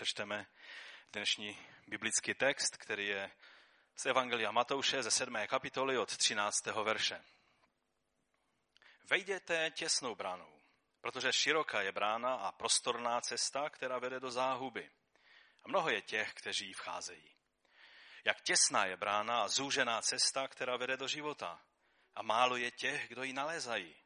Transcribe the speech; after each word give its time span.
přečteme 0.00 0.46
dnešní 1.12 1.58
biblický 1.86 2.34
text, 2.34 2.76
který 2.76 3.06
je 3.06 3.30
z 3.96 4.06
Evangelia 4.06 4.50
Matouše 4.50 5.02
ze 5.02 5.10
7. 5.10 5.46
kapitoly 5.46 5.98
od 5.98 6.16
13. 6.16 6.66
verše. 6.66 7.24
Vejděte 9.10 9.70
těsnou 9.70 10.14
bránou, 10.14 10.60
protože 11.00 11.32
široká 11.32 11.82
je 11.82 11.92
brána 11.92 12.34
a 12.34 12.52
prostorná 12.52 13.20
cesta, 13.20 13.70
která 13.70 13.98
vede 13.98 14.20
do 14.20 14.30
záhuby. 14.30 14.90
A 15.64 15.68
mnoho 15.68 15.90
je 15.90 16.02
těch, 16.02 16.34
kteří 16.34 16.72
vcházejí. 16.72 17.30
Jak 18.24 18.40
těsná 18.40 18.86
je 18.86 18.96
brána 18.96 19.42
a 19.42 19.48
zúžená 19.48 20.02
cesta, 20.02 20.48
která 20.48 20.76
vede 20.76 20.96
do 20.96 21.08
života. 21.08 21.60
A 22.14 22.22
málo 22.22 22.56
je 22.56 22.70
těch, 22.70 23.08
kdo 23.08 23.22
ji 23.22 23.32
nalézají. 23.32 23.96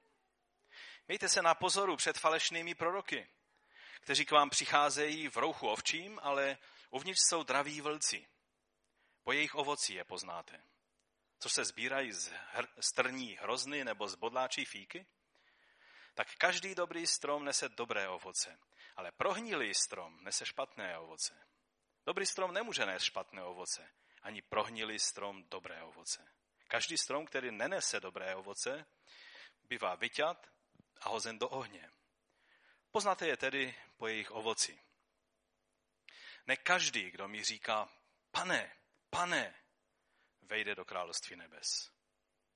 Mějte 1.09 1.29
se 1.29 1.43
na 1.43 1.55
pozoru 1.55 1.97
před 1.97 2.19
falešnými 2.19 2.75
proroky, 2.75 3.29
kteří 4.05 4.25
k 4.25 4.31
vám 4.31 4.51
přicházejí 4.51 5.29
v 5.29 5.37
rouchu 5.37 5.69
ovčím, 5.69 6.21
ale 6.23 6.59
uvnitř 6.91 7.21
jsou 7.29 7.43
draví 7.43 7.81
vlci. 7.81 8.27
Po 9.23 9.33
jejich 9.33 9.55
ovoci 9.55 9.95
je 9.95 10.05
poznáte. 10.05 10.63
Co 11.39 11.49
se 11.49 11.65
sbírají 11.65 12.13
z 12.13 12.33
hr- 12.55 12.69
strní 12.81 13.37
hrozny 13.37 13.85
nebo 13.85 14.09
z 14.09 14.15
bodláčí 14.15 14.65
fíky? 14.65 15.07
Tak 16.15 16.35
každý 16.39 16.75
dobrý 16.75 17.07
strom 17.07 17.45
nese 17.45 17.69
dobré 17.69 18.09
ovoce, 18.09 18.59
ale 18.97 19.13
prohnilý 19.13 19.75
strom 19.75 20.25
nese 20.25 20.47
špatné 20.47 20.99
ovoce. 20.99 21.47
Dobrý 22.07 22.27
strom 22.27 22.55
nemůže 22.55 22.87
nést 22.87 23.03
špatné 23.03 23.43
ovoce, 23.43 23.91
ani 24.23 24.43
prohnilý 24.43 24.99
strom 24.99 25.45
dobré 25.49 25.83
ovoce. 25.83 26.29
Každý 26.69 26.99
strom, 26.99 27.27
který 27.27 27.51
nenese 27.51 28.01
dobré 28.01 28.35
ovoce, 28.35 28.87
bývá 29.69 29.95
vyťat 29.95 30.51
a 31.01 31.09
hozen 31.09 31.39
do 31.39 31.49
ohně. 31.49 31.91
Poznáte 32.95 33.27
je 33.27 33.37
tedy 33.37 33.75
po 33.97 34.07
jejich 34.07 34.31
ovoci. 34.31 34.79
Ne 36.47 36.57
každý, 36.57 37.11
kdo 37.11 37.29
mi 37.29 37.45
říká, 37.45 37.89
pane, 38.31 38.73
pane, 39.11 39.55
vejde 40.43 40.75
do 40.75 40.85
království 40.85 41.37
nebes. 41.37 41.91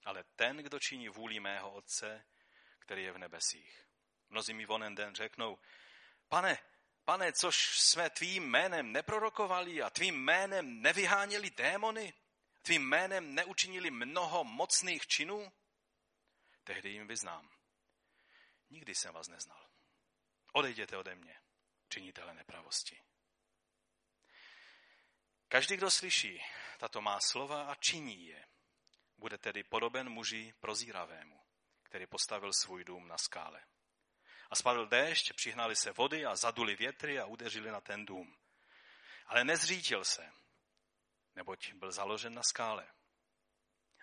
Ale 0.04 0.24
ten, 0.36 0.56
kdo 0.56 0.78
činí 0.78 1.08
vůli 1.08 1.40
mého 1.40 1.72
Otce, 1.72 2.24
který 2.78 3.02
je 3.02 3.12
v 3.12 3.18
nebesích. 3.18 3.84
Mnozí 4.28 4.54
mi 4.54 4.66
vonen 4.66 4.94
den 4.94 5.14
řeknou, 5.14 5.58
pane, 6.28 6.58
pane, 7.04 7.32
což 7.32 7.80
jsme 7.80 8.10
tvým 8.10 8.50
jménem 8.50 8.92
neprorokovali 8.92 9.82
a 9.82 9.90
tvým 9.90 10.24
jménem 10.24 10.82
nevyháněli 10.82 11.50
démony, 11.50 12.14
tvým 12.62 12.88
jménem 12.88 13.34
neučinili 13.34 13.90
mnoho 13.90 14.44
mocných 14.44 15.06
činů? 15.06 15.52
Tehdy 16.64 16.88
jim 16.90 17.06
vyznám. 17.06 17.50
Nikdy 18.70 18.94
jsem 18.94 19.14
vás 19.14 19.28
neznal. 19.28 19.67
Odejděte 20.52 20.96
ode 20.96 21.14
mě, 21.14 21.40
činitele 21.88 22.34
nepravosti. 22.34 23.02
Každý, 25.48 25.76
kdo 25.76 25.90
slyší 25.90 26.42
tato 26.78 27.00
má 27.00 27.20
slova 27.20 27.62
a 27.62 27.74
činí 27.74 28.26
je, 28.26 28.46
bude 29.18 29.38
tedy 29.38 29.62
podoben 29.62 30.08
muži 30.08 30.54
prozíravému, 30.60 31.40
který 31.82 32.06
postavil 32.06 32.52
svůj 32.52 32.84
dům 32.84 33.08
na 33.08 33.18
skále. 33.18 33.64
A 34.50 34.56
spadl 34.56 34.86
déšť, 34.86 35.32
přihnali 35.32 35.76
se 35.76 35.92
vody 35.92 36.26
a 36.26 36.36
zaduli 36.36 36.76
větry 36.76 37.20
a 37.20 37.26
udeřili 37.26 37.70
na 37.70 37.80
ten 37.80 38.06
dům. 38.06 38.36
Ale 39.26 39.44
nezřítil 39.44 40.04
se, 40.04 40.32
neboť 41.34 41.72
byl 41.72 41.92
založen 41.92 42.34
na 42.34 42.42
skále. 42.42 42.88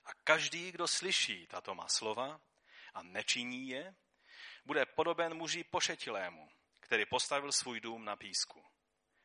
A 0.05 0.13
každý, 0.13 0.71
kdo 0.71 0.87
slyší 0.87 1.47
tato 1.47 1.75
má 1.75 1.87
slova 1.87 2.41
a 2.93 3.03
nečiní 3.03 3.67
je, 3.67 3.95
bude 4.65 4.85
podoben 4.85 5.33
muži 5.33 5.63
pošetilému, 5.63 6.49
který 6.79 7.05
postavil 7.05 7.51
svůj 7.51 7.79
dům 7.79 8.05
na 8.05 8.15
písku. 8.15 8.65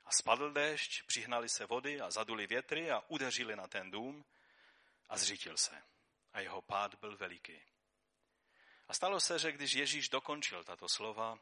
A 0.05 0.12
spadl 0.12 0.52
déšť, 0.52 1.06
přihnali 1.06 1.48
se 1.48 1.66
vody 1.66 2.00
a 2.00 2.10
zaduli 2.10 2.47
větry 2.47 2.91
a 2.91 3.02
udeřili 3.08 3.56
na 3.56 3.66
ten 3.66 3.91
dům 3.91 4.24
a 5.08 5.16
zřítil 5.16 5.56
se. 5.56 5.82
A 6.32 6.41
jeho 6.41 6.62
pád 6.62 6.94
byl 6.94 7.16
veliký. 7.16 7.62
A 8.88 8.94
stalo 8.94 9.20
se, 9.20 9.38
že 9.38 9.53
když 9.53 9.72
Ježíš 9.72 10.09
dokončil 10.09 10.65
tato 10.65 10.88
slova, 10.88 11.38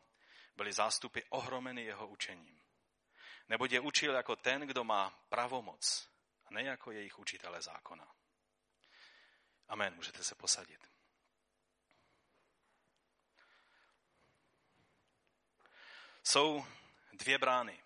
byly 0.57 0.73
zástupy 0.73 1.21
ohromeny 1.29 1.85
jeho 1.85 2.09
učením. 2.09 2.61
Neboť 3.49 3.73
je 3.73 3.81
učil 3.81 4.15
jako 4.15 4.37
ten, 4.37 4.61
kdo 4.61 4.85
má 4.85 5.11
pravomoc, 5.29 6.09
a 6.45 6.51
ne 6.51 6.63
jako 6.63 6.91
jejich 6.91 7.19
učitele 7.19 7.63
zákona. 7.63 8.15
Amen, 9.69 9.95
můžete 9.95 10.25
se 10.25 10.35
posadit. 10.35 10.98
Jsou 16.29 16.67
dvě 17.13 17.39
brány, 17.39 17.85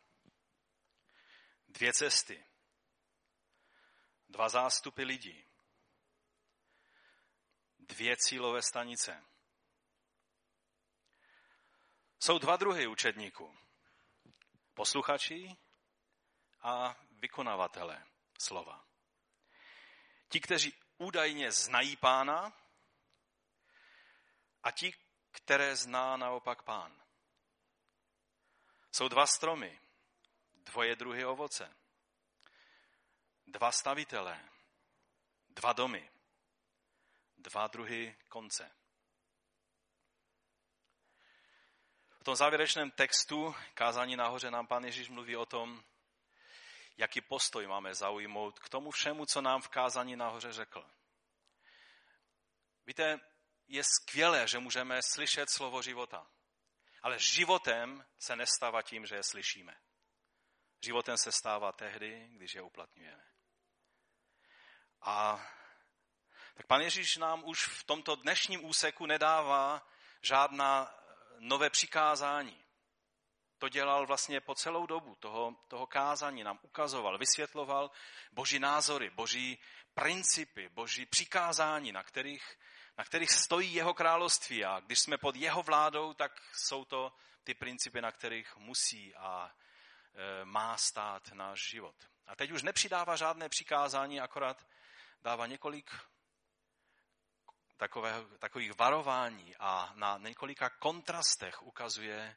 dvě 1.69 1.93
cesty, 1.93 2.45
dva 4.29 4.49
zástupy 4.49 5.03
lidí, 5.03 5.45
dvě 7.79 8.17
cílové 8.17 8.63
stanice. 8.63 9.25
Jsou 12.21 12.39
dva 12.39 12.57
druhy 12.57 12.87
učedníků. 12.87 13.57
Posluchači 14.75 15.57
a 16.61 16.97
vykonavatele 17.11 18.07
slova. 18.39 18.87
Ti, 20.29 20.41
kteří 20.41 20.75
údajně 20.99 21.53
znají 21.53 21.97
pána 21.97 22.53
a 24.63 24.71
ti, 24.71 24.95
které 25.31 25.77
zná 25.77 26.17
naopak 26.17 26.63
pán. 26.63 27.02
Jsou 28.93 29.09
dva 29.09 29.27
stromy, 29.27 29.81
dvoje 30.55 30.97
druhy 30.97 31.25
ovoce, 31.25 31.77
dva 33.47 33.73
stavitele, 33.73 34.49
dva 35.49 35.73
domy, 35.73 36.11
dva 37.37 37.67
druhy 37.67 38.17
konce. 38.29 38.73
V 42.21 42.25
tom 42.25 42.37
závěrečném 42.37 42.91
textu 42.91 43.55
kázání 43.75 44.17
nahoře 44.17 44.51
nám 44.51 44.67
pán 44.67 44.85
Ježíš 44.85 45.09
mluví 45.09 45.37
o 45.37 45.47
tom, 45.47 45.85
jaký 46.97 47.21
postoj 47.21 47.67
máme 47.67 47.95
zaujmout 47.95 48.59
k 48.59 48.69
tomu 48.69 48.91
všemu, 48.91 49.27
co 49.27 49.41
nám 49.41 49.63
v 49.63 49.69
kázání 49.69 50.17
nahoře 50.17 50.53
řekl. 50.53 50.91
Víte, 52.87 53.21
je 53.69 53.85
skvělé, 53.85 54.49
že 54.49 54.59
můžeme 54.59 55.01
slyšet 55.03 55.51
slovo 55.51 55.83
života. 55.83 56.27
Ale 57.03 57.19
životem 57.19 58.05
se 58.19 58.37
nestává 58.37 58.83
tím, 58.83 59.07
že 59.07 59.15
je 59.15 59.23
slyšíme. 59.23 59.77
Životem 60.85 61.17
se 61.17 61.33
stává 61.33 61.73
tehdy, 61.73 62.29
když 62.33 62.55
je 62.55 62.63
uplatňujeme. 62.63 63.25
A 65.01 65.47
tak 66.55 66.67
pan 66.67 66.81
Ježíš 66.81 67.17
nám 67.17 67.45
už 67.45 67.67
v 67.67 67.85
tomto 67.85 68.17
dnešním 68.17 68.65
úseku 68.65 69.07
nedává 69.07 69.87
žádná 70.21 70.95
nové 71.39 71.71
přikázání. 71.71 72.65
To 73.59 73.69
dělal 73.69 74.07
vlastně 74.07 74.41
po 74.41 74.55
celou 74.55 74.87
dobu 74.87 75.15
toho, 75.15 75.57
toho 75.69 75.87
kázání, 75.87 76.45
nám 76.45 76.59
ukazoval, 76.63 77.19
vysvětloval 77.19 77.91
boží 78.33 78.59
názory, 78.59 79.11
boží 79.11 79.59
principy, 79.95 80.69
boží 80.69 81.07
přikázání, 81.07 81.93
na 81.93 82.03
kterých, 82.03 82.59
na 82.99 83.05
kterých 83.05 83.31
stojí 83.31 83.75
jeho 83.75 83.95
království. 83.95 84.65
A 84.65 84.81
když 84.81 84.99
jsme 84.99 85.19
pod 85.19 85.37
jeho 85.37 85.63
vládou, 85.63 86.15
tak 86.15 86.43
jsou 86.53 86.85
to 86.85 87.13
ty 87.45 87.55
principy, 87.55 88.01
na 88.01 88.13
kterých 88.13 88.57
musí 88.57 89.15
a 89.15 89.51
e, 89.51 90.45
má 90.45 90.77
stát 90.77 91.33
náš 91.33 91.71
život. 91.71 91.95
A 92.27 92.37
teď 92.37 92.51
už 92.51 92.63
nepřidává 92.63 93.17
žádné 93.17 93.49
přikázání, 93.49 94.21
akorát 94.21 94.67
dává 95.23 95.47
několik 95.47 95.91
takové, 97.77 98.15
takových 98.39 98.79
varování 98.79 99.57
a 99.57 99.93
na 99.95 100.19
několika 100.19 100.71
kontrastech 100.71 101.63
ukazuje, 101.63 102.37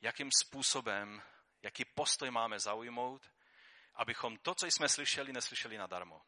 jakým 0.00 0.30
způsobem, 0.42 1.22
jaký 1.62 1.84
postoj 1.84 2.30
máme 2.30 2.60
zaujmout, 2.60 3.30
abychom 3.94 4.36
to, 4.38 4.54
co 4.54 4.66
jsme 4.66 4.88
slyšeli, 4.88 5.32
neslyšeli 5.32 5.78
nadarmo. 5.78 6.22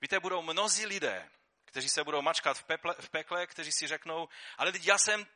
Víte, 0.00 0.20
budou 0.20 0.42
mnozí 0.42 0.86
lidé, 0.86 1.30
kteří 1.78 1.88
se 1.88 2.04
budou 2.04 2.22
mačkat 2.22 2.58
v, 2.58 2.64
peple, 2.64 2.94
v 3.00 3.10
pekle, 3.10 3.46
kteří 3.46 3.72
si 3.72 3.86
řeknou, 3.86 4.28
ale 4.56 4.72
teď 4.72 4.86
já 4.86 4.98
jsem 4.98 5.26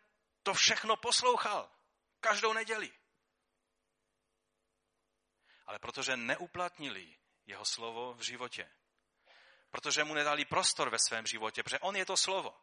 to 0.43 0.55
všechno 0.55 0.97
poslouchal, 0.97 1.71
každou 2.21 2.53
neděli. 2.53 2.93
Ale 5.67 5.79
protože 5.79 6.17
neuplatnili 6.17 7.17
jeho 7.47 7.65
slovo 7.65 8.15
v 8.15 8.21
životě, 8.21 8.71
protože 9.71 10.05
mu 10.05 10.15
nedali 10.15 10.45
prostor 10.45 10.91
ve 10.91 10.99
svém 10.99 11.27
životě, 11.27 11.63
protože 11.63 11.79
on 11.79 11.97
je 11.97 12.05
to 12.05 12.17
slovo. 12.17 12.61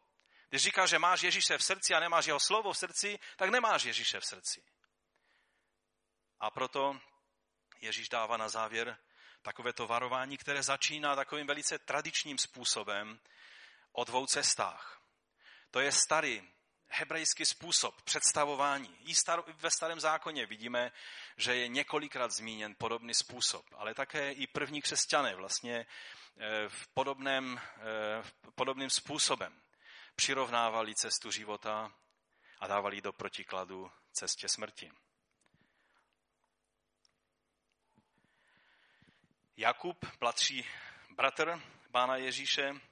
Když 0.48 0.62
říká, 0.62 0.86
že 0.86 0.98
máš 0.98 1.22
Ježíše 1.22 1.58
v 1.58 1.64
srdci 1.64 1.94
a 1.94 2.00
nemáš 2.00 2.26
jeho 2.26 2.40
slovo 2.40 2.72
v 2.72 2.78
srdci, 2.78 3.18
tak 3.36 3.50
nemáš 3.50 3.82
Ježíše 3.84 4.20
v 4.20 4.26
srdci. 4.26 4.64
A 6.40 6.50
proto 6.50 7.00
Ježíš 7.80 8.08
dává 8.08 8.36
na 8.36 8.48
závěr 8.48 8.98
takovéto 9.42 9.86
varování, 9.86 10.36
které 10.36 10.62
začíná 10.62 11.16
takovým 11.16 11.46
velice 11.46 11.78
tradičním 11.78 12.38
způsobem 12.38 13.20
o 13.92 14.04
dvou 14.04 14.26
cestách. 14.26 15.02
To 15.70 15.80
je 15.80 15.92
starý 15.92 16.42
hebrejský 16.90 17.44
způsob 17.44 18.02
představování. 18.02 18.96
I 19.04 19.12
ve 19.52 19.70
starém 19.70 20.00
zákoně 20.00 20.46
vidíme, 20.46 20.92
že 21.36 21.56
je 21.56 21.68
několikrát 21.68 22.30
zmíněn 22.30 22.74
podobný 22.78 23.14
způsob, 23.14 23.66
ale 23.76 23.94
také 23.94 24.32
i 24.32 24.46
první 24.46 24.82
křesťané 24.82 25.34
vlastně 25.34 25.86
eh, 26.38 26.68
v 26.68 26.88
podobném, 26.88 27.60
eh, 27.76 28.50
podobným 28.54 28.90
způsobem 28.90 29.62
přirovnávali 30.16 30.94
cestu 30.94 31.30
života 31.30 31.92
a 32.58 32.66
dávali 32.66 33.00
do 33.00 33.12
protikladu 33.12 33.92
cestě 34.12 34.48
smrti. 34.48 34.92
Jakub, 39.56 40.06
mladší 40.20 40.66
bratr 41.10 41.62
Pána 41.90 42.16
Ježíše, 42.16 42.89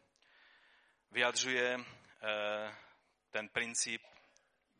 vyjadřuje 1.10 1.78
eh, 1.78 2.76
ten 3.30 3.48
princip 3.48 4.02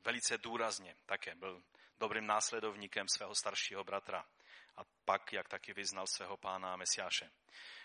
velice 0.05 0.39
důrazně. 0.39 0.97
Také 1.07 1.35
byl 1.35 1.63
dobrým 1.99 2.27
následovníkem 2.27 3.09
svého 3.09 3.35
staršího 3.35 3.85
bratra. 3.85 4.25
A 4.77 4.81
pak, 5.05 5.33
jak 5.33 5.49
taky 5.49 5.73
vyznal 5.73 6.07
svého 6.07 6.37
pána 6.37 6.77
Mesiáše. 6.77 7.31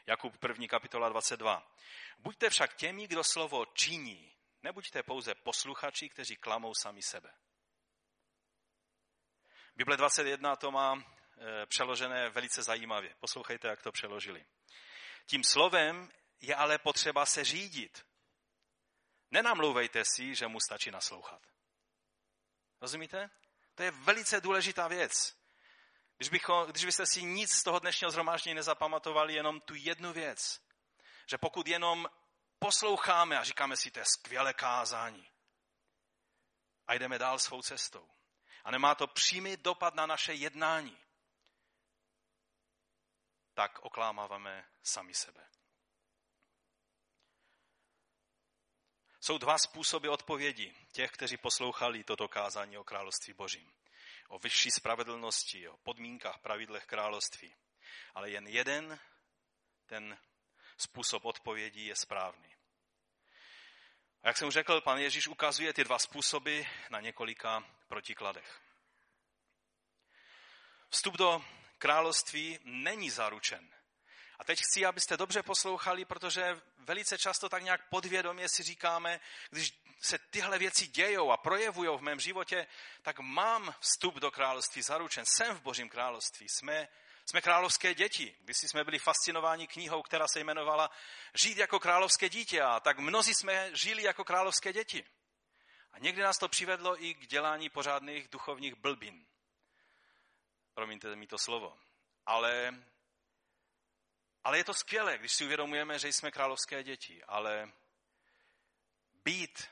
Jakub 0.05 0.43
1. 0.43 0.67
kapitola 0.67 1.09
22. 1.09 1.75
Buďte 2.17 2.49
však 2.49 2.75
těmi, 2.75 3.07
kdo 3.07 3.23
slovo 3.23 3.65
činí. 3.65 4.33
Nebuďte 4.63 5.03
pouze 5.03 5.35
posluchači, 5.35 6.09
kteří 6.09 6.35
klamou 6.35 6.73
sami 6.81 7.01
sebe. 7.01 7.33
Bible 9.75 9.97
21 9.97 10.55
to 10.55 10.71
má 10.71 10.95
e, 10.95 11.65
přeložené 11.65 12.29
velice 12.29 12.63
zajímavě. 12.63 13.15
Poslouchejte, 13.19 13.67
jak 13.67 13.81
to 13.81 13.91
přeložili. 13.91 14.45
Tím 15.25 15.43
slovem 15.43 16.11
je 16.41 16.55
ale 16.55 16.77
potřeba 16.77 17.25
se 17.25 17.43
řídit. 17.43 18.05
Nenamlouvejte 19.33 20.03
si, 20.05 20.35
že 20.35 20.47
mu 20.47 20.59
stačí 20.59 20.91
naslouchat. 20.91 21.41
Rozumíte? 22.81 23.29
To 23.75 23.83
je 23.83 23.91
velice 23.91 24.41
důležitá 24.41 24.87
věc. 24.87 25.37
Když, 26.17 26.29
bychom, 26.29 26.67
když 26.67 26.85
byste 26.85 27.05
si 27.05 27.23
nic 27.23 27.51
z 27.51 27.63
toho 27.63 27.79
dnešního 27.79 28.11
zhromáždění 28.11 28.53
nezapamatovali, 28.53 29.33
jenom 29.33 29.61
tu 29.61 29.75
jednu 29.75 30.13
věc, 30.13 30.61
že 31.29 31.37
pokud 31.37 31.67
jenom 31.67 32.09
posloucháme 32.59 33.39
a 33.39 33.43
říkáme 33.43 33.77
si, 33.77 33.91
to 33.91 33.99
je 33.99 34.05
skvělé 34.05 34.53
kázání 34.53 35.31
a 36.87 36.93
jdeme 36.93 37.19
dál 37.19 37.39
svou 37.39 37.61
cestou 37.61 38.09
a 38.63 38.71
nemá 38.71 38.95
to 38.95 39.07
přímý 39.07 39.57
dopad 39.57 39.95
na 39.95 40.05
naše 40.05 40.33
jednání, 40.33 40.97
tak 43.53 43.79
oklámáváme 43.79 44.69
sami 44.83 45.13
sebe. 45.13 45.49
Jsou 49.23 49.37
dva 49.37 49.57
způsoby 49.57 50.07
odpovědi 50.07 50.75
těch, 50.91 51.11
kteří 51.11 51.37
poslouchali 51.37 52.03
toto 52.03 52.27
kázání 52.27 52.77
o 52.77 52.83
království 52.83 53.33
božím. 53.33 53.73
O 54.27 54.39
vyšší 54.39 54.71
spravedlnosti, 54.71 55.69
o 55.69 55.77
podmínkách, 55.77 56.39
pravidlech 56.39 56.85
království. 56.85 57.55
Ale 58.13 58.29
jen 58.29 58.47
jeden 58.47 58.99
ten 59.85 60.17
způsob 60.77 61.25
odpovědí 61.25 61.85
je 61.85 61.95
správný. 61.95 62.55
A 64.23 64.27
jak 64.27 64.37
jsem 64.37 64.51
řekl, 64.51 64.81
pan 64.81 64.97
Ježíš 64.97 65.27
ukazuje 65.27 65.73
ty 65.73 65.83
dva 65.83 65.99
způsoby 65.99 66.61
na 66.89 66.99
několika 66.99 67.63
protikladech. 67.87 68.61
Vstup 70.89 71.13
do 71.17 71.45
království 71.77 72.59
není 72.63 73.09
zaručen. 73.09 73.73
A 74.43 74.45
teď 74.45 74.59
chci, 74.61 74.85
abyste 74.85 75.17
dobře 75.17 75.43
poslouchali, 75.43 76.05
protože 76.05 76.61
velice 76.77 77.17
často 77.17 77.49
tak 77.49 77.63
nějak 77.63 77.89
podvědomě 77.89 78.49
si 78.49 78.63
říkáme, 78.63 79.19
když 79.49 79.73
se 80.01 80.17
tyhle 80.17 80.59
věci 80.59 80.87
dějou 80.87 81.31
a 81.31 81.37
projevují 81.37 81.97
v 81.97 82.01
mém 82.01 82.19
životě, 82.19 82.67
tak 83.01 83.19
mám 83.19 83.75
vstup 83.79 84.15
do 84.15 84.31
království 84.31 84.81
zaručen. 84.81 85.25
Jsem 85.25 85.55
v 85.55 85.61
Božím 85.61 85.89
království. 85.89 86.49
Jsme, 86.49 86.87
jsme 87.25 87.41
královské 87.41 87.93
děti. 87.93 88.35
Když 88.41 88.57
jsme 88.57 88.83
byli 88.83 88.99
fascinováni 88.99 89.67
knihou, 89.67 90.01
která 90.01 90.27
se 90.27 90.39
jmenovala 90.39 90.91
Žít 91.33 91.57
jako 91.57 91.79
královské 91.79 92.29
dítě, 92.29 92.61
a 92.61 92.79
tak 92.79 92.99
mnozí 92.99 93.33
jsme 93.33 93.75
žili 93.75 94.03
jako 94.03 94.23
královské 94.23 94.73
děti. 94.73 95.05
A 95.93 95.99
někdy 95.99 96.21
nás 96.21 96.37
to 96.37 96.47
přivedlo 96.47 97.03
i 97.03 97.13
k 97.13 97.27
dělání 97.27 97.69
pořádných 97.69 98.27
duchovních 98.27 98.75
blbin. 98.75 99.25
Promiňte 100.73 101.15
mi 101.15 101.27
to 101.27 101.37
slovo. 101.37 101.77
Ale 102.25 102.73
ale 104.43 104.57
je 104.57 104.63
to 104.63 104.73
skvělé, 104.73 105.17
když 105.17 105.33
si 105.33 105.45
uvědomujeme, 105.45 105.99
že 105.99 106.07
jsme 106.07 106.31
královské 106.31 106.83
děti, 106.83 107.23
ale 107.23 107.71
být 109.23 109.69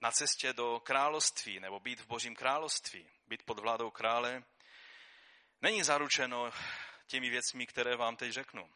na 0.00 0.12
cestě 0.12 0.52
do 0.52 0.80
království 0.80 1.60
nebo 1.60 1.80
být 1.80 2.00
v 2.00 2.06
božím 2.06 2.36
království, 2.36 3.10
být 3.26 3.42
pod 3.42 3.58
vládou 3.58 3.90
krále, 3.90 4.44
není 5.60 5.82
zaručeno 5.82 6.52
těmi 7.06 7.30
věcmi, 7.30 7.66
které 7.66 7.96
vám 7.96 8.16
teď 8.16 8.32
řeknu. 8.32 8.72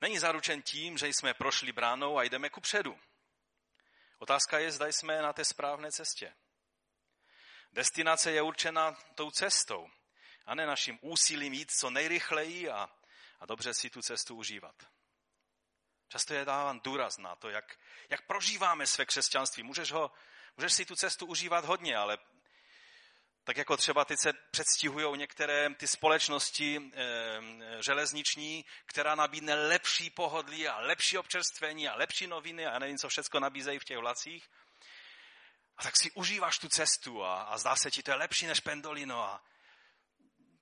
Není 0.00 0.18
zaručen 0.18 0.62
tím, 0.62 0.98
že 0.98 1.08
jsme 1.08 1.34
prošli 1.34 1.72
bránou 1.72 2.18
a 2.18 2.22
jdeme 2.22 2.50
ku 2.50 2.60
předu. 2.60 3.00
Otázka 4.18 4.58
je, 4.58 4.72
zda 4.72 4.86
jsme 4.86 5.22
na 5.22 5.32
té 5.32 5.44
správné 5.44 5.92
cestě. 5.92 6.34
Destinace 7.72 8.32
je 8.32 8.42
určena 8.42 8.92
tou 9.14 9.30
cestou 9.30 9.90
a 10.46 10.54
ne 10.54 10.66
naším 10.66 10.98
úsilím 11.00 11.52
jít 11.52 11.70
co 11.70 11.90
nejrychleji 11.90 12.70
a, 12.70 12.90
a 13.40 13.46
dobře 13.46 13.74
si 13.74 13.90
tu 13.90 14.02
cestu 14.02 14.36
užívat. 14.36 14.74
Často 16.08 16.34
je 16.34 16.44
dávám 16.44 16.80
důraz 16.80 17.18
na 17.18 17.36
to, 17.36 17.48
jak, 17.48 17.78
jak 18.08 18.26
prožíváme 18.26 18.86
své 18.86 19.06
křesťanství. 19.06 19.62
Můžeš, 19.62 19.92
ho, 19.92 20.10
můžeš 20.56 20.72
si 20.72 20.84
tu 20.84 20.96
cestu 20.96 21.26
užívat 21.26 21.64
hodně, 21.64 21.96
ale 21.96 22.18
tak 23.44 23.56
jako 23.56 23.76
třeba 23.76 24.04
teď 24.04 24.18
se 24.20 24.32
předstihují 24.32 25.18
některé 25.18 25.74
ty 25.74 25.86
společnosti 25.86 26.76
e, 26.76 27.82
železniční, 27.82 28.64
která 28.86 29.14
nabídne 29.14 29.54
lepší 29.54 30.10
pohodlí 30.10 30.68
a 30.68 30.78
lepší 30.78 31.18
občerstvení 31.18 31.88
a 31.88 31.94
lepší 31.94 32.26
noviny 32.26 32.66
a 32.66 32.78
nevím, 32.78 32.98
co 32.98 33.08
všechno 33.08 33.40
nabízejí 33.40 33.78
v 33.78 33.84
těch 33.84 33.98
vlacích. 33.98 34.48
A 35.76 35.82
tak 35.82 35.96
si 35.96 36.10
užíváš 36.10 36.58
tu 36.58 36.68
cestu 36.68 37.24
a, 37.24 37.42
a 37.42 37.58
zdá 37.58 37.76
se 37.76 37.90
ti, 37.90 38.02
to 38.02 38.10
je 38.10 38.14
lepší 38.14 38.46
než 38.46 38.60
pendolino 38.60 39.24
a, 39.24 39.42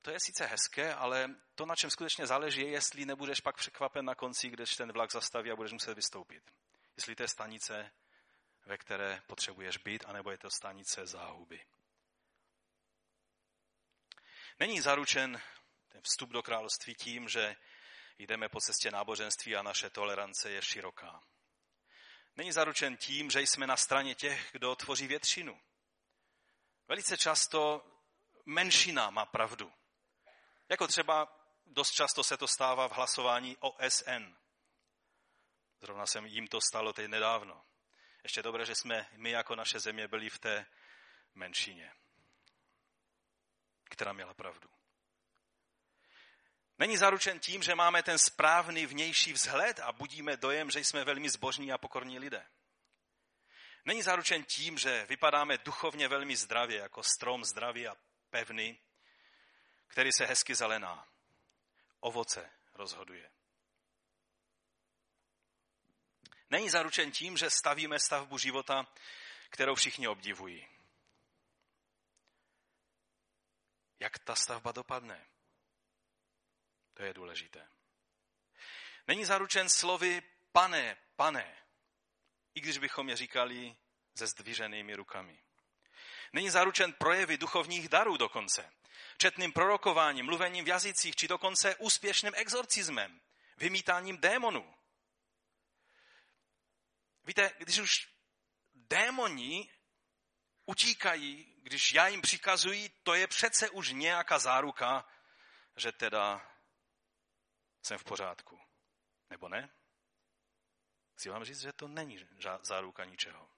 to 0.08 0.12
je 0.12 0.20
sice 0.20 0.46
hezké, 0.46 0.94
ale 0.94 1.34
to, 1.54 1.66
na 1.66 1.76
čem 1.76 1.90
skutečně 1.90 2.26
záleží, 2.26 2.60
je, 2.60 2.68
jestli 2.68 3.04
nebudeš 3.04 3.40
pak 3.40 3.56
překvapen 3.56 4.04
na 4.04 4.14
konci, 4.14 4.48
když 4.48 4.76
ten 4.76 4.92
vlak 4.92 5.12
zastaví 5.12 5.50
a 5.50 5.56
budeš 5.56 5.72
muset 5.72 5.94
vystoupit. 5.94 6.50
Jestli 6.96 7.14
to 7.14 7.22
je 7.22 7.28
stanice, 7.28 7.90
ve 8.66 8.78
které 8.78 9.22
potřebuješ 9.26 9.76
být, 9.76 10.04
anebo 10.06 10.30
je 10.30 10.38
to 10.38 10.50
stanice 10.50 11.06
záhuby. 11.06 11.66
Není 14.60 14.80
zaručen 14.80 15.40
ten 15.88 16.00
vstup 16.02 16.30
do 16.30 16.42
království 16.42 16.94
tím, 16.94 17.28
že 17.28 17.56
jdeme 18.18 18.48
po 18.48 18.60
cestě 18.60 18.90
náboženství 18.90 19.56
a 19.56 19.62
naše 19.62 19.90
tolerance 19.90 20.50
je 20.50 20.62
široká. 20.62 21.20
Není 22.36 22.52
zaručen 22.52 22.96
tím, 22.96 23.30
že 23.30 23.40
jsme 23.40 23.66
na 23.66 23.76
straně 23.76 24.14
těch, 24.14 24.48
kdo 24.52 24.76
tvoří 24.76 25.06
většinu. 25.06 25.60
Velice 26.88 27.18
často 27.18 27.84
menšina 28.46 29.10
má 29.10 29.26
pravdu. 29.26 29.77
Jako 30.68 30.86
třeba 30.86 31.38
dost 31.66 31.90
často 31.90 32.24
se 32.24 32.36
to 32.36 32.48
stává 32.48 32.88
v 32.88 32.92
hlasování 32.92 33.56
OSN. 33.56 34.34
Zrovna 35.80 36.06
se 36.06 36.18
jim 36.24 36.48
to 36.48 36.60
stalo 36.60 36.92
teď 36.92 37.06
nedávno. 37.06 37.64
Ještě 38.22 38.42
dobré, 38.42 38.66
že 38.66 38.74
jsme 38.74 39.08
my 39.12 39.30
jako 39.30 39.56
naše 39.56 39.80
země 39.80 40.08
byli 40.08 40.30
v 40.30 40.38
té 40.38 40.66
menšině, 41.34 41.92
která 43.84 44.12
měla 44.12 44.34
pravdu. 44.34 44.68
Není 46.78 46.96
zaručen 46.96 47.40
tím, 47.40 47.62
že 47.62 47.74
máme 47.74 48.02
ten 48.02 48.18
správný 48.18 48.86
vnější 48.86 49.32
vzhled 49.32 49.80
a 49.80 49.92
budíme 49.92 50.36
dojem, 50.36 50.70
že 50.70 50.80
jsme 50.80 51.04
velmi 51.04 51.30
zbožní 51.30 51.72
a 51.72 51.78
pokorní 51.78 52.18
lidé. 52.18 52.46
Není 53.84 54.02
zaručen 54.02 54.44
tím, 54.44 54.78
že 54.78 55.06
vypadáme 55.08 55.58
duchovně 55.58 56.08
velmi 56.08 56.36
zdravě, 56.36 56.78
jako 56.78 57.02
strom 57.02 57.44
zdravý 57.44 57.88
a 57.88 57.96
pevný, 58.30 58.80
který 59.88 60.12
se 60.12 60.26
hezky 60.26 60.54
zelená. 60.54 61.08
Ovoce 62.00 62.50
rozhoduje. 62.74 63.30
Není 66.50 66.70
zaručen 66.70 67.12
tím, 67.12 67.36
že 67.36 67.50
stavíme 67.50 68.00
stavbu 68.00 68.38
života, 68.38 68.86
kterou 69.50 69.74
všichni 69.74 70.08
obdivují. 70.08 70.68
Jak 74.00 74.18
ta 74.18 74.34
stavba 74.34 74.72
dopadne? 74.72 75.26
To 76.94 77.02
je 77.02 77.14
důležité. 77.14 77.68
Není 79.06 79.24
zaručen 79.24 79.68
slovy 79.68 80.22
pane, 80.52 80.96
pane, 81.16 81.56
i 82.54 82.60
když 82.60 82.78
bychom 82.78 83.08
je 83.08 83.16
říkali 83.16 83.76
se 84.14 84.26
zdvířenými 84.26 84.94
rukami. 84.94 85.42
Není 86.32 86.50
zaručen 86.50 86.92
projevy 86.92 87.36
duchovních 87.36 87.88
darů 87.88 88.16
dokonce 88.16 88.72
četným 89.18 89.52
prorokováním, 89.52 90.26
mluvením 90.26 90.64
v 90.64 90.68
jazycích, 90.68 91.16
či 91.16 91.28
dokonce 91.28 91.76
úspěšným 91.76 92.32
exorcismem, 92.36 93.20
vymítáním 93.56 94.18
démonů. 94.18 94.74
víte, 97.24 97.52
když 97.58 97.78
už 97.78 98.08
démoni 98.74 99.70
utíkají, 100.66 101.54
když 101.62 101.92
já 101.92 102.08
jim 102.08 102.22
přikazuji, 102.22 102.88
to 102.88 103.14
je 103.14 103.26
přece 103.26 103.70
už 103.70 103.90
nějaká 103.90 104.38
záruka, 104.38 105.08
že 105.76 105.92
teda 105.92 106.52
jsem 107.82 107.98
v 107.98 108.04
pořádku. 108.04 108.60
Nebo 109.30 109.48
ne? 109.48 109.70
Chci 111.14 111.28
vám 111.28 111.44
říct, 111.44 111.60
že 111.60 111.72
to 111.72 111.88
není 111.88 112.28
záruka 112.62 113.04
ničeho. 113.04 113.50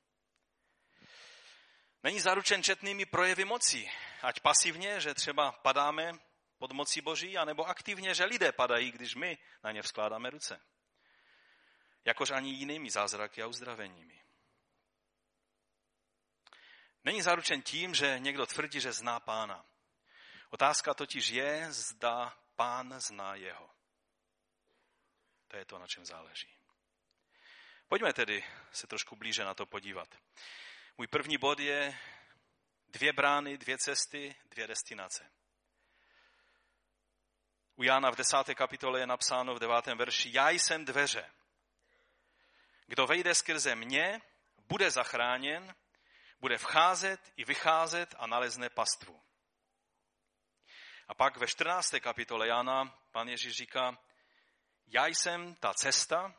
Není 2.03 2.21
zaručen 2.21 2.63
četnými 2.63 3.07
projevy 3.07 3.45
moci. 3.45 3.91
Ať 4.23 4.41
pasivně, 4.41 5.01
že 5.01 5.15
třeba 5.15 5.53
padáme 5.53 6.13
pod 6.59 6.73
mocí 6.73 7.01
Boží, 7.01 7.39
anebo 7.39 7.65
aktivně, 7.65 8.15
že 8.15 8.25
lidé 8.25 8.53
padají, 8.53 8.93
když 8.93 9.15
my 9.15 9.39
na 9.65 9.73
ně 9.73 9.83
vzkládáme 9.83 10.31
ruce. 10.31 10.61
Jakož 12.05 12.31
ani 12.31 12.51
jinými 12.51 12.91
zázraky 12.91 13.43
a 13.43 13.47
uzdraveními. 13.47 14.21
Není 17.05 17.23
zaručen 17.23 17.63
tím, 17.63 17.95
že 17.95 18.19
někdo 18.19 18.47
tvrdí, 18.47 18.81
že 18.81 18.93
zná 18.93 19.21
pána. 19.21 19.67
Otázka 20.51 20.95
totiž 20.95 21.29
je, 21.29 21.67
zda 21.73 22.39
pán 22.57 23.01
zná 23.01 23.35
jeho. 23.35 23.71
To 25.49 25.57
je 25.57 25.65
to, 25.65 25.79
na 25.79 25.87
čem 25.87 26.07
záleží. 26.07 26.49
Pojďme 27.89 28.13
tedy 28.13 28.45
se 28.73 28.87
trošku 28.87 29.17
blíže 29.17 29.45
na 29.45 29.55
to 29.55 29.67
podívat. 29.67 30.09
Můj 30.99 31.07
první 31.07 31.39
bod 31.39 31.61
je 31.61 31.99
dvě 32.89 33.13
brány, 33.13 33.59
dvě 33.59 33.79
cesty, 33.79 34.37
dvě 34.45 34.67
destinace. 34.67 35.31
U 37.77 37.83
Jána 37.83 38.11
v 38.11 38.17
desáté 38.17 38.55
kapitole 38.55 39.01
je 39.01 39.07
napsáno 39.07 39.55
v 39.55 39.59
devátém 39.59 39.99
verši, 39.99 40.31
já 40.33 40.51
jsem 40.51 40.85
dveře. 40.85 41.33
Kdo 42.87 43.07
vejde 43.07 43.35
skrze 43.35 43.75
mě, 43.75 44.21
bude 44.69 44.91
zachráněn, 44.91 45.75
bude 46.41 46.59
vcházet 46.59 47.33
i 47.37 47.45
vycházet 47.45 48.15
a 48.19 48.27
nalezne 48.27 48.71
pastvu. 48.71 49.23
A 51.09 51.15
pak 51.15 51.37
ve 51.37 51.47
14. 51.47 51.95
kapitole 52.01 52.49
Jana 52.49 52.99
pan 53.13 53.29
Ježíš 53.29 53.53
říká, 53.53 53.99
já 54.87 55.07
jsem 55.07 55.55
ta 55.55 55.75
cesta, 55.75 56.35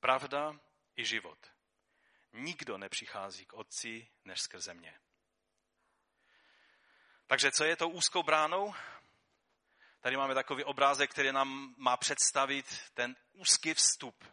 pravda 0.00 0.60
i 0.96 1.04
život. 1.04 1.59
Nikdo 2.32 2.78
nepřichází 2.78 3.46
k 3.46 3.52
otci 3.52 4.08
než 4.24 4.40
skrze 4.40 4.74
mě. 4.74 5.00
Takže 7.26 7.50
co 7.50 7.64
je 7.64 7.76
to 7.76 7.88
úzkou 7.88 8.22
bránou? 8.22 8.74
Tady 10.00 10.16
máme 10.16 10.34
takový 10.34 10.64
obrázek, 10.64 11.10
který 11.10 11.32
nám 11.32 11.74
má 11.76 11.96
představit 11.96 12.90
ten 12.94 13.16
úzký 13.32 13.74
vstup 13.74 14.24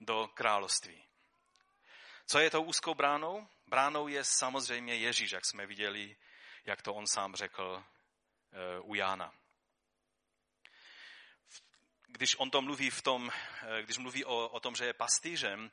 do 0.00 0.28
království. 0.28 1.04
Co 2.26 2.38
je 2.38 2.50
to 2.50 2.62
úzkou 2.62 2.94
bránou? 2.94 3.48
Bránou 3.66 4.08
je 4.08 4.24
samozřejmě 4.24 4.94
Ježíš, 4.94 5.32
jak 5.32 5.46
jsme 5.46 5.66
viděli, 5.66 6.16
jak 6.64 6.82
to 6.82 6.94
on 6.94 7.06
sám 7.06 7.34
řekl 7.34 7.84
eh, 7.84 8.80
u 8.80 8.94
Jána. 8.94 9.32
Když 12.06 12.36
on 12.38 12.50
to 12.50 12.62
mluví 12.62 12.90
v 12.90 13.02
tom, 13.02 13.30
eh, 13.62 13.82
když 13.82 13.98
mluví 13.98 14.24
o, 14.24 14.48
o 14.48 14.60
tom, 14.60 14.74
že 14.74 14.84
je 14.84 14.92
pastýřem, 14.92 15.70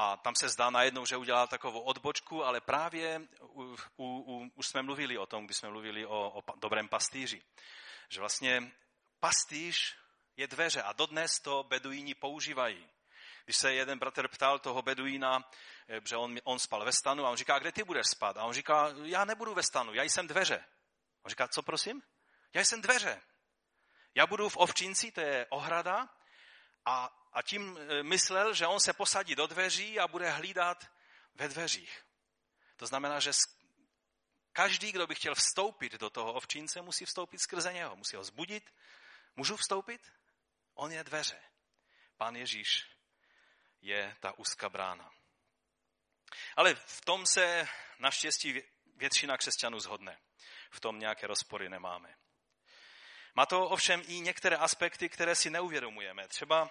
a 0.00 0.16
tam 0.16 0.34
se 0.34 0.48
zdá 0.48 0.70
najednou, 0.70 1.06
že 1.06 1.16
udělal 1.16 1.46
takovou 1.46 1.80
odbočku, 1.80 2.44
ale 2.44 2.60
právě 2.60 3.20
u, 3.40 3.62
u, 3.62 3.76
u, 3.96 4.50
už 4.54 4.66
jsme 4.66 4.82
mluvili 4.82 5.18
o 5.18 5.26
tom, 5.26 5.44
když 5.44 5.56
jsme 5.56 5.68
mluvili 5.68 6.06
o, 6.06 6.30
o 6.30 6.42
dobrém 6.56 6.88
pastýři. 6.88 7.42
Že 8.08 8.20
vlastně 8.20 8.72
pastýř 9.20 9.96
je 10.36 10.46
dveře 10.46 10.82
a 10.82 10.92
dodnes 10.92 11.40
to 11.40 11.62
beduíni 11.62 12.14
používají. 12.14 12.88
Když 13.44 13.56
se 13.56 13.72
jeden 13.72 13.98
bratr 13.98 14.28
ptal 14.28 14.58
toho 14.58 14.82
beduína, 14.82 15.50
eh, 15.88 16.00
že 16.08 16.16
on, 16.16 16.38
on 16.44 16.58
spal 16.58 16.84
ve 16.84 16.92
stanu 16.92 17.26
a 17.26 17.30
on 17.30 17.36
říká, 17.36 17.58
kde 17.58 17.72
ty 17.72 17.84
budeš 17.84 18.06
spát? 18.06 18.36
A 18.36 18.44
on 18.44 18.52
říká, 18.52 18.88
já 19.02 19.24
nebudu 19.24 19.54
ve 19.54 19.62
stanu, 19.62 19.94
já 19.94 20.02
jsem 20.02 20.26
dveře. 20.26 20.64
On 21.22 21.28
říká, 21.28 21.48
co 21.48 21.62
prosím? 21.62 22.02
Já 22.54 22.64
jsem 22.64 22.82
dveře. 22.82 23.22
Já 24.14 24.26
budu 24.26 24.48
v 24.48 24.56
ovčinci, 24.56 25.12
to 25.12 25.20
je 25.20 25.46
ohrada, 25.50 26.08
a, 26.84 27.27
a 27.38 27.42
tím 27.42 27.78
eh, 27.78 28.02
myslel, 28.02 28.54
že 28.54 28.66
on 28.66 28.80
se 28.80 28.92
posadí 28.92 29.34
do 29.34 29.46
dveří 29.46 30.00
a 30.00 30.08
bude 30.08 30.30
hlídat 30.30 30.90
ve 31.34 31.48
dveřích. 31.48 32.04
To 32.76 32.86
znamená, 32.86 33.20
že 33.20 33.30
každý, 34.52 34.92
kdo 34.92 35.06
by 35.06 35.14
chtěl 35.14 35.34
vstoupit 35.34 35.92
do 35.92 36.10
toho 36.10 36.32
ovčince, 36.32 36.82
musí 36.82 37.04
vstoupit 37.04 37.38
skrze 37.38 37.72
něho. 37.72 37.96
Musí 37.96 38.16
ho 38.16 38.24
zbudit. 38.24 38.74
Můžu 39.36 39.56
vstoupit? 39.56 40.12
On 40.74 40.92
je 40.92 41.04
dveře. 41.04 41.42
Pán 42.16 42.36
Ježíš 42.36 42.90
je 43.80 44.16
ta 44.20 44.38
úzká 44.38 44.68
brána. 44.68 45.10
Ale 46.56 46.74
v 46.74 47.00
tom 47.00 47.26
se 47.26 47.68
naštěstí 47.98 48.62
většina 48.96 49.38
křesťanů 49.38 49.80
zhodne. 49.80 50.18
V 50.70 50.80
tom 50.80 50.98
nějaké 50.98 51.26
rozpory 51.26 51.68
nemáme. 51.68 52.16
Má 53.34 53.46
to 53.46 53.68
ovšem 53.68 54.02
i 54.06 54.20
některé 54.20 54.56
aspekty, 54.56 55.08
které 55.08 55.34
si 55.34 55.50
neuvědomujeme. 55.50 56.28
Třeba 56.28 56.70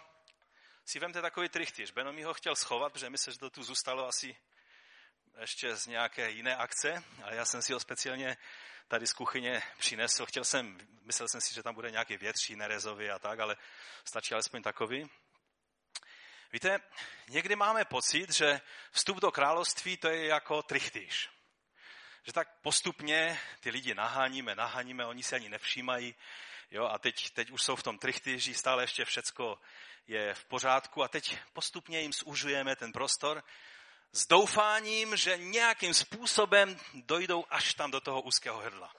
si 0.88 1.00
vemte 1.00 1.22
takový 1.22 1.50
trichtýř. 1.50 1.91
Beno 1.91 2.13
mi 2.13 2.24
ho 2.24 2.34
chtěl 2.34 2.56
schovat, 2.56 2.94
protože 2.94 3.10
myslím, 3.10 3.32
že 3.32 3.39
to 3.39 3.50
tu 3.50 3.63
zůstalo 3.63 4.08
asi 4.08 4.38
ještě 5.39 5.75
z 5.75 5.88
nějaké 5.88 6.29
jiné 6.29 6.56
akce, 6.56 7.03
ale 7.24 7.36
já 7.36 7.46
jsem 7.46 7.62
si 7.62 7.74
ho 7.74 7.79
speciálně 7.79 8.38
tady 8.88 9.08
z 9.08 9.13
kuchyně 9.13 9.63
přinesl. 9.77 10.25
Chtěl 10.25 10.44
jsem, 10.44 10.77
myslel 11.01 11.27
jsem 11.27 11.41
si, 11.41 11.53
že 11.53 11.63
tam 11.63 11.75
bude 11.75 11.91
nějaký 11.91 12.17
větší, 12.17 12.56
nerezový 12.56 13.10
a 13.10 13.20
tak, 13.20 13.39
ale 13.39 13.58
stačí 14.06 14.34
alespoň 14.34 14.63
takový. 14.63 15.10
Víte, 16.53 16.79
někdy 17.29 17.56
máme 17.56 17.86
pocit, 17.86 18.34
že 18.34 18.62
vstup 18.91 19.17
do 19.17 19.32
království 19.32 19.98
to 19.98 20.10
je 20.10 20.25
jako 20.25 20.63
trichtýř. 20.63 21.29
Že 22.24 22.34
tak 22.34 22.62
postupně 22.62 23.39
ty 23.60 23.70
lidi 23.70 23.96
naháníme, 23.96 24.56
naháníme, 24.56 25.06
oni 25.06 25.24
se 25.24 25.36
ani 25.36 25.50
nevšímají. 25.50 26.15
Jo, 26.71 26.86
a 26.86 27.00
teď, 27.00 27.29
teď 27.29 27.50
už 27.50 27.63
jsou 27.63 27.75
v 27.75 27.83
tom 27.83 27.97
trichtýři, 27.97 28.53
stále 28.53 28.83
ještě 28.83 29.05
všecko 29.05 29.59
je 30.07 30.33
v 30.33 30.45
pořádku 30.45 31.03
a 31.03 31.07
teď 31.07 31.38
postupně 31.53 32.01
jim 32.01 32.13
zužujeme 32.13 32.75
ten 32.75 32.91
prostor 32.91 33.43
s 34.12 34.27
doufáním, 34.27 35.15
že 35.15 35.38
nějakým 35.38 35.93
způsobem 35.93 36.79
dojdou 36.93 37.45
až 37.50 37.74
tam 37.74 37.91
do 37.91 38.01
toho 38.01 38.21
úzkého 38.21 38.59
hrdla. 38.59 38.93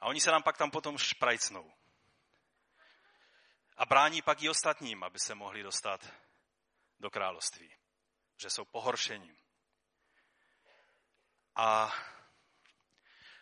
A 0.00 0.06
oni 0.06 0.20
se 0.20 0.30
nám 0.30 0.42
pak 0.42 0.58
tam 0.58 0.70
potom 0.70 0.98
šprajcnou 0.98 1.72
a 3.76 3.86
brání 3.86 4.22
pak 4.22 4.42
i 4.42 4.48
ostatním, 4.48 5.04
aby 5.04 5.18
se 5.18 5.34
mohli 5.34 5.62
dostat 5.62 6.12
do 7.00 7.10
království, 7.10 7.76
že 8.36 8.50
jsou 8.50 8.64
pohoršením. 8.64 9.36
A 11.56 11.94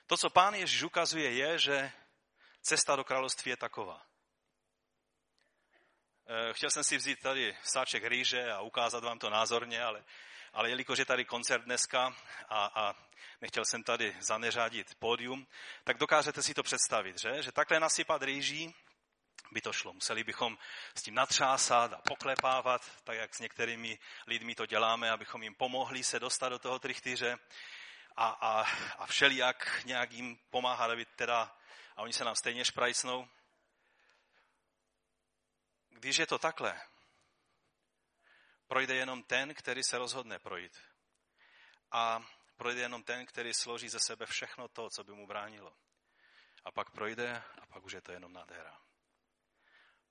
to, 0.07 0.17
co 0.17 0.31
pán 0.31 0.55
Ježíš 0.55 0.83
ukazuje, 0.83 1.33
je, 1.33 1.59
že 1.59 1.93
cesta 2.63 2.97
do 2.97 3.05
království 3.05 3.51
je 3.51 3.57
taková. 3.57 4.07
Eh, 6.27 6.53
chtěl 6.53 6.71
jsem 6.71 6.85
si 6.85 6.97
vzít 6.97 7.21
tady 7.21 7.57
sáček 7.63 8.05
rýže 8.05 8.53
a 8.53 8.61
ukázat 8.61 9.05
vám 9.05 9.19
to 9.19 9.31
názorně, 9.31 9.83
ale, 9.83 10.05
ale 10.53 10.69
jelikož 10.69 10.99
je 10.99 11.05
tady 11.05 11.25
koncert 11.25 11.63
dneska 11.63 12.17
a, 12.49 12.67
a 12.75 12.95
nechtěl 13.41 13.65
jsem 13.65 13.83
tady 13.83 14.17
zaneřádit 14.21 14.95
pódium, 14.95 15.47
tak 15.85 15.99
dokážete 15.99 16.43
si 16.43 16.55
to 16.55 16.63
představit, 16.63 17.19
že? 17.21 17.43
že 17.43 17.53
takhle 17.53 17.81
nasypat 17.81 18.23
rýží 18.23 18.75
by 19.53 19.61
to 19.61 19.73
šlo. 19.73 19.93
Museli 19.93 20.25
bychom 20.25 20.59
s 20.95 21.03
tím 21.03 21.15
natřásat 21.15 21.93
a 21.93 22.01
poklepávat, 22.09 23.03
tak 23.05 23.17
jak 23.17 23.35
s 23.35 23.41
některými 23.41 23.99
lidmi 24.27 24.55
to 24.55 24.67
děláme, 24.67 25.11
abychom 25.11 25.43
jim 25.43 25.55
pomohli 25.55 26.05
se 26.05 26.21
dostat 26.21 26.49
do 26.49 26.59
toho 26.59 26.79
trichtýře 26.79 27.39
a, 28.17 28.29
a, 28.29 28.65
a 28.99 29.07
všelijak 29.07 29.83
nějak 29.85 30.13
jim 30.13 30.39
pomáhat, 30.51 30.91
aby 30.91 31.05
teda, 31.05 31.57
a 31.97 32.03
oni 32.03 32.13
se 32.13 32.25
nám 32.25 32.37
stejně 32.37 32.65
šprajcnou. 32.65 33.29
Když 35.89 36.17
je 36.17 36.27
to 36.27 36.39
takhle, 36.39 36.81
projde 38.67 38.95
jenom 38.95 39.23
ten, 39.23 39.55
který 39.55 39.83
se 39.83 39.99
rozhodne 39.99 40.39
projít. 40.39 40.79
A 41.91 42.27
projde 42.57 42.81
jenom 42.81 43.03
ten, 43.03 43.27
který 43.27 43.55
složí 43.55 43.89
ze 43.89 44.01
sebe 44.01 44.27
všechno 44.27 44.69
to, 44.69 44.91
co 44.91 45.05
by 45.05 45.13
mu 45.13 45.27
bránilo. 45.27 45.77
A 46.65 46.71
pak 46.71 46.91
projde 46.91 47.43
a 47.63 47.67
pak 47.67 47.85
už 47.85 47.93
je 47.93 48.01
to 48.01 48.13
jenom 48.13 48.33
nádhera 48.33 48.83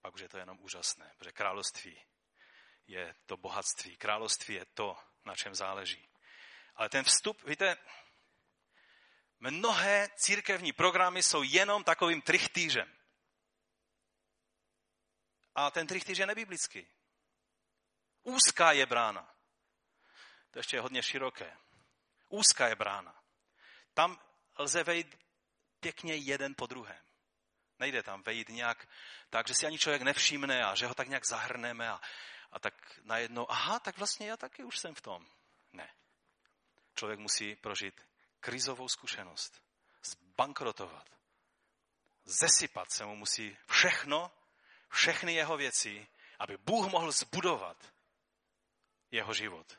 pak 0.02 0.14
už 0.14 0.22
je 0.22 0.30
to 0.30 0.38
jenom 0.38 0.58
úžasné, 0.62 1.14
protože 1.18 1.32
království 1.32 2.02
je 2.88 3.16
to 3.26 3.38
bohatství. 3.38 3.98
Království 3.98 4.56
je 4.56 4.66
to, 4.66 4.98
na 5.26 5.36
čem 5.36 5.56
záleží. 5.56 6.10
Ale 6.76 6.90
ten 6.90 7.04
vstup, 7.04 7.44
víte, 7.44 7.78
mnohé 9.42 10.10
církevní 10.16 10.74
programy 10.74 11.24
jsou 11.24 11.44
jenom 11.44 11.84
takovým 11.84 12.22
trichtýřem. 12.22 12.98
A 15.56 15.72
ten 15.72 15.88
trichtýř 15.88 16.20
je 16.20 16.26
nebiblický. 16.26 16.88
Úzká 18.24 18.72
je 18.72 18.86
brána. 18.86 19.36
To 20.52 20.60
ještě 20.60 20.78
je 20.78 20.82
hodně 20.82 21.04
široké. 21.04 21.58
Úzká 22.30 22.68
je 22.68 22.76
brána. 22.76 23.24
Tam 23.94 24.20
lze 24.58 24.84
vejít 24.84 25.18
pěkně 25.80 26.16
jeden 26.16 26.56
po 26.58 26.68
druhém. 26.68 27.04
Nejde 27.80 28.04
tam 28.04 28.24
vejít 28.24 28.50
nějak 28.50 28.88
tak, 29.30 29.48
že 29.48 29.54
si 29.54 29.66
ani 29.66 29.80
člověk 29.80 30.02
nevšimne 30.02 30.64
a 30.64 30.76
že 30.76 30.88
ho 30.88 30.94
tak 30.94 31.08
nějak 31.08 31.26
zahrneme 31.26 31.90
a, 31.90 32.02
a 32.52 32.60
tak 32.60 33.00
najednou, 33.04 33.52
aha, 33.52 33.80
tak 33.80 33.98
vlastně 33.98 34.28
já 34.28 34.38
taky 34.38 34.64
už 34.64 34.80
jsem 34.80 34.96
v 34.96 35.02
tom. 35.02 35.28
Ne. 35.74 35.90
Člověk 36.96 37.20
musí 37.20 37.56
prožít 37.56 38.11
krizovou 38.42 38.90
zkušenost, 38.90 39.62
zbankrotovat, 40.04 41.10
zesypat 42.26 42.92
se 42.92 43.06
mu 43.06 43.16
musí 43.16 43.58
všechno, 43.70 44.32
všechny 44.90 45.34
jeho 45.34 45.58
věci, 45.58 46.08
aby 46.40 46.58
Bůh 46.58 46.92
mohl 46.92 47.12
zbudovat 47.12 47.94
jeho 49.12 49.34
život. 49.34 49.78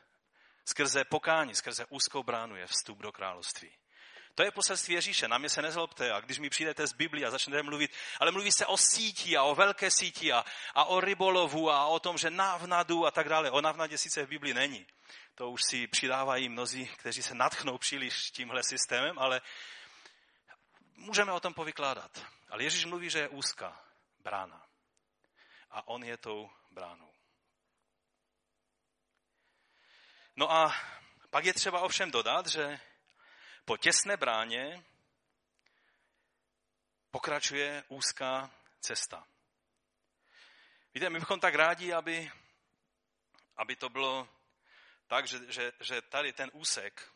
Skrze 0.65 1.05
pokání, 1.05 1.55
skrze 1.55 1.87
úzkou 1.87 2.23
bránu 2.23 2.57
je 2.57 2.67
vstup 2.67 2.99
do 2.99 3.13
království. 3.13 3.73
To 4.35 4.43
je 4.43 4.51
poselství 4.51 4.95
Ježíše, 4.95 5.29
na 5.29 5.39
mě 5.39 5.49
se 5.49 5.63
nezlobte. 5.63 6.13
A 6.13 6.21
když 6.21 6.39
mi 6.39 6.51
přijdete 6.51 6.87
z 6.87 6.93
Biblii 6.93 7.25
a 7.25 7.31
začnete 7.31 7.63
mluvit, 7.63 7.91
ale 8.21 8.31
mluví 8.31 8.53
se 8.53 8.67
o 8.67 8.77
síti 8.77 9.37
a 9.37 9.43
o 9.43 9.55
velké 9.55 9.91
síti 9.91 10.33
a, 10.33 10.45
a 10.75 10.85
o 10.85 11.01
rybolovu 11.01 11.71
a 11.71 11.87
o 11.87 12.01
tom, 12.01 12.19
že 12.19 12.31
návnadu 12.31 13.07
a 13.07 13.11
tak 13.11 13.29
dále. 13.29 13.51
O 13.51 13.61
návnadě 13.61 13.99
sice 13.99 14.27
v 14.27 14.29
Biblii 14.29 14.55
není. 14.55 14.87
To 15.35 15.51
už 15.51 15.63
si 15.63 15.87
přidávají 15.87 16.49
mnozí, 16.49 16.87
kteří 16.87 17.23
se 17.23 17.35
natchnou 17.35 17.79
příliš 17.79 18.31
tímhle 18.31 18.63
systémem, 18.63 19.19
ale 19.19 19.41
můžeme 20.95 21.33
o 21.33 21.41
tom 21.41 21.55
povykládat. 21.55 22.27
Ale 22.51 22.63
Ježíš 22.63 22.85
mluví, 22.85 23.11
že 23.11 23.19
je 23.19 23.29
úzká 23.29 23.85
brána. 24.19 24.67
A 25.71 25.89
on 25.89 26.05
je 26.05 26.17
tou 26.17 26.51
bránou. 26.71 27.13
No 30.37 30.53
a 30.53 30.75
pak 31.31 31.45
je 31.45 31.55
třeba 31.55 31.81
ovšem 31.81 32.11
dodat, 32.11 32.47
že 32.47 32.81
po 33.65 33.77
těsné 33.77 34.17
bráně 34.17 34.85
pokračuje 37.11 37.85
úzká 37.89 38.51
cesta. 38.81 39.27
Víte, 40.95 41.11
my 41.11 41.19
bychom 41.19 41.41
tak 41.41 41.55
rádi, 41.55 41.93
aby, 41.93 42.33
aby 43.57 43.77
to 43.77 43.89
bylo 43.89 44.29
tak, 45.07 45.27
že, 45.27 45.53
že, 45.53 45.73
že 45.81 46.03
tady 46.03 46.33
ten 46.33 46.51
úsek, 46.53 47.13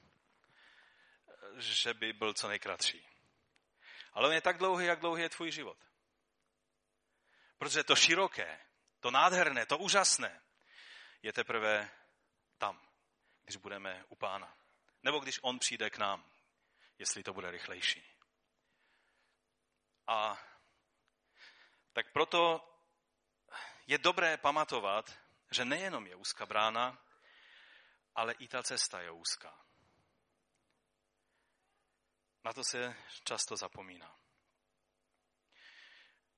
že 1.59 1.95
by 1.95 2.12
byl 2.12 2.35
co 2.35 2.49
nejkratší. 2.49 3.07
Ale 4.12 4.29
on 4.29 4.35
je 4.35 4.41
tak 4.41 4.59
dlouhý, 4.59 4.87
jak 4.87 5.00
dlouhý 5.00 5.23
je 5.23 5.29
tvůj 5.29 5.50
život. 5.50 5.79
Protože 7.59 7.85
to 7.85 7.97
široké, 7.97 8.61
to 9.00 9.11
nádherné, 9.11 9.67
to 9.67 9.79
úžasné 9.79 10.43
je 11.23 11.33
teprve 11.33 11.91
tam, 12.59 12.88
když 13.45 13.57
budeme 13.57 14.05
u 14.09 14.17
pána. 14.17 14.57
Nebo 15.03 15.19
když 15.19 15.38
on 15.43 15.59
přijde 15.59 15.91
k 15.91 15.99
nám 15.99 16.36
jestli 16.99 17.23
to 17.23 17.33
bude 17.33 17.50
rychlejší. 17.50 18.03
A 20.07 20.43
tak 21.93 22.12
proto 22.12 22.73
je 23.87 23.99
dobré 23.99 24.37
pamatovat, 24.37 25.19
že 25.50 25.65
nejenom 25.65 26.07
je 26.07 26.15
úzká 26.15 26.47
brána, 26.47 27.03
ale 28.15 28.33
i 28.33 28.49
ta 28.49 28.62
cesta 28.62 29.00
je 29.00 29.11
úzká. 29.11 29.67
Na 32.45 32.53
to 32.53 32.65
se 32.65 32.97
často 33.25 33.57
zapomíná. 33.57 34.17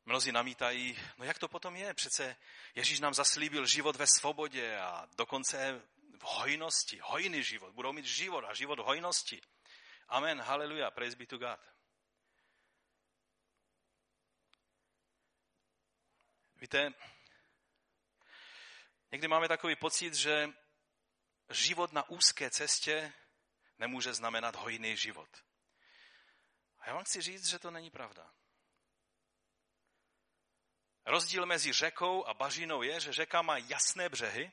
Mnozí 0.05 0.33
namítají, 0.33 0.99
no 1.19 1.25
jak 1.25 1.39
to 1.39 1.49
potom 1.49 1.77
je? 1.77 1.95
Přece 1.95 2.37
Ježíš 2.75 3.01
nám 3.01 3.15
zaslíbil 3.15 3.67
život 3.67 3.97
ve 3.97 4.07
svobodě 4.07 4.79
a 4.79 5.07
dokonce 5.17 5.83
v 6.19 6.23
hojnosti, 6.23 6.99
hojný 7.03 7.45
život. 7.45 7.75
Budou 7.75 7.93
mít 7.93 8.05
život 8.05 8.45
a 8.45 8.55
život 8.55 8.79
v 8.79 8.83
hojnosti. 8.83 9.41
Amen, 10.09 10.41
haleluja, 10.41 10.91
praise 10.91 11.17
be 11.17 11.27
to 11.27 11.39
God. 11.39 11.61
Víte, 16.57 16.93
někdy 19.13 19.29
máme 19.29 19.49
takový 19.49 19.77
pocit, 19.77 20.15
že 20.15 20.51
život 21.51 21.93
na 21.93 22.09
úzké 22.09 22.51
cestě 22.51 23.13
nemůže 23.79 24.15
znamenat 24.15 24.57
hojný 24.57 24.97
život. 24.97 25.45
A 26.79 26.89
já 26.89 26.95
vám 26.95 27.05
chci 27.05 27.21
říct, 27.21 27.47
že 27.47 27.59
to 27.59 27.71
není 27.71 27.91
pravda. 27.91 28.35
Rozdíl 31.05 31.47
mezi 31.47 31.73
řekou 31.73 32.27
a 32.27 32.35
bažinou 32.35 32.83
je, 32.83 33.01
že 33.01 33.13
řeka 33.13 33.43
má 33.43 33.57
jasné 33.57 34.09
břehy 34.09 34.53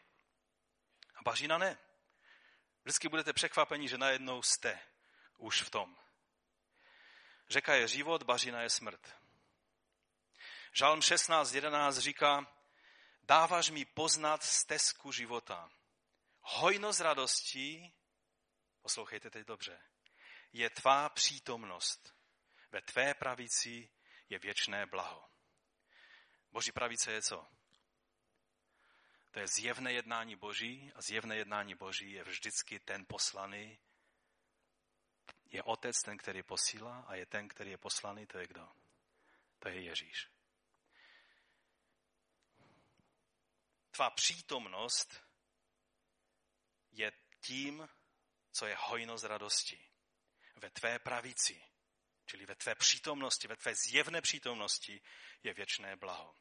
a 1.15 1.21
bažina 1.23 1.57
ne. 1.57 1.77
Vždycky 2.83 3.09
budete 3.09 3.33
překvapeni, 3.33 3.89
že 3.89 3.97
najednou 3.97 4.41
jste 4.41 4.94
už 5.37 5.61
v 5.61 5.69
tom. 5.69 5.97
Řeka 7.49 7.75
je 7.75 7.87
život, 7.87 8.23
bažina 8.23 8.61
je 8.61 8.69
smrt. 8.69 9.15
Žalm 10.73 10.99
16.11 10.99 11.91
říká, 11.91 12.53
dáváš 13.23 13.69
mi 13.69 13.85
poznat 13.85 14.43
stezku 14.43 15.11
života. 15.11 15.69
Hojnost 16.41 17.01
radostí, 17.01 17.93
poslouchejte 18.81 19.29
teď 19.29 19.47
dobře, 19.47 19.81
je 20.53 20.69
tvá 20.69 21.09
přítomnost. 21.09 22.15
Ve 22.71 22.81
tvé 22.81 23.13
pravici 23.13 23.89
je 24.29 24.39
věčné 24.39 24.85
blaho. 24.85 25.29
Boží 26.51 26.71
pravice 26.71 27.11
je 27.11 27.21
co? 27.21 27.47
To 29.31 29.39
je 29.39 29.47
zjevné 29.47 29.93
jednání 29.93 30.35
Boží 30.35 30.91
a 30.95 31.01
zjevné 31.01 31.35
jednání 31.35 31.75
Boží 31.75 32.11
je 32.11 32.23
vždycky 32.23 32.79
ten 32.79 33.05
poslaný, 33.05 33.79
je 35.51 35.63
otec 35.63 36.01
ten, 36.01 36.17
který 36.17 36.43
posílá 36.43 37.05
a 37.07 37.15
je 37.15 37.25
ten, 37.25 37.47
který 37.47 37.71
je 37.71 37.77
poslaný, 37.77 38.25
to 38.25 38.37
je 38.37 38.47
kdo? 38.47 38.71
To 39.59 39.69
je 39.69 39.81
Ježíš. 39.81 40.29
Tvá 43.91 44.09
přítomnost 44.09 45.23
je 46.91 47.11
tím, 47.39 47.89
co 48.51 48.65
je 48.65 48.77
hojnost 48.79 49.23
radosti. 49.23 49.85
Ve 50.55 50.69
tvé 50.69 50.99
pravici, 50.99 51.63
čili 52.25 52.45
ve 52.45 52.55
tvé 52.55 52.75
přítomnosti, 52.75 53.47
ve 53.47 53.55
tvé 53.55 53.75
zjevné 53.75 54.21
přítomnosti 54.21 55.01
je 55.43 55.53
věčné 55.53 55.95
blaho. 55.95 56.35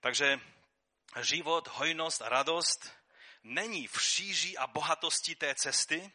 Takže 0.00 0.40
život, 1.20 1.68
hojnost 1.68 2.22
a 2.22 2.28
radost 2.28 2.92
není 3.42 3.86
v 3.86 4.02
šíži 4.02 4.56
a 4.56 4.66
bohatosti 4.66 5.34
té 5.34 5.54
cesty, 5.54 6.12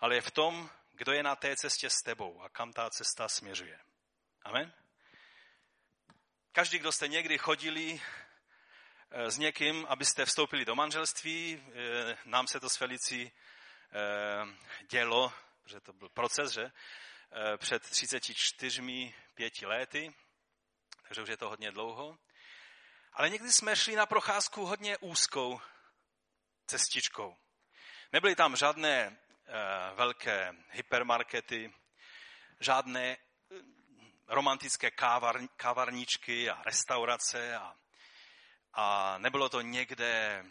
ale 0.00 0.14
je 0.14 0.20
v 0.20 0.30
tom, 0.30 0.70
kdo 0.98 1.12
je 1.12 1.22
na 1.22 1.36
té 1.36 1.56
cestě 1.56 1.90
s 1.90 2.02
tebou 2.02 2.42
a 2.42 2.48
kam 2.48 2.72
ta 2.72 2.90
cesta 2.90 3.28
směřuje. 3.28 3.80
Amen? 4.42 4.72
Každý, 6.52 6.78
kdo 6.78 6.92
jste 6.92 7.08
někdy 7.08 7.38
chodili 7.38 8.00
eh, 9.10 9.30
s 9.30 9.38
někým, 9.38 9.86
abyste 9.88 10.24
vstoupili 10.24 10.64
do 10.64 10.74
manželství, 10.74 11.62
eh, 11.66 12.18
nám 12.24 12.46
se 12.46 12.60
to 12.60 12.68
s 12.68 12.76
Felicí 12.76 13.32
eh, 13.32 14.56
dělo, 14.90 15.32
že 15.66 15.80
to 15.80 15.92
byl 15.92 16.08
proces, 16.08 16.52
že? 16.52 16.72
Před 17.56 17.82
34, 17.82 19.14
5 19.34 19.62
lety, 19.62 20.14
takže 21.02 21.22
už 21.22 21.28
je 21.28 21.36
to 21.36 21.48
hodně 21.48 21.70
dlouho. 21.70 22.18
Ale 23.12 23.30
někdy 23.30 23.52
jsme 23.52 23.76
šli 23.76 23.96
na 23.96 24.06
procházku 24.06 24.66
hodně 24.66 24.98
úzkou 24.98 25.60
cestičkou. 26.66 27.36
Nebyly 28.12 28.36
tam 28.36 28.56
žádné 28.56 29.18
velké 29.94 30.52
hypermarkety, 30.70 31.74
žádné 32.60 33.16
eh, 33.16 33.18
romantické 34.28 34.90
kávar, 34.90 35.40
kávarničky 35.56 36.50
a 36.50 36.62
restaurace 36.62 37.56
a, 37.56 37.74
a 38.72 39.18
nebylo 39.18 39.48
to 39.48 39.60
někde 39.60 40.44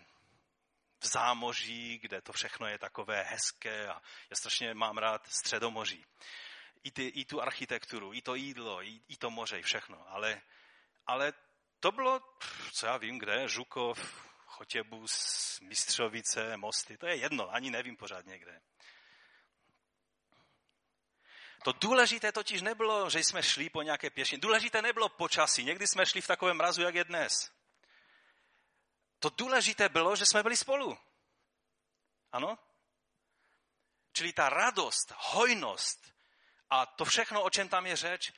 v 1.00 1.08
zámoří, 1.08 1.98
kde 1.98 2.22
to 2.22 2.34
všechno 2.34 2.68
je 2.68 2.78
takové 2.78 3.24
hezké 3.24 3.88
a 3.88 4.02
já 4.30 4.36
strašně 4.36 4.74
mám 4.74 4.98
rád 4.98 5.28
středomoří. 5.28 6.06
I, 6.84 6.92
ty, 6.92 7.08
i 7.08 7.26
tu 7.26 7.42
architekturu, 7.42 8.14
i 8.14 8.22
to 8.22 8.36
jídlo, 8.36 8.84
i, 8.84 9.02
i 9.08 9.18
to 9.18 9.30
moře, 9.30 9.60
i 9.60 9.62
všechno. 9.62 10.06
Ale, 10.10 10.42
ale 11.06 11.34
to 11.80 11.92
bylo, 11.92 12.22
co 12.74 12.86
já 12.86 12.98
vím, 12.98 13.20
kde, 13.20 13.48
Žukov, 13.48 14.28
Chotěbus, 14.46 15.60
Mistřovice, 15.60 16.58
Mosty, 16.58 16.98
to 16.98 17.08
je 17.08 17.16
jedno, 17.16 17.54
ani 17.54 17.72
nevím 17.72 17.98
pořád 17.98 18.26
někde. 18.26 18.62
To 21.68 21.74
důležité 21.74 22.32
totiž 22.32 22.62
nebylo, 22.62 23.10
že 23.10 23.20
jsme 23.20 23.44
šli 23.44 23.70
po 23.70 23.82
nějaké 23.82 24.10
pěšině. 24.10 24.40
Důležité 24.40 24.82
nebylo 24.82 25.10
počasí. 25.10 25.64
Někdy 25.64 25.88
jsme 25.88 26.06
šli 26.06 26.22
v 26.22 26.28
takovém 26.28 26.58
mrazu, 26.58 26.82
jak 26.82 26.96
je 26.96 27.04
dnes. 27.04 27.52
To 29.20 29.30
důležité 29.30 29.90
bylo, 29.90 30.16
že 30.16 30.26
jsme 30.26 30.44
byli 30.44 30.58
spolu. 30.58 30.98
Ano? 32.32 32.58
Čili 34.14 34.34
ta 34.34 34.50
radost, 34.50 35.14
hojnost 35.18 36.14
a 36.70 36.86
to 36.86 37.06
všechno, 37.06 37.44
o 37.44 37.50
čem 37.50 37.70
tam 37.70 37.86
je 37.86 37.96
řeč, 37.96 38.34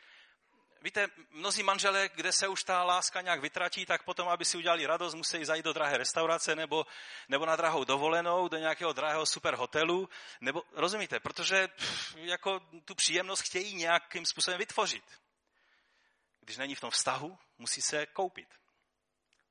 víte, 0.82 1.08
mnozí 1.32 1.64
manželé, 1.64 2.10
kde 2.10 2.32
se 2.32 2.48
už 2.48 2.64
ta 2.64 2.84
láska 2.84 3.22
nějak 3.22 3.40
vytratí, 3.40 3.86
tak 3.86 4.04
potom, 4.04 4.30
aby 4.30 4.46
si 4.46 4.58
udělali 4.58 4.86
radost, 4.86 5.14
musí 5.14 5.46
zajít 5.46 5.66
do 5.66 5.74
drahé 5.74 5.98
restaurace 5.98 6.56
nebo, 6.56 6.86
nebo 7.30 7.46
na 7.46 7.56
drahou 7.56 7.84
dovolenou, 7.84 8.48
do 8.48 8.58
nějakého 8.58 8.94
drahého 8.94 9.26
super 9.26 9.56
hotelu, 9.56 10.10
nebo, 10.42 10.64
rozumíte, 10.72 11.20
protože 11.20 11.68
pff, 11.68 12.16
jako 12.16 12.60
tu 12.86 12.96
příjemnost 12.96 13.42
chtějí 13.42 13.76
nějakým 13.76 14.26
způsobem 14.26 14.58
vytvořit. 14.58 15.04
Když 16.42 16.58
není 16.58 16.76
v 16.76 16.80
tom 16.80 16.92
vztahu, 16.92 17.38
musí 17.58 17.82
se 17.82 18.06
koupit 18.06 18.48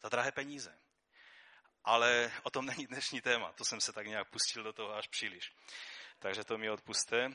za 0.02 0.08
drahé 0.08 0.32
peníze. 0.32 0.78
ale 1.84 2.32
o 2.42 2.50
tom 2.50 2.66
není 2.66 2.86
dnešní 2.86 3.20
téma. 3.20 3.52
To 3.52 3.64
jsem 3.64 3.80
se 3.80 3.92
tak 3.92 4.06
nějak 4.06 4.28
pustil 4.30 4.62
do 4.62 4.72
toho 4.72 4.94
až 4.94 5.06
příliš. 5.06 5.52
Takže 6.18 6.44
to 6.44 6.58
mi 6.58 6.70
odpuste. 6.70 7.30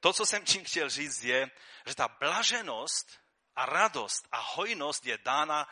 To, 0.00 0.12
co 0.12 0.26
jsem 0.26 0.44
tím 0.44 0.64
chtěl 0.64 0.90
říct, 0.90 1.22
je, 1.24 1.50
že 1.86 1.94
ta 1.94 2.08
blaženost 2.08 3.20
a 3.56 3.66
radost 3.66 4.28
a 4.32 4.40
hojnost 4.40 5.06
je 5.06 5.18
dána 5.18 5.68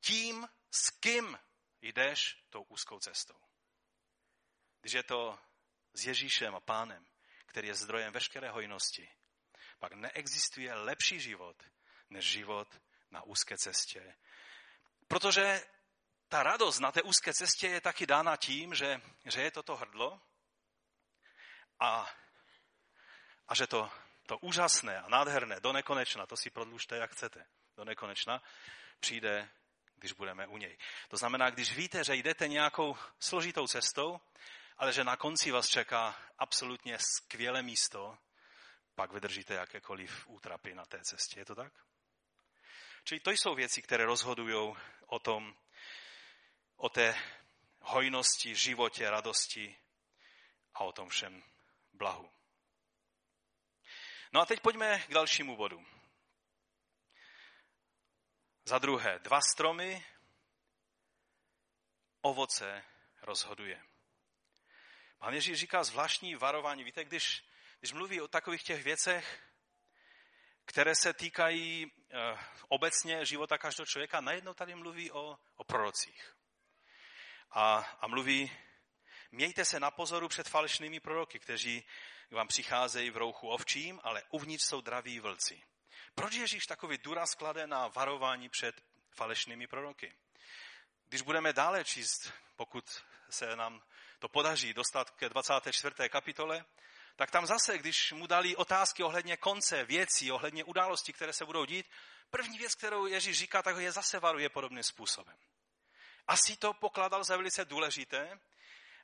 tím, 0.00 0.48
s 0.70 0.90
kým 0.90 1.38
jdeš 1.82 2.44
tou 2.50 2.62
úzkou 2.62 2.98
cestou. 2.98 3.40
Když 4.80 4.92
je 4.92 5.02
to 5.02 5.38
s 5.92 6.06
Ježíšem 6.06 6.54
a 6.54 6.60
pánem, 6.60 7.06
který 7.46 7.68
je 7.68 7.74
zdrojem 7.74 8.12
veškeré 8.12 8.50
hojnosti, 8.50 9.10
pak 9.78 9.92
neexistuje 9.92 10.74
lepší 10.74 11.20
život, 11.20 11.62
než 12.10 12.24
život 12.24 12.80
na 13.10 13.22
úzké 13.22 13.58
cestě. 13.58 14.16
Protože 15.08 15.66
ta 16.28 16.42
radost 16.42 16.78
na 16.78 16.92
té 16.92 17.02
úzké 17.02 17.34
cestě 17.34 17.68
je 17.68 17.80
taky 17.80 18.06
dána 18.06 18.36
tím, 18.36 18.74
že, 18.74 19.00
že 19.24 19.42
je 19.42 19.50
to 19.50 19.62
to 19.62 19.76
hrdlo 19.76 20.20
a, 21.80 22.10
a 23.50 23.54
že 23.54 23.66
to, 23.66 23.90
to 24.26 24.38
úžasné 24.38 25.00
a 25.00 25.08
nádherné 25.08 25.60
do 25.60 25.72
nekonečna, 25.72 26.26
to 26.26 26.36
si 26.36 26.50
prodlužte, 26.50 26.96
jak 26.96 27.10
chcete, 27.10 27.46
do 27.76 27.84
nekonečna, 27.84 28.42
přijde, 29.00 29.50
když 29.96 30.12
budeme 30.12 30.46
u 30.46 30.56
něj. 30.56 30.78
To 31.08 31.16
znamená, 31.16 31.50
když 31.50 31.76
víte, 31.76 32.04
že 32.04 32.14
jdete 32.14 32.48
nějakou 32.48 32.96
složitou 33.18 33.66
cestou, 33.66 34.20
ale 34.76 34.92
že 34.92 35.04
na 35.04 35.16
konci 35.16 35.50
vás 35.50 35.66
čeká 35.66 36.18
absolutně 36.38 36.98
skvělé 36.98 37.62
místo, 37.62 38.18
pak 38.94 39.12
vydržíte 39.12 39.54
jakékoliv 39.54 40.26
útrapy 40.26 40.74
na 40.74 40.84
té 40.84 41.00
cestě. 41.02 41.40
Je 41.40 41.44
to 41.44 41.54
tak? 41.54 41.72
Čili 43.04 43.20
to 43.20 43.30
jsou 43.30 43.54
věci, 43.54 43.82
které 43.82 44.04
rozhodují 44.04 44.76
o 45.06 45.18
tom, 45.18 45.56
o 46.76 46.88
té 46.88 47.18
hojnosti, 47.80 48.54
životě, 48.54 49.10
radosti 49.10 49.76
a 50.74 50.80
o 50.80 50.92
tom 50.92 51.08
všem 51.08 51.42
blahu. 51.92 52.39
No 54.32 54.40
a 54.40 54.46
teď 54.46 54.60
pojďme 54.60 55.00
k 55.08 55.14
dalšímu 55.14 55.56
bodu. 55.56 55.86
Za 58.64 58.78
druhé, 58.78 59.18
dva 59.18 59.40
stromy, 59.40 60.04
ovoce 62.20 62.84
rozhoduje. 63.22 63.82
Pán 65.18 65.34
Ježíš 65.34 65.58
říká 65.58 65.84
zvláštní 65.84 66.34
varování. 66.34 66.84
Víte, 66.84 67.04
když, 67.04 67.44
když 67.80 67.92
mluví 67.92 68.20
o 68.20 68.28
takových 68.28 68.62
těch 68.62 68.84
věcech, 68.84 69.42
které 70.64 70.94
se 70.94 71.12
týkají 71.12 71.84
e, 71.84 71.90
obecně 72.68 73.24
života 73.24 73.58
každého 73.58 73.86
člověka, 73.86 74.20
najednou 74.20 74.54
tady 74.54 74.74
mluví 74.74 75.10
o, 75.10 75.38
o 75.56 75.64
prorocích. 75.64 76.36
A, 77.50 77.76
a 78.00 78.06
mluví, 78.06 78.52
mějte 79.30 79.64
se 79.64 79.80
na 79.80 79.90
pozoru 79.90 80.28
před 80.28 80.48
falešnými 80.48 81.00
proroky, 81.00 81.38
kteří 81.38 81.84
vám 82.30 82.48
přicházejí 82.48 83.10
v 83.10 83.16
rouchu 83.16 83.48
ovčím, 83.48 84.00
ale 84.02 84.22
uvnitř 84.30 84.64
jsou 84.64 84.80
draví 84.80 85.20
vlci. 85.20 85.62
Proč 86.14 86.34
Ježíš 86.34 86.66
takový 86.66 86.98
důraz 86.98 87.34
klade 87.34 87.66
na 87.66 87.88
varování 87.88 88.48
před 88.48 88.82
falešnými 89.10 89.66
proroky? 89.66 90.14
Když 91.08 91.22
budeme 91.22 91.52
dále 91.52 91.84
číst, 91.84 92.32
pokud 92.56 92.84
se 93.30 93.56
nám 93.56 93.82
to 94.18 94.28
podaří 94.28 94.74
dostat 94.74 95.10
ke 95.10 95.28
24. 95.28 96.08
kapitole, 96.08 96.64
tak 97.16 97.30
tam 97.30 97.46
zase, 97.46 97.78
když 97.78 98.12
mu 98.12 98.26
dali 98.26 98.56
otázky 98.56 99.02
ohledně 99.02 99.36
konce 99.36 99.84
věcí, 99.84 100.32
ohledně 100.32 100.64
událostí, 100.64 101.12
které 101.12 101.32
se 101.32 101.44
budou 101.44 101.64
dít, 101.64 101.86
první 102.30 102.58
věc, 102.58 102.74
kterou 102.74 103.06
Ježíš 103.06 103.38
říká, 103.38 103.62
tak 103.62 103.76
je 103.76 103.92
zase 103.92 104.18
varuje 104.18 104.48
podobným 104.48 104.82
způsobem. 104.82 105.36
Asi 106.26 106.56
to 106.56 106.72
pokládal 106.72 107.24
za 107.24 107.36
velice 107.36 107.64
důležité 107.64 108.40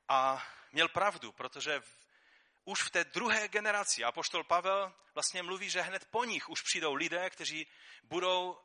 a 0.09 0.47
měl 0.73 0.89
pravdu, 0.89 1.33
protože 1.33 1.83
už 2.67 2.83
v 2.83 2.91
té 2.91 3.05
druhé 3.05 3.49
generaci 3.49 4.05
apoštol 4.05 4.45
Pavel 4.45 4.95
vlastně 5.15 5.43
mluví, 5.43 5.71
že 5.71 5.83
hned 5.83 6.05
po 6.05 6.25
nich 6.25 6.49
už 6.49 6.63
přijdou 6.63 6.95
lidé, 6.95 7.31
kteří 7.31 7.67
budou 8.03 8.59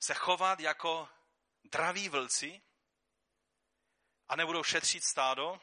se 0.00 0.14
chovat 0.14 0.60
jako 0.60 1.08
draví 1.64 2.08
vlci 2.08 2.62
a 4.28 4.36
nebudou 4.36 4.62
šetřit 4.62 5.04
stádo. 5.04 5.60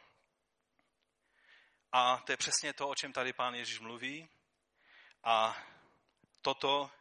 A 1.92 2.18
to 2.18 2.32
je 2.32 2.38
přesně 2.38 2.74
to, 2.74 2.90
o 2.90 2.96
čem 2.96 3.14
tady 3.14 3.34
pán 3.34 3.56
Ježíš 3.56 3.80
mluví. 3.80 4.30
A 5.24 5.58
toto 6.42 6.92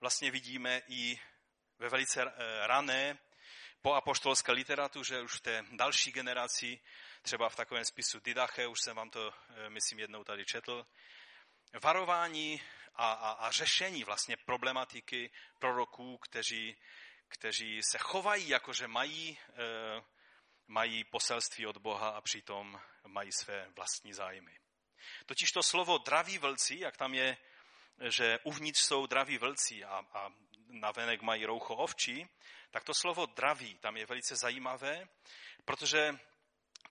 vlastně 0.00 0.30
vidíme 0.30 0.82
i 0.88 1.20
ve 1.78 1.88
velice 1.88 2.22
eh, 2.22 2.66
rané 2.66 3.18
po 3.82 3.94
apoštolské 3.94 4.52
literatuře, 4.52 5.20
už 5.20 5.32
v 5.32 5.40
té 5.40 5.64
další 5.70 6.12
generaci, 6.12 6.80
třeba 7.22 7.48
v 7.48 7.56
takovém 7.56 7.84
spisu 7.84 8.20
Didache, 8.20 8.66
už 8.66 8.80
jsem 8.80 8.96
vám 8.96 9.10
to, 9.10 9.34
eh, 9.50 9.70
myslím, 9.70 9.98
jednou 9.98 10.24
tady 10.24 10.44
četl, 10.44 10.86
varování 11.82 12.62
a, 12.94 13.12
a, 13.12 13.30
a 13.30 13.50
řešení 13.50 14.04
vlastně 14.04 14.36
problematiky 14.36 15.30
proroků, 15.58 16.18
kteří, 16.18 16.76
kteří 17.28 17.80
se 17.82 17.98
chovají 17.98 18.48
jako, 18.48 18.72
že 18.72 18.88
mají, 18.88 19.38
e, 19.38 20.02
mají 20.66 21.04
poselství 21.04 21.66
od 21.66 21.76
Boha 21.76 22.08
a 22.08 22.20
přitom 22.20 22.80
mají 23.06 23.32
své 23.32 23.68
vlastní 23.76 24.12
zájmy. 24.12 24.58
Totiž 25.26 25.52
to 25.52 25.62
slovo 25.62 25.98
draví 25.98 26.38
vlci, 26.38 26.76
jak 26.78 26.96
tam 26.96 27.14
je, 27.14 27.36
že 28.08 28.38
uvnitř 28.42 28.80
jsou 28.80 29.06
draví 29.06 29.38
vlci 29.38 29.84
a, 29.84 30.04
a 30.12 30.28
navenek 30.68 31.22
mají 31.22 31.46
roucho 31.46 31.76
ovčí, 31.76 32.28
tak 32.70 32.84
to 32.84 32.94
slovo 32.94 33.26
draví 33.26 33.78
tam 33.78 33.96
je 33.96 34.06
velice 34.06 34.36
zajímavé, 34.36 35.08
protože 35.64 36.18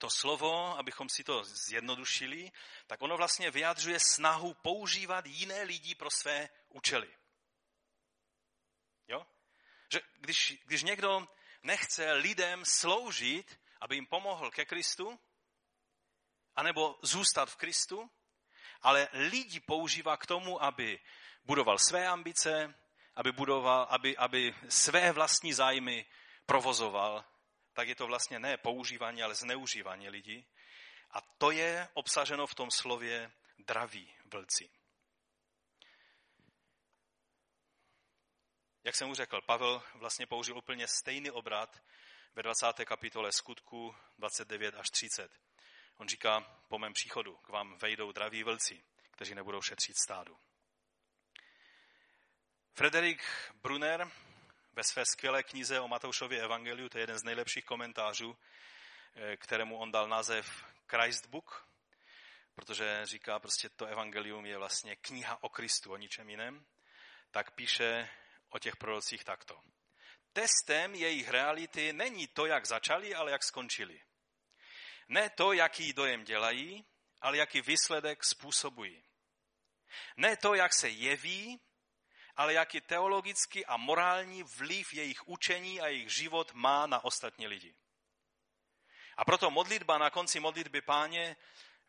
to 0.02 0.10
slovo, 0.10 0.78
abychom 0.78 1.08
si 1.08 1.24
to 1.24 1.44
zjednodušili, 1.44 2.52
tak 2.86 3.02
ono 3.02 3.16
vlastně 3.16 3.50
vyjadřuje 3.50 4.00
snahu 4.00 4.54
používat 4.54 5.26
jiné 5.26 5.62
lidi 5.62 5.94
pro 5.94 6.10
své 6.10 6.48
účely. 6.68 7.14
Jo? 9.08 9.26
Že 9.92 10.00
když, 10.14 10.58
když 10.64 10.82
někdo 10.82 11.28
nechce 11.62 12.12
lidem 12.12 12.64
sloužit, 12.64 13.60
aby 13.80 13.94
jim 13.94 14.06
pomohl 14.06 14.50
ke 14.50 14.64
Kristu, 14.64 15.20
anebo 16.56 16.98
zůstat 17.02 17.50
v 17.50 17.56
Kristu, 17.56 18.10
ale 18.82 19.08
lidi 19.12 19.60
používá 19.60 20.16
k 20.16 20.26
tomu, 20.26 20.62
aby 20.62 21.00
budoval 21.44 21.78
své 21.78 22.08
ambice, 22.08 22.74
aby, 23.14 23.32
budoval, 23.32 23.86
aby, 23.90 24.16
aby 24.16 24.54
své 24.68 25.12
vlastní 25.12 25.52
zájmy 25.52 26.06
provozoval, 26.46 27.24
tak 27.72 27.88
je 27.88 27.94
to 27.94 28.06
vlastně 28.06 28.38
ne 28.38 28.56
používání, 28.56 29.22
ale 29.22 29.34
zneužívání 29.34 30.08
lidí. 30.08 30.46
A 31.10 31.20
to 31.20 31.50
je 31.50 31.88
obsaženo 31.94 32.46
v 32.46 32.54
tom 32.54 32.70
slově 32.70 33.32
draví 33.58 34.14
vlci. 34.24 34.70
Jak 38.84 38.96
jsem 38.96 39.10
už 39.10 39.16
řekl, 39.16 39.40
Pavel 39.40 39.82
vlastně 39.94 40.26
použil 40.26 40.58
úplně 40.58 40.88
stejný 40.88 41.30
obrat 41.30 41.82
ve 42.34 42.42
20. 42.42 42.84
kapitole 42.84 43.32
skutku 43.32 43.96
29 44.18 44.74
až 44.74 44.90
30. 44.90 45.40
On 45.96 46.08
říká, 46.08 46.40
po 46.68 46.78
mém 46.78 46.92
příchodu 46.92 47.36
k 47.36 47.48
vám 47.48 47.78
vejdou 47.78 48.12
draví 48.12 48.42
vlci, 48.42 48.84
kteří 49.10 49.34
nebudou 49.34 49.62
šetřit 49.62 49.96
stádu. 49.96 50.38
Frederik 52.74 53.22
Brunner 53.54 54.10
ve 54.72 54.84
své 54.84 55.04
skvělé 55.06 55.42
knize 55.42 55.80
o 55.80 55.88
Matoušově 55.88 56.42
evangeliu, 56.42 56.88
to 56.88 56.98
je 56.98 57.02
jeden 57.02 57.18
z 57.18 57.24
nejlepších 57.24 57.64
komentářů, 57.64 58.38
eh, 59.14 59.36
kterému 59.36 59.78
on 59.78 59.92
dal 59.92 60.08
název 60.08 60.64
Christ 60.88 61.26
Book, 61.26 61.68
protože 62.54 63.06
říká 63.06 63.38
prostě 63.38 63.68
to 63.68 63.86
evangelium 63.86 64.46
je 64.46 64.58
vlastně 64.58 64.96
kniha 64.96 65.42
o 65.42 65.48
Kristu, 65.48 65.92
o 65.92 65.96
ničem 65.96 66.30
jiném, 66.30 66.66
tak 67.30 67.50
píše 67.50 68.08
o 68.48 68.58
těch 68.58 68.76
prorocích 68.76 69.24
takto. 69.24 69.60
Testem 70.32 70.94
jejich 70.94 71.28
reality 71.28 71.92
není 71.92 72.26
to, 72.26 72.46
jak 72.46 72.66
začali, 72.66 73.14
ale 73.14 73.30
jak 73.30 73.42
skončili. 73.44 74.02
Ne 75.08 75.30
to, 75.30 75.52
jaký 75.52 75.92
dojem 75.92 76.24
dělají, 76.24 76.84
ale 77.20 77.36
jaký 77.36 77.60
výsledek 77.60 78.24
způsobují. 78.24 79.04
Ne 80.16 80.36
to, 80.36 80.54
jak 80.54 80.74
se 80.74 80.88
jeví, 80.88 81.60
ale 82.36 82.52
jaký 82.52 82.80
teologický 82.80 83.66
a 83.66 83.76
morální 83.76 84.42
vliv 84.42 84.94
jejich 84.94 85.28
učení 85.28 85.80
a 85.80 85.86
jejich 85.86 86.14
život 86.14 86.52
má 86.52 86.86
na 86.86 87.04
ostatní 87.04 87.46
lidi. 87.46 87.74
A 89.16 89.24
proto 89.24 89.50
modlitba 89.50 89.98
na 89.98 90.10
konci 90.10 90.40
modlitby 90.40 90.80
páně 90.80 91.36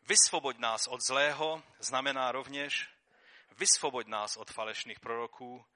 vysvoboď 0.02 0.58
nás 0.58 0.86
od 0.86 1.00
zlého 1.00 1.62
znamená 1.78 2.32
rovněž 2.32 2.88
vysvoboď 3.56 4.06
nás 4.06 4.36
od 4.36 4.50
falešných 4.50 5.00
proroků 5.00 5.66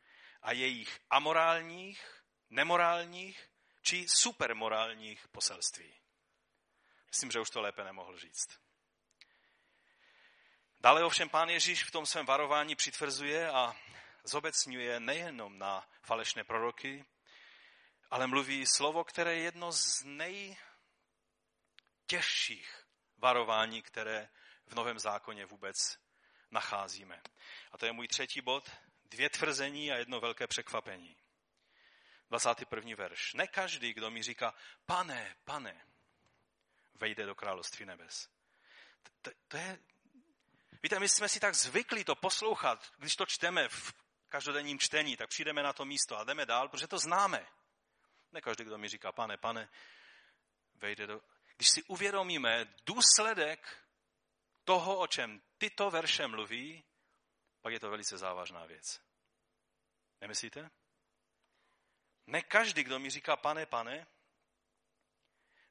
a 0.43 0.53
jejich 0.53 1.01
amorálních, 1.11 2.23
nemorálních 2.51 3.49
či 3.83 4.07
supermorálních 4.09 5.29
poselství. 5.29 5.95
Myslím, 7.09 7.31
že 7.31 7.41
už 7.41 7.51
to 7.51 7.61
lépe 7.61 7.85
nemohl 7.85 8.19
říct. 8.19 8.49
Dále 10.81 11.05
ovšem 11.05 11.29
pán 11.29 11.49
Ježíš 11.49 11.85
v 11.85 11.91
tom 11.91 12.07
svém 12.07 12.27
varování 12.27 12.75
přitvrzuje 12.77 13.51
a 13.51 13.77
zobecňuje 14.29 15.01
nejenom 15.01 15.59
na 15.59 15.89
falešné 16.03 16.45
proroky, 16.45 17.05
ale 18.11 18.27
mluví 18.27 18.67
slovo, 18.67 19.05
které 19.05 19.35
je 19.35 19.43
jedno 19.43 19.73
z 19.73 20.03
nejtěžších 20.05 22.85
varování, 23.17 23.83
které 23.83 24.29
v 24.67 24.75
Novém 24.75 24.99
zákoně 24.99 25.47
vůbec 25.47 25.99
nacházíme. 26.51 27.23
A 27.73 27.79
to 27.79 27.87
je 27.87 27.93
můj 27.93 28.09
třetí 28.09 28.41
bod. 28.41 28.71
Dvě 29.05 29.31
tvrzení 29.31 29.93
a 29.93 29.97
jedno 29.97 30.21
velké 30.21 30.47
překvapení. 30.47 31.17
21. 32.31 32.97
verš. 32.97 33.35
Ne 33.35 33.47
každý, 33.47 33.95
kdo 33.95 34.11
mi 34.11 34.23
říká, 34.23 34.55
pane, 34.87 35.37
pane, 35.45 35.87
vejde 36.95 37.27
do 37.27 37.35
království 37.35 37.87
nebes. 37.87 38.29
To, 39.23 39.31
to 39.49 39.57
je, 39.57 39.79
víte, 40.83 41.01
my 41.01 41.09
jsme 41.09 41.29
si 41.29 41.41
tak 41.41 41.55
zvykli 41.55 42.05
to 42.05 42.15
poslouchat, 42.15 42.93
když 42.99 43.17
to 43.17 43.27
čteme 43.27 43.69
v 43.69 43.93
každodenním 44.29 44.79
čtení, 44.79 45.17
tak 45.17 45.29
přijdeme 45.29 45.63
na 45.63 45.73
to 45.73 45.85
místo 45.85 46.19
a 46.19 46.25
jdeme 46.25 46.47
dál, 46.47 46.69
protože 46.69 46.87
to 46.87 46.99
známe. 46.99 47.47
Ne 48.33 48.41
každý, 48.41 48.65
kdo 48.65 48.79
mi 48.79 48.89
říká, 48.89 49.13
pane, 49.13 49.37
pane, 49.37 49.69
vejde 50.75 51.07
do... 51.07 51.21
Když 51.57 51.71
si 51.71 51.83
uvědomíme 51.83 52.75
důsledek 52.87 53.85
toho, 54.65 54.99
o 54.99 55.07
čem 55.07 55.43
tyto 55.59 55.91
verše 55.91 56.27
mluví, 56.27 56.85
pak 57.61 57.73
je 57.73 57.81
to 57.81 57.91
velice 57.91 58.19
závažná 58.19 58.67
věc. 58.67 59.01
Nemyslíte? 60.21 60.71
Ne 62.27 62.43
každý, 62.43 62.85
kdo 62.85 62.99
mi 62.99 63.11
říká, 63.11 63.37
pane, 63.37 63.67
pane, 63.67 64.07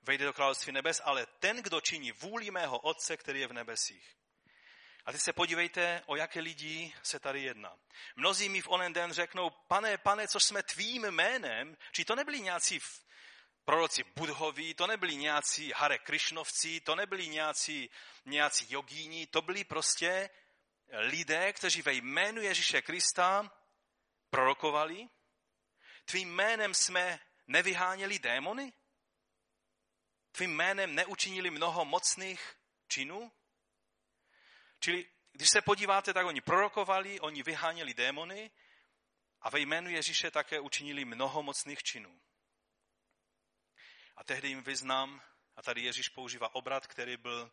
vejde 0.01 0.25
do 0.25 0.33
království 0.33 0.71
nebes, 0.71 1.01
ale 1.03 1.25
ten, 1.25 1.63
kdo 1.63 1.81
činí 1.81 2.11
vůli 2.11 2.51
mého 2.51 2.79
Otce, 2.79 3.17
který 3.17 3.39
je 3.39 3.47
v 3.47 3.53
nebesích. 3.53 4.17
A 5.07 5.11
teď 5.11 5.21
se 5.21 5.33
podívejte, 5.33 6.03
o 6.05 6.15
jaké 6.15 6.39
lidi 6.39 6.93
se 7.03 7.19
tady 7.19 7.41
jedná. 7.41 7.77
Mnozí 8.15 8.49
mi 8.49 8.61
v 8.61 8.67
onen 8.67 8.93
den 8.93 9.13
řeknou, 9.13 9.49
pane, 9.49 9.97
pane, 9.97 10.27
co 10.27 10.39
jsme 10.39 10.63
tvým 10.63 11.11
jménem, 11.11 11.77
či 11.91 12.05
to 12.05 12.15
nebyli 12.15 12.39
nějací 12.39 12.79
proroci 13.65 14.03
Budhoví, 14.03 14.73
to 14.73 14.87
nebyli 14.87 15.15
nějací 15.15 15.71
Hare 15.75 15.97
Krišnovci, 15.97 16.79
to 16.79 16.95
nebyli 16.95 17.27
nějací, 17.27 17.89
nějací 18.25 18.65
jogíni, 18.69 19.27
to 19.27 19.41
byli 19.41 19.63
prostě 19.63 20.29
lidé, 20.91 21.53
kteří 21.53 21.81
ve 21.81 21.93
jménu 21.93 22.41
Ježíše 22.41 22.81
Krista 22.81 23.51
prorokovali. 24.29 25.07
Tvým 26.05 26.35
jménem 26.35 26.73
jsme 26.73 27.19
nevyháněli 27.47 28.19
démony? 28.19 28.73
Tvým 30.31 30.55
jménem 30.55 30.95
neučinili 30.95 31.49
mnoho 31.49 31.85
mocných 31.85 32.55
činů? 32.87 33.31
Čili 34.79 35.05
když 35.37 35.49
se 35.49 35.61
podíváte, 35.61 36.13
tak 36.13 36.25
oni 36.25 36.41
prorokovali, 36.41 37.19
oni 37.19 37.43
vyháněli 37.43 37.93
démony 37.93 38.51
a 39.41 39.49
ve 39.49 39.59
jménu 39.59 39.89
Ježíše 39.89 40.31
také 40.31 40.59
učinili 40.59 41.05
mnoho 41.05 41.43
mocných 41.43 41.83
činů. 41.83 42.21
A 44.15 44.23
tehdy 44.23 44.47
jim 44.47 44.63
vyznám, 44.63 45.21
a 45.55 45.61
tady 45.61 45.81
Ježíš 45.81 46.09
používá 46.09 46.55
obrat, 46.55 46.87
který 46.87 47.17
byl 47.17 47.51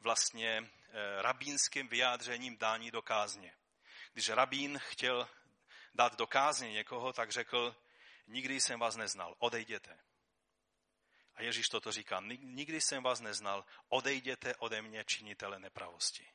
vlastně 0.00 0.58
eh, 0.58 1.22
rabínským 1.22 1.88
vyjádřením 1.88 2.58
dání 2.58 2.90
do 2.90 3.02
kázně. 3.02 3.56
Když 4.12 4.28
rabín 4.28 4.78
chtěl 4.78 5.28
dát 5.94 6.16
do 6.16 6.26
kázně 6.26 6.72
někoho, 6.72 7.12
tak 7.12 7.30
řekl, 7.30 7.76
nikdy 8.26 8.60
jsem 8.60 8.80
vás 8.80 8.96
neznal, 8.96 9.34
odejděte. 9.38 9.98
A 11.34 11.42
Ježíš 11.42 11.68
toto 11.68 11.92
říká, 11.92 12.20
nikdy 12.40 12.80
jsem 12.80 13.02
vás 13.02 13.20
neznal, 13.20 13.64
odejděte 13.88 14.56
ode 14.56 14.82
mě, 14.82 15.04
činitele 15.04 15.58
nepravosti. 15.58 16.32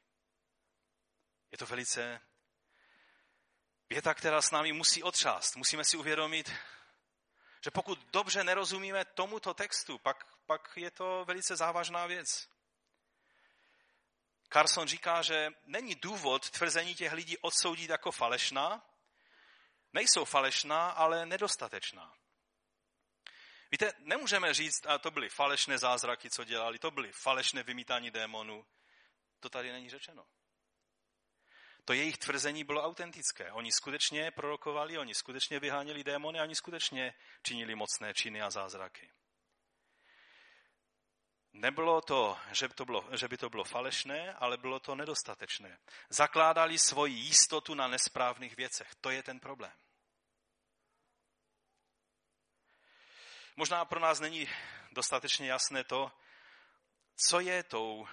Je 1.51 1.57
to 1.57 1.65
velice 1.65 2.21
věta, 3.89 4.13
která 4.13 4.41
s 4.41 4.51
námi 4.51 4.73
musí 4.73 5.03
otřást. 5.03 5.55
Musíme 5.55 5.83
si 5.83 5.97
uvědomit, 5.97 6.51
že 7.63 7.71
pokud 7.71 7.99
dobře 7.99 8.43
nerozumíme 8.43 9.05
tomuto 9.05 9.53
textu, 9.53 9.97
pak, 9.97 10.37
pak 10.45 10.73
je 10.75 10.91
to 10.91 11.25
velice 11.25 11.55
závažná 11.55 12.05
věc. 12.05 12.49
Carson 14.53 14.87
říká, 14.87 15.21
že 15.21 15.49
není 15.65 15.95
důvod 15.95 16.49
tvrzení 16.49 16.95
těch 16.95 17.13
lidí 17.13 17.37
odsoudit 17.37 17.89
jako 17.89 18.11
falešná. 18.11 18.85
Nejsou 19.93 20.25
falešná, 20.25 20.89
ale 20.89 21.25
nedostatečná. 21.25 22.13
Víte, 23.71 23.93
nemůžeme 23.97 24.53
říct, 24.53 24.85
a 24.85 24.97
to 24.97 25.11
byly 25.11 25.29
falešné 25.29 25.77
zázraky, 25.77 26.29
co 26.29 26.43
dělali, 26.43 26.79
to 26.79 26.91
byly 26.91 27.11
falešné 27.11 27.63
vymítání 27.63 28.11
démonů. 28.11 28.65
To 29.39 29.49
tady 29.49 29.71
není 29.71 29.89
řečeno 29.89 30.25
to 31.87 31.93
jejich 31.93 32.17
tvrzení 32.17 32.63
bylo 32.63 32.83
autentické. 32.83 33.51
Oni 33.51 33.71
skutečně 33.71 34.31
prorokovali, 34.31 34.97
oni 34.97 35.15
skutečně 35.15 35.59
vyháněli 35.59 36.03
démony, 36.03 36.41
oni 36.41 36.55
skutečně 36.55 37.13
činili 37.43 37.75
mocné 37.75 38.13
činy 38.13 38.41
a 38.41 38.49
zázraky. 38.49 39.11
Nebylo 41.53 42.01
to 42.01 42.37
že, 42.51 42.67
by 42.67 42.73
to 42.73 42.85
bylo, 42.85 43.09
že 43.15 43.27
by 43.27 43.37
to 43.37 43.49
bylo 43.49 43.63
falešné, 43.63 44.33
ale 44.33 44.57
bylo 44.57 44.79
to 44.79 44.95
nedostatečné. 44.95 45.79
Zakládali 46.09 46.79
svoji 46.79 47.13
jistotu 47.13 47.73
na 47.73 47.87
nesprávných 47.87 48.57
věcech. 48.57 48.95
To 49.01 49.09
je 49.09 49.23
ten 49.23 49.39
problém. 49.39 49.73
Možná 53.55 53.85
pro 53.85 53.99
nás 53.99 54.19
není 54.19 54.49
dostatečně 54.91 55.51
jasné 55.51 55.83
to, 55.83 56.11
co 57.15 57.39
je 57.39 57.63
tou 57.63 58.07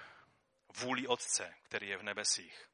vůli 0.77 1.07
Otce, 1.07 1.55
který 1.63 1.89
je 1.89 1.97
v 1.97 2.03
nebesích. 2.03 2.74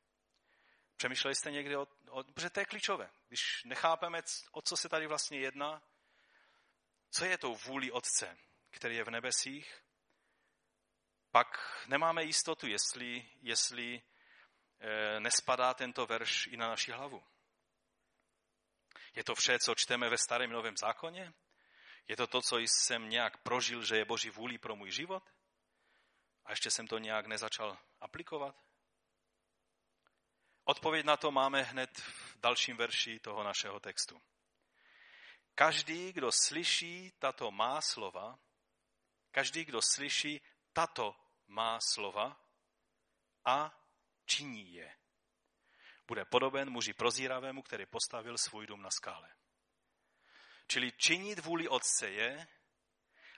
Přemýšleli 1.00 1.34
jste 1.34 1.50
někdy 1.50 1.76
o, 1.76 1.86
o, 2.10 2.22
protože 2.24 2.50
to 2.50 2.60
je 2.60 2.66
klíčové. 2.66 3.10
Když 3.28 3.64
nechápeme, 3.64 4.22
o 4.52 4.62
co 4.62 4.76
se 4.76 4.88
tady 4.88 5.06
vlastně 5.06 5.38
jedná, 5.38 5.82
co 7.10 7.24
je 7.24 7.38
tou 7.38 7.54
vůli 7.54 7.90
Otce, 7.90 8.38
který 8.70 8.96
je 8.96 9.04
v 9.04 9.10
nebesích, 9.10 9.82
pak 11.30 11.46
nemáme 11.86 12.24
jistotu, 12.24 12.66
jestli, 12.66 13.30
jestli 13.42 14.02
e, 14.80 15.20
nespadá 15.20 15.74
tento 15.74 16.06
verš 16.06 16.46
i 16.46 16.56
na 16.56 16.68
naši 16.68 16.92
hlavu. 16.92 17.24
Je 19.14 19.24
to 19.24 19.34
vše, 19.34 19.58
co 19.58 19.74
čteme 19.74 20.08
ve 20.08 20.18
starém 20.18 20.50
novém 20.50 20.76
zákoně? 20.76 21.32
Je 22.08 22.16
to 22.16 22.26
to, 22.26 22.42
co 22.42 22.58
jsem 22.58 23.08
nějak 23.08 23.36
prožil, 23.36 23.84
že 23.84 23.96
je 23.96 24.04
Boží 24.04 24.30
vůli 24.30 24.58
pro 24.58 24.76
můj 24.76 24.90
život? 24.90 25.30
A 26.44 26.50
ještě 26.50 26.70
jsem 26.70 26.86
to 26.86 26.98
nějak 26.98 27.26
nezačal 27.26 27.78
aplikovat? 28.00 28.69
Odpověď 30.64 31.06
na 31.06 31.16
to 31.16 31.30
máme 31.30 31.62
hned 31.62 31.98
v 31.98 32.40
dalším 32.40 32.76
verši 32.76 33.18
toho 33.18 33.44
našeho 33.44 33.80
textu. 33.80 34.22
Každý, 35.54 36.12
kdo 36.12 36.30
slyší 36.32 37.12
tato 37.18 37.50
má 37.50 37.80
slova, 37.80 38.38
každý, 39.30 39.64
kdo 39.64 39.80
slyší 39.94 40.40
tato 40.72 41.16
má 41.46 41.78
slova 41.92 42.40
a 43.44 43.86
činí 44.26 44.72
je, 44.74 44.96
bude 46.06 46.24
podoben 46.24 46.70
muži 46.70 46.92
prozíravému, 46.92 47.62
který 47.62 47.86
postavil 47.86 48.38
svůj 48.38 48.66
dům 48.66 48.82
na 48.82 48.90
skále. 48.90 49.34
Čili 50.66 50.92
činit 50.92 51.38
vůli 51.38 51.68
Otce 51.68 52.10
je, 52.10 52.46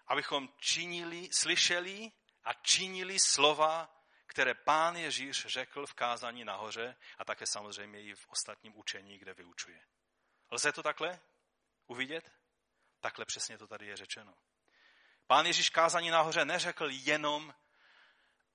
abychom 0.06 0.48
činili, 0.56 1.28
slyšeli 1.32 2.12
a 2.44 2.52
činili 2.52 3.16
slova 3.18 4.01
které 4.32 4.54
pán 4.54 4.96
Ježíš 4.96 5.46
řekl 5.46 5.86
v 5.86 5.94
kázání 5.94 6.44
nahoře 6.44 6.96
a 7.18 7.24
také 7.24 7.46
samozřejmě 7.46 8.02
i 8.02 8.14
v 8.14 8.28
ostatním 8.28 8.76
učení, 8.76 9.18
kde 9.18 9.34
vyučuje. 9.34 9.86
Lze 10.50 10.72
to 10.72 10.82
takhle 10.82 11.20
uvidět? 11.86 12.32
Takhle 13.00 13.24
přesně 13.24 13.58
to 13.58 13.66
tady 13.66 13.86
je 13.86 13.96
řečeno. 13.96 14.34
Pán 15.26 15.46
Ježíš 15.46 15.70
kázání 15.70 16.10
nahoře 16.10 16.44
neřekl 16.44 16.88
jenom, 16.90 17.54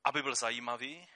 aby 0.03 0.21
byl 0.23 0.35
zajímavý, 0.35 1.07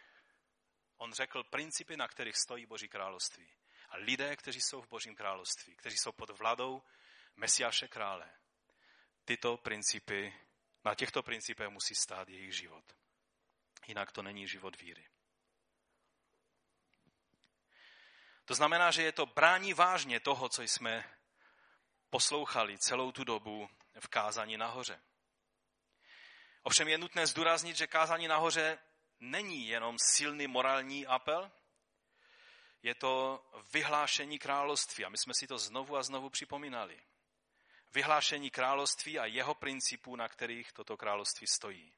on 0.98 1.14
řekl 1.14 1.44
principy, 1.44 1.98
na 1.98 2.08
kterých 2.08 2.38
stojí 2.38 2.66
Boží 2.66 2.90
království. 2.90 3.54
A 3.90 3.98
lidé, 3.98 4.36
kteří 4.36 4.62
jsou 4.62 4.82
v 4.82 4.88
Božím 4.88 5.16
království, 5.16 5.76
kteří 5.76 5.98
jsou 5.98 6.12
pod 6.12 6.30
vládou 6.30 6.84
Mesiáše 7.36 7.88
krále, 7.88 8.34
tyto 9.26 9.58
principy, 9.58 10.34
na 10.86 10.96
těchto 10.96 11.24
principech 11.24 11.70
musí 11.70 11.96
stát 11.96 12.30
jejich 12.30 12.56
život. 12.56 13.01
Jinak 13.88 14.12
to 14.12 14.22
není 14.22 14.48
život 14.48 14.82
víry. 14.82 15.08
To 18.46 18.56
znamená, 18.56 18.92
že 18.92 19.04
je 19.04 19.12
to 19.12 19.26
brání 19.26 19.74
vážně 19.74 20.20
toho, 20.20 20.50
co 20.50 20.62
jsme 20.62 21.18
poslouchali 22.10 22.78
celou 22.78 23.12
tu 23.12 23.24
dobu 23.24 23.70
v 24.00 24.08
kázání 24.08 24.58
nahoře. 24.58 25.02
Ovšem 26.64 26.88
je 26.88 26.98
nutné 26.98 27.28
zdůraznit, 27.28 27.76
že 27.78 27.88
kázání 27.88 28.28
nahoře 28.28 28.80
není 29.20 29.68
jenom 29.68 29.98
silný 30.00 30.48
morální 30.48 31.08
apel, 31.08 31.52
je 32.84 32.96
to 32.96 33.44
vyhlášení 33.74 34.40
království. 34.40 35.06
A 35.06 35.10
my 35.10 35.18
jsme 35.18 35.34
si 35.34 35.48
to 35.48 35.58
znovu 35.58 35.98
a 35.98 36.04
znovu 36.04 36.30
připomínali. 36.30 37.04
Vyhlášení 37.94 38.50
království 38.50 39.20
a 39.20 39.26
jeho 39.26 39.56
principů, 39.56 40.16
na 40.16 40.28
kterých 40.28 40.72
toto 40.72 40.98
království 40.98 41.48
stojí. 41.48 41.94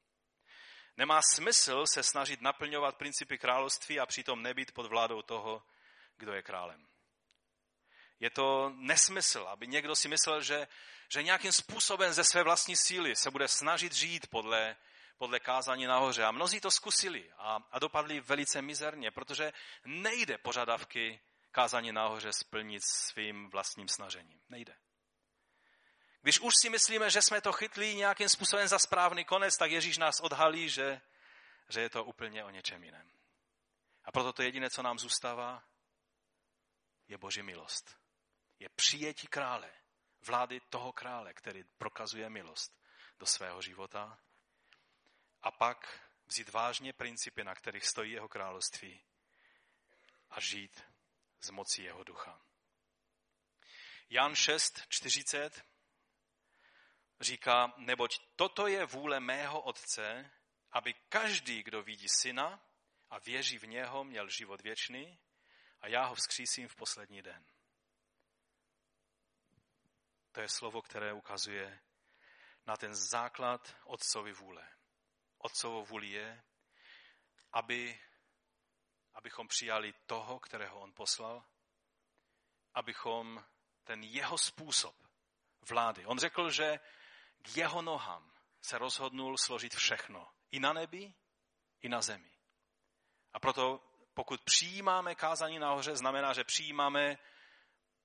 Nemá 0.96 1.20
smysl 1.34 1.86
se 1.86 2.02
snažit 2.02 2.40
naplňovat 2.40 2.96
principy 2.96 3.38
království 3.38 4.00
a 4.00 4.06
přitom 4.06 4.42
nebýt 4.42 4.72
pod 4.72 4.86
vládou 4.86 5.22
toho, 5.22 5.62
kdo 6.16 6.32
je 6.32 6.42
králem. 6.42 6.86
Je 8.20 8.30
to 8.30 8.72
nesmysl, 8.76 9.46
aby 9.48 9.66
někdo 9.66 9.96
si 9.96 10.08
myslel, 10.08 10.42
že, 10.42 10.68
že 11.12 11.22
nějakým 11.22 11.52
způsobem 11.52 12.12
ze 12.12 12.24
své 12.24 12.42
vlastní 12.42 12.76
síly 12.76 13.16
se 13.16 13.30
bude 13.30 13.48
snažit 13.48 13.92
žít 13.92 14.26
podle, 14.26 14.76
podle 15.18 15.40
kázání 15.40 15.86
nahoře. 15.86 16.24
A 16.24 16.30
mnozí 16.30 16.60
to 16.60 16.70
zkusili 16.70 17.32
a, 17.38 17.58
a 17.70 17.78
dopadli 17.78 18.20
velice 18.20 18.62
mizerně, 18.62 19.10
protože 19.10 19.52
nejde 19.84 20.38
požadavky 20.38 21.20
kázání 21.50 21.92
nahoře 21.92 22.32
splnit 22.32 22.82
svým 22.84 23.50
vlastním 23.50 23.88
snažením. 23.88 24.40
Nejde. 24.48 24.76
Když 26.24 26.40
už 26.40 26.54
si 26.60 26.70
myslíme, 26.70 27.10
že 27.10 27.22
jsme 27.22 27.40
to 27.40 27.52
chytli 27.52 27.94
nějakým 27.94 28.28
způsobem 28.28 28.68
za 28.68 28.78
správný 28.78 29.24
konec, 29.24 29.56
tak 29.56 29.70
Ježíš 29.70 29.98
nás 29.98 30.20
odhalí, 30.20 30.68
že, 30.68 31.00
že 31.68 31.80
je 31.80 31.90
to 31.90 32.04
úplně 32.04 32.44
o 32.44 32.50
něčem 32.50 32.84
jiném. 32.84 33.10
A 34.04 34.12
proto 34.12 34.32
to 34.32 34.42
jediné, 34.42 34.70
co 34.70 34.82
nám 34.82 34.98
zůstává, 34.98 35.62
je 37.08 37.18
Boží 37.18 37.42
milost. 37.42 37.96
Je 38.58 38.68
přijetí 38.68 39.26
krále, 39.26 39.70
vlády 40.26 40.60
toho 40.70 40.92
krále, 40.92 41.34
který 41.34 41.64
prokazuje 41.64 42.30
milost 42.30 42.80
do 43.18 43.26
svého 43.26 43.62
života. 43.62 44.18
A 45.42 45.50
pak 45.50 46.00
vzít 46.26 46.48
vážně 46.48 46.92
principy, 46.92 47.44
na 47.44 47.54
kterých 47.54 47.84
stojí 47.84 48.12
jeho 48.12 48.28
království 48.28 49.04
a 50.30 50.40
žít 50.40 50.82
z 51.40 51.50
moci 51.50 51.82
jeho 51.82 52.04
ducha. 52.04 52.40
Jan 54.10 54.34
6, 54.34 54.82
40 54.88 55.73
říká, 57.20 57.74
neboť 57.76 58.18
toto 58.36 58.66
je 58.66 58.84
vůle 58.84 59.20
mého 59.20 59.60
Otce, 59.60 60.30
aby 60.72 60.94
každý, 60.94 61.62
kdo 61.62 61.82
vidí 61.82 62.06
syna 62.08 62.60
a 63.10 63.18
věří 63.18 63.58
v 63.58 63.66
něho, 63.66 64.04
měl 64.04 64.28
život 64.28 64.60
věčný 64.60 65.18
a 65.80 65.88
já 65.88 66.04
ho 66.04 66.14
vzkřísím 66.14 66.68
v 66.68 66.76
poslední 66.76 67.22
den. 67.22 67.44
To 70.32 70.40
je 70.40 70.48
slovo, 70.48 70.82
které 70.82 71.12
ukazuje 71.12 71.80
na 72.66 72.76
ten 72.76 72.94
základ 72.94 73.76
Otcovy 73.84 74.32
vůle. 74.32 74.68
Otcovo 75.38 75.84
vůli 75.84 76.08
je, 76.08 76.42
aby, 77.52 78.00
abychom 79.14 79.48
přijali 79.48 79.94
toho, 80.06 80.40
kterého 80.40 80.80
on 80.80 80.92
poslal, 80.92 81.44
abychom 82.74 83.44
ten 83.84 84.02
jeho 84.02 84.38
způsob 84.38 84.96
vlády. 85.68 86.06
On 86.06 86.18
řekl, 86.18 86.50
že 86.50 86.80
k 87.44 87.56
jeho 87.56 87.82
nohám 87.82 88.32
se 88.60 88.78
rozhodnul 88.78 89.38
složit 89.38 89.74
všechno. 89.74 90.28
I 90.50 90.60
na 90.60 90.72
nebi, 90.72 91.14
i 91.82 91.88
na 91.88 92.02
zemi. 92.02 92.30
A 93.32 93.40
proto 93.40 93.80
pokud 94.14 94.40
přijímáme 94.40 95.14
kázání 95.14 95.58
nahoře, 95.58 95.96
znamená, 95.96 96.32
že 96.32 96.44
přijímáme 96.44 97.18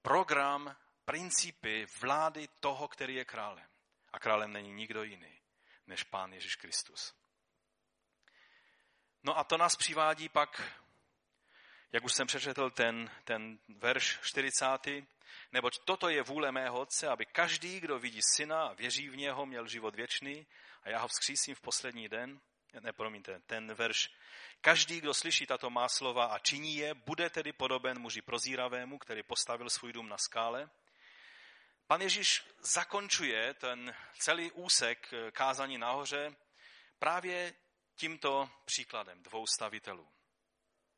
program, 0.02 0.76
principy 1.06 1.88
vlády 2.02 2.48
toho, 2.60 2.88
který 2.88 3.16
je 3.16 3.26
králem. 3.26 3.70
A 4.14 4.20
králem 4.20 4.54
není 4.54 4.72
nikdo 4.72 5.04
jiný 5.04 5.40
než 5.90 6.04
Pán 6.04 6.34
Ježíš 6.34 6.56
Kristus. 6.56 7.14
No 9.24 9.38
a 9.38 9.44
to 9.44 9.58
nás 9.58 9.76
přivádí 9.76 10.30
pak, 10.30 10.80
jak 11.92 12.04
už 12.04 12.14
jsem 12.14 12.28
přečetl 12.28 12.70
ten, 12.70 13.12
ten 13.24 13.60
verš 13.68 14.20
40. 14.22 14.66
Neboť 15.52 15.80
toto 15.86 16.10
je 16.10 16.24
vůle 16.24 16.52
mého 16.52 16.80
Otce, 16.80 17.08
aby 17.08 17.26
každý, 17.26 17.80
kdo 17.80 18.00
vidí 18.00 18.20
syna 18.36 18.64
a 18.64 18.74
věří 18.74 19.10
v 19.10 19.18
něho, 19.18 19.46
měl 19.46 19.68
život 19.68 19.96
věčný 19.96 20.48
a 20.84 20.90
já 20.90 21.00
ho 21.00 21.08
vzkřísím 21.08 21.56
v 21.56 21.62
poslední 21.62 22.10
den. 22.10 22.42
Ne, 22.80 22.94
promiňte, 22.94 23.40
ten 23.40 23.74
verš. 23.74 24.10
Každý, 24.62 25.02
kdo 25.02 25.14
slyší 25.14 25.46
tato 25.46 25.70
má 25.70 25.90
slova 25.90 26.26
a 26.26 26.40
činí 26.40 26.76
je, 26.76 26.94
bude 26.94 27.30
tedy 27.30 27.54
podoben 27.54 28.00
muži 28.00 28.22
prozíravému, 28.22 28.98
který 28.98 29.24
postavil 29.24 29.70
svůj 29.70 29.94
dům 29.94 30.10
na 30.10 30.18
skále. 30.18 30.70
Pan 31.88 32.02
Ježíš 32.02 32.44
zakončuje 32.60 33.54
ten 33.54 33.96
celý 34.20 34.52
úsek 34.52 35.14
kázání 35.32 35.78
nahoře 35.78 36.36
právě 37.00 37.54
tímto 37.96 38.50
příkladem 38.66 39.24
dvou 39.24 39.48
stavitelů. 39.48 40.08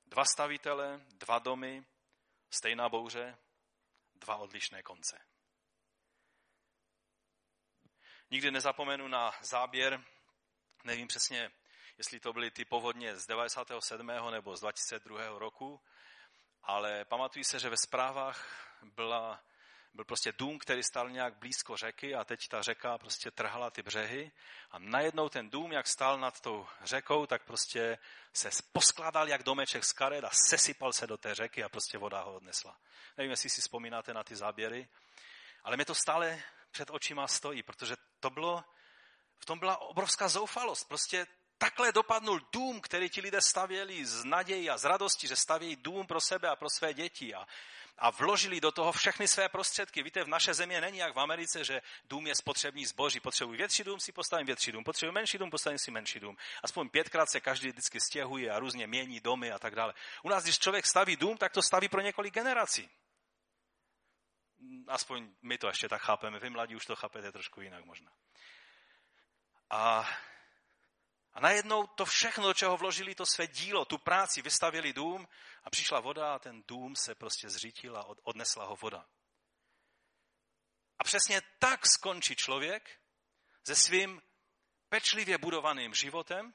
Dva 0.06 0.26
stavitele, 0.26 1.02
dva 1.08 1.39
domy, 1.39 1.86
stejná 2.50 2.89
bouře, 2.89 3.38
dva 4.22 4.36
odlišné 4.36 4.84
konce. 4.84 5.22
Nikdy 8.32 8.52
nezapomenu 8.52 9.08
na 9.08 9.34
záběr, 9.42 10.04
nevím 10.84 11.08
přesně, 11.08 11.52
jestli 11.98 12.20
to 12.20 12.34
byly 12.34 12.52
ty 12.52 12.66
povodně 12.66 13.16
z 13.16 13.28
97. 13.28 14.08
nebo 14.32 14.58
z 14.58 14.60
2002. 14.60 15.40
roku, 15.40 15.82
ale 16.64 17.06
pamatuju 17.06 17.44
se, 17.44 17.60
že 17.60 17.70
ve 17.70 17.78
zprávách 17.78 18.46
byla, 18.84 19.44
byl 19.93 20.06
prostě 20.06 20.32
dům, 20.32 20.60
který 20.60 20.84
stál 20.84 21.10
nějak 21.10 21.38
blízko 21.38 21.77
řeky 21.77 22.15
a 22.15 22.23
teď 22.23 22.47
ta 22.47 22.62
řeka 22.62 22.97
prostě 22.97 23.32
trhala 23.32 23.69
ty 23.69 23.82
břehy 23.82 24.32
a 24.71 24.80
najednou 24.80 25.30
ten 25.30 25.49
dům, 25.49 25.71
jak 25.71 25.88
stál 25.88 26.19
nad 26.19 26.41
tou 26.41 26.67
řekou, 26.84 27.25
tak 27.25 27.43
prostě 27.43 27.97
se 28.34 28.49
poskládal 28.71 29.30
jak 29.30 29.43
domeček 29.43 29.86
z 29.86 29.91
karet 29.91 30.23
a 30.23 30.30
sesypal 30.49 30.93
se 30.93 31.08
do 31.08 31.17
té 31.17 31.36
řeky 31.36 31.63
a 31.63 31.69
prostě 31.69 31.97
voda 31.97 32.21
ho 32.21 32.36
odnesla. 32.36 32.77
Nevím, 33.17 33.32
jestli 33.32 33.49
si 33.49 33.62
vzpomínáte 33.62 34.13
na 34.13 34.23
ty 34.23 34.36
záběry, 34.36 34.88
ale 35.63 35.75
mě 35.75 35.86
to 35.86 35.95
stále 35.95 36.43
před 36.71 36.89
očima 36.89 37.27
stojí, 37.27 37.63
protože 37.63 37.95
to 38.19 38.30
bylo, 38.30 38.63
v 39.39 39.45
tom 39.45 39.60
byla 39.60 39.77
obrovská 39.77 40.27
zoufalost. 40.27 40.88
Prostě 40.88 41.27
takhle 41.58 41.91
dopadnul 41.91 42.41
dům, 42.51 42.82
který 42.82 43.10
ti 43.10 43.21
lidé 43.21 43.41
stavěli 43.41 44.06
z 44.06 44.23
naději 44.23 44.69
a 44.69 44.77
z 44.77 44.86
radosti, 44.86 45.27
že 45.27 45.36
stavějí 45.36 45.75
dům 45.75 46.08
pro 46.08 46.21
sebe 46.21 46.49
a 46.49 46.56
pro 46.56 46.69
své 46.69 46.93
děti 46.93 47.36
a, 47.36 47.47
a 47.97 48.10
vložili 48.10 48.62
do 48.62 48.71
toho 48.71 48.91
všechny 48.91 49.27
své 49.27 49.49
prostředky. 49.49 50.04
Víte, 50.04 50.23
v 50.23 50.27
naše 50.27 50.54
země 50.54 50.82
není 50.82 50.97
jak 50.97 51.15
v 51.15 51.19
Americe, 51.19 51.63
že 51.63 51.82
dům 52.04 52.27
je 52.27 52.36
spotřební 52.36 52.86
zboží. 52.86 53.19
Potřebuji 53.19 53.58
větší 53.58 53.84
dům, 53.84 53.99
si 53.99 54.12
postavím 54.12 54.45
větší 54.47 54.71
dům. 54.71 54.84
Potřebuji 54.84 55.12
menší 55.12 55.38
dům, 55.38 55.49
postavím 55.49 55.80
si 55.80 55.91
menší 55.91 56.19
dům. 56.19 56.38
Aspoň 56.63 56.89
pětkrát 56.89 57.30
se 57.30 57.39
každý 57.39 57.69
vždycky 57.69 57.99
stěhuje 57.99 58.51
a 58.51 58.60
různě 58.60 58.88
mění 58.88 59.19
domy 59.19 59.51
a 59.51 59.60
tak 59.60 59.75
dále. 59.75 59.93
U 60.23 60.30
nás, 60.30 60.43
když 60.43 60.60
člověk 60.60 60.86
staví 60.86 61.15
dům, 61.15 61.38
tak 61.38 61.51
to 61.51 61.62
staví 61.62 61.89
pro 61.89 62.01
několik 62.01 62.34
generací. 62.34 62.89
Aspoň 64.88 65.30
my 65.41 65.58
to 65.58 65.67
ještě 65.67 65.89
tak 65.89 66.01
chápeme. 66.01 66.39
Vy 66.39 66.49
mladí 66.49 66.75
už 66.75 66.86
to 66.86 66.95
chápete 66.95 67.32
trošku 67.32 67.62
jinak 67.62 67.86
možná. 67.86 68.12
A 69.69 70.10
a 71.34 71.39
najednou 71.39 71.88
to 71.88 72.06
všechno, 72.06 72.48
do 72.48 72.54
čeho 72.54 72.78
vložili 72.78 73.15
to 73.15 73.26
své 73.26 73.48
dílo, 73.48 73.86
tu 73.86 73.98
práci, 73.98 74.41
vystavili 74.41 74.94
dům 74.94 75.28
a 75.63 75.70
přišla 75.70 76.00
voda 76.00 76.34
a 76.34 76.39
ten 76.39 76.63
dům 76.67 76.96
se 76.96 77.15
prostě 77.15 77.50
zřítil 77.50 77.98
a 77.98 78.08
odnesla 78.24 78.65
ho 78.65 78.76
voda. 78.76 79.06
A 81.00 81.04
přesně 81.04 81.41
tak 81.60 81.88
skončí 81.88 82.36
člověk 82.36 83.02
se 83.63 83.76
svým 83.76 84.22
pečlivě 84.89 85.38
budovaným 85.38 85.94
životem, 85.94 86.54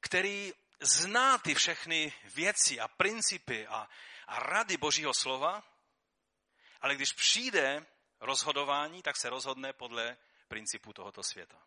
který 0.00 0.52
zná 0.80 1.38
ty 1.38 1.54
všechny 1.54 2.12
věci 2.24 2.80
a 2.80 2.88
principy 2.88 3.66
a, 3.66 3.88
a 4.26 4.38
rady 4.38 4.76
Božího 4.76 5.12
slova, 5.14 5.62
ale 6.80 6.94
když 6.94 7.12
přijde 7.12 7.86
rozhodování, 8.20 9.02
tak 9.02 9.16
se 9.16 9.30
rozhodne 9.30 9.72
podle 9.72 10.16
principu 10.48 10.92
tohoto 10.92 11.22
světa. 11.22 11.66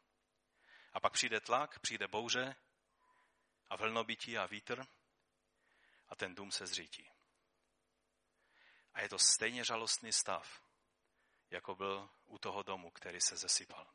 A 0.95 0.99
pak 0.99 1.13
přijde 1.13 1.39
tlak, 1.39 1.79
přijde 1.79 2.07
bouře 2.07 2.55
a 3.69 3.75
vlnobytí 3.75 4.37
a 4.37 4.45
vítr 4.45 4.87
a 6.09 6.15
ten 6.15 6.35
dům 6.35 6.51
se 6.51 6.67
zřítí. 6.67 7.09
A 8.93 9.01
je 9.01 9.09
to 9.09 9.19
stejně 9.19 9.63
žalostný 9.63 10.13
stav, 10.13 10.61
jako 11.51 11.75
byl 11.75 12.09
u 12.25 12.37
toho 12.37 12.63
domu, 12.63 12.91
který 12.91 13.21
se 13.21 13.37
zesypal. 13.37 13.87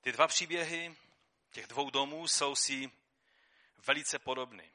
Ty 0.00 0.12
dva 0.12 0.26
příběhy 0.26 0.96
těch 1.50 1.66
dvou 1.66 1.90
domů 1.90 2.28
jsou 2.28 2.56
si 2.56 2.90
velice 3.86 4.18
podobny. 4.18 4.72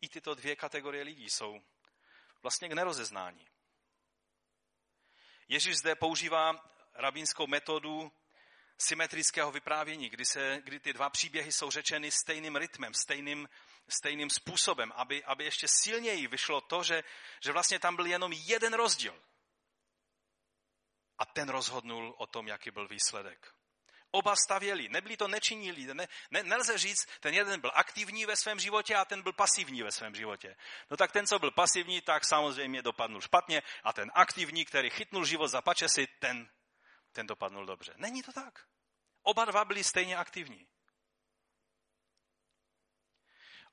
I 0.00 0.08
tyto 0.08 0.34
dvě 0.34 0.56
kategorie 0.56 1.04
lidí 1.04 1.30
jsou 1.30 1.62
vlastně 2.42 2.68
k 2.68 2.72
nerozeznání. 2.72 3.49
Ježíš 5.50 5.76
zde 5.76 5.94
používá 5.94 6.70
rabínskou 6.94 7.46
metodu 7.46 8.12
symetrického 8.78 9.52
vyprávění, 9.52 10.08
kdy, 10.08 10.24
se, 10.24 10.60
kdy 10.64 10.80
ty 10.80 10.92
dva 10.92 11.10
příběhy 11.10 11.52
jsou 11.52 11.70
řečeny 11.70 12.10
stejným 12.10 12.56
rytmem, 12.56 12.94
stejným, 12.94 13.48
stejným 13.88 14.30
způsobem, 14.30 14.92
aby, 14.94 15.24
aby 15.24 15.44
ještě 15.44 15.66
silněji 15.68 16.26
vyšlo 16.26 16.60
to, 16.60 16.82
že, 16.82 17.04
že 17.44 17.52
vlastně 17.52 17.78
tam 17.78 17.96
byl 17.96 18.06
jenom 18.06 18.32
jeden 18.32 18.74
rozdíl. 18.74 19.22
A 21.18 21.26
ten 21.26 21.48
rozhodnul 21.48 22.14
o 22.18 22.26
tom, 22.26 22.48
jaký 22.48 22.70
byl 22.70 22.88
výsledek. 22.88 23.54
Oba 24.10 24.36
stavěli, 24.36 24.88
nebyli 24.88 25.16
to 25.16 25.28
nečinní 25.28 25.72
lidé. 25.72 25.94
Ne, 25.94 26.08
ne, 26.30 26.42
nelze 26.42 26.78
říct, 26.78 27.08
ten 27.20 27.34
jeden 27.34 27.60
byl 27.60 27.70
aktivní 27.74 28.26
ve 28.26 28.36
svém 28.36 28.60
životě 28.60 28.94
a 28.94 29.04
ten 29.04 29.22
byl 29.22 29.32
pasivní 29.32 29.82
ve 29.82 29.92
svém 29.92 30.14
životě. 30.14 30.56
No 30.90 30.96
tak 30.96 31.12
ten, 31.12 31.26
co 31.26 31.38
byl 31.38 31.50
pasivní, 31.50 32.00
tak 32.00 32.24
samozřejmě 32.24 32.82
dopadnul 32.82 33.20
špatně 33.20 33.62
a 33.84 33.92
ten 33.92 34.10
aktivní, 34.14 34.64
který 34.64 34.90
chytnul 34.90 35.24
život 35.24 35.48
za 35.48 35.62
pačesy, 35.62 36.06
ten, 36.06 36.50
ten 37.12 37.26
dopadnul 37.26 37.66
dobře. 37.66 37.92
Není 37.96 38.22
to 38.22 38.32
tak. 38.32 38.66
Oba 39.22 39.44
dva 39.44 39.64
byli 39.64 39.84
stejně 39.84 40.16
aktivní. 40.16 40.66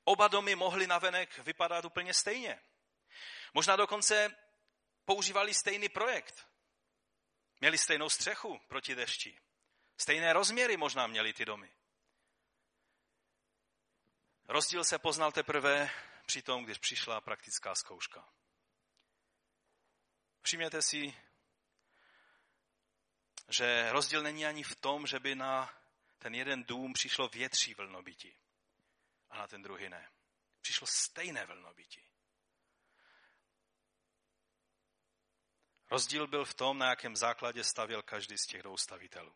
oba 0.08 0.28
domy 0.28 0.56
mohly 0.56 0.86
navenek 0.86 1.38
vypadat 1.38 1.84
úplně 1.84 2.14
stejně. 2.14 2.60
Možná 3.54 3.76
dokonce 3.76 4.36
používali 5.04 5.54
stejný 5.54 5.88
projekt. 5.88 6.46
Měli 7.60 7.78
stejnou 7.78 8.08
střechu 8.08 8.60
proti 8.68 8.94
dešti. 8.94 9.38
Stejné 9.98 10.32
rozměry 10.32 10.76
možná 10.76 11.06
měli 11.06 11.32
ty 11.32 11.44
domy. 11.44 11.70
Rozdíl 14.48 14.84
se 14.84 14.98
poznal 14.98 15.32
teprve 15.32 15.90
při 16.26 16.42
tom, 16.42 16.64
když 16.64 16.78
přišla 16.78 17.20
praktická 17.20 17.74
zkouška. 17.74 18.28
Všimněte 20.42 20.82
si, 20.82 21.16
že 23.48 23.92
rozdíl 23.92 24.22
není 24.22 24.46
ani 24.46 24.62
v 24.62 24.76
tom, 24.76 25.06
že 25.06 25.20
by 25.20 25.34
na 25.34 25.74
ten 26.18 26.34
jeden 26.34 26.64
dům 26.64 26.92
přišlo 26.92 27.28
větší 27.28 27.74
vlnobytí 27.74 28.36
a 29.30 29.38
na 29.38 29.46
ten 29.46 29.62
druhý 29.62 29.88
ne. 29.88 30.08
Přišlo 30.60 30.86
stejné 30.86 31.46
vlnobytí. 31.46 32.02
Rozdíl 35.90 36.26
byl 36.26 36.44
v 36.44 36.54
tom, 36.54 36.78
na 36.78 36.90
jakém 36.90 37.16
základě 37.16 37.64
stavěl 37.64 38.02
každý 38.02 38.38
z 38.38 38.46
těch 38.46 38.62
dvou 38.62 38.76
stavitelů. 38.76 39.34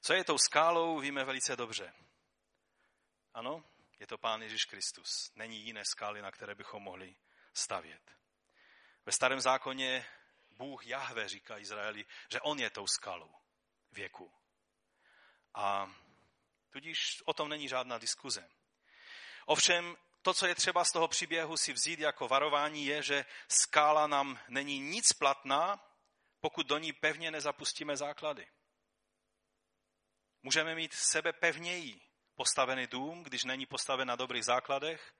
Co 0.00 0.12
je 0.12 0.24
tou 0.24 0.38
skálou, 0.38 1.00
víme 1.00 1.24
velice 1.24 1.56
dobře. 1.56 1.92
Ano, 3.34 3.64
je 3.98 4.06
to 4.06 4.18
Pán 4.18 4.42
Ježíš 4.42 4.64
Kristus. 4.64 5.32
Není 5.34 5.58
jiné 5.58 5.84
skály, 5.84 6.22
na 6.22 6.30
které 6.30 6.54
bychom 6.54 6.82
mohli 6.82 7.16
stavět. 7.54 8.16
Ve 9.06 9.12
starém 9.12 9.40
zákoně 9.40 10.06
Bůh 10.50 10.86
Jahve 10.86 11.28
říká 11.28 11.58
Izraeli, 11.58 12.04
že 12.32 12.40
on 12.40 12.58
je 12.58 12.70
tou 12.70 12.86
skalou 12.86 13.34
věku. 13.92 14.32
A 15.54 15.94
tudíž 16.70 17.22
o 17.24 17.32
tom 17.32 17.48
není 17.48 17.68
žádná 17.68 17.98
diskuze. 17.98 18.48
Ovšem, 19.46 19.96
to, 20.22 20.34
co 20.34 20.46
je 20.46 20.54
třeba 20.54 20.84
z 20.84 20.92
toho 20.92 21.08
příběhu 21.08 21.56
si 21.56 21.72
vzít 21.72 22.00
jako 22.00 22.28
varování, 22.28 22.86
je, 22.86 23.02
že 23.02 23.24
skála 23.48 24.06
nám 24.06 24.40
není 24.48 24.78
nic 24.78 25.12
platná, 25.12 25.86
pokud 26.40 26.66
do 26.66 26.78
ní 26.78 26.92
pevně 26.92 27.30
nezapustíme 27.30 27.96
základy. 27.96 28.48
Můžeme 30.42 30.74
mít 30.74 30.94
sebe 30.94 31.32
pevněji 31.32 32.00
postavený 32.34 32.86
dům, 32.86 33.22
když 33.22 33.44
není 33.44 33.66
postaven 33.66 34.08
na 34.08 34.16
dobrých 34.16 34.44
základech, 34.44 35.14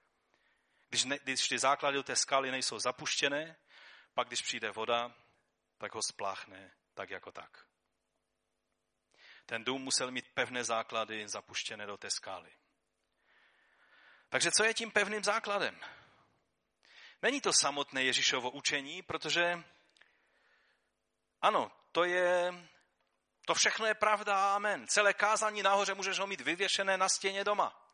když, 0.88 1.04
ne, 1.04 1.18
když 1.18 1.48
ty 1.48 1.58
základy 1.58 1.96
do 1.96 2.02
té 2.02 2.16
skály 2.16 2.50
nejsou 2.50 2.78
zapuštěné, 2.78 3.56
pak 4.14 4.28
když 4.28 4.42
přijde 4.42 4.70
voda, 4.70 5.14
tak 5.78 5.94
ho 5.94 6.02
spláchne 6.02 6.72
tak 6.94 7.10
jako 7.10 7.32
tak. 7.32 7.66
Ten 9.46 9.64
dům 9.64 9.82
musel 9.82 10.10
mít 10.10 10.34
pevné 10.34 10.64
základy 10.64 11.28
zapuštěné 11.28 11.86
do 11.86 11.96
té 11.96 12.10
skály. 12.10 12.52
Takže 14.28 14.50
co 14.50 14.64
je 14.64 14.74
tím 14.74 14.90
pevným 14.90 15.24
základem? 15.24 15.80
Není 17.22 17.40
to 17.40 17.52
samotné 17.52 18.02
Ježíšovo 18.04 18.50
učení, 18.50 19.02
protože 19.02 19.64
ano, 21.42 21.72
to 21.92 22.04
je, 22.04 22.52
to 23.50 23.54
všechno 23.54 23.86
je 23.86 23.94
pravda, 23.94 24.54
amen. 24.54 24.86
Celé 24.86 25.14
kázání 25.14 25.62
nahoře 25.62 25.94
můžeš 25.94 26.18
ho 26.18 26.26
mít 26.26 26.40
vyvěšené 26.40 26.96
na 26.96 27.08
stěně 27.08 27.44
doma. 27.44 27.90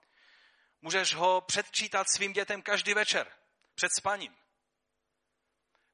Můžeš 0.83 1.15
ho 1.15 1.41
předčítat 1.41 2.07
svým 2.15 2.33
dětem 2.33 2.63
každý 2.63 2.95
večer, 2.95 3.33
před 3.75 3.89
spaním. 3.99 4.37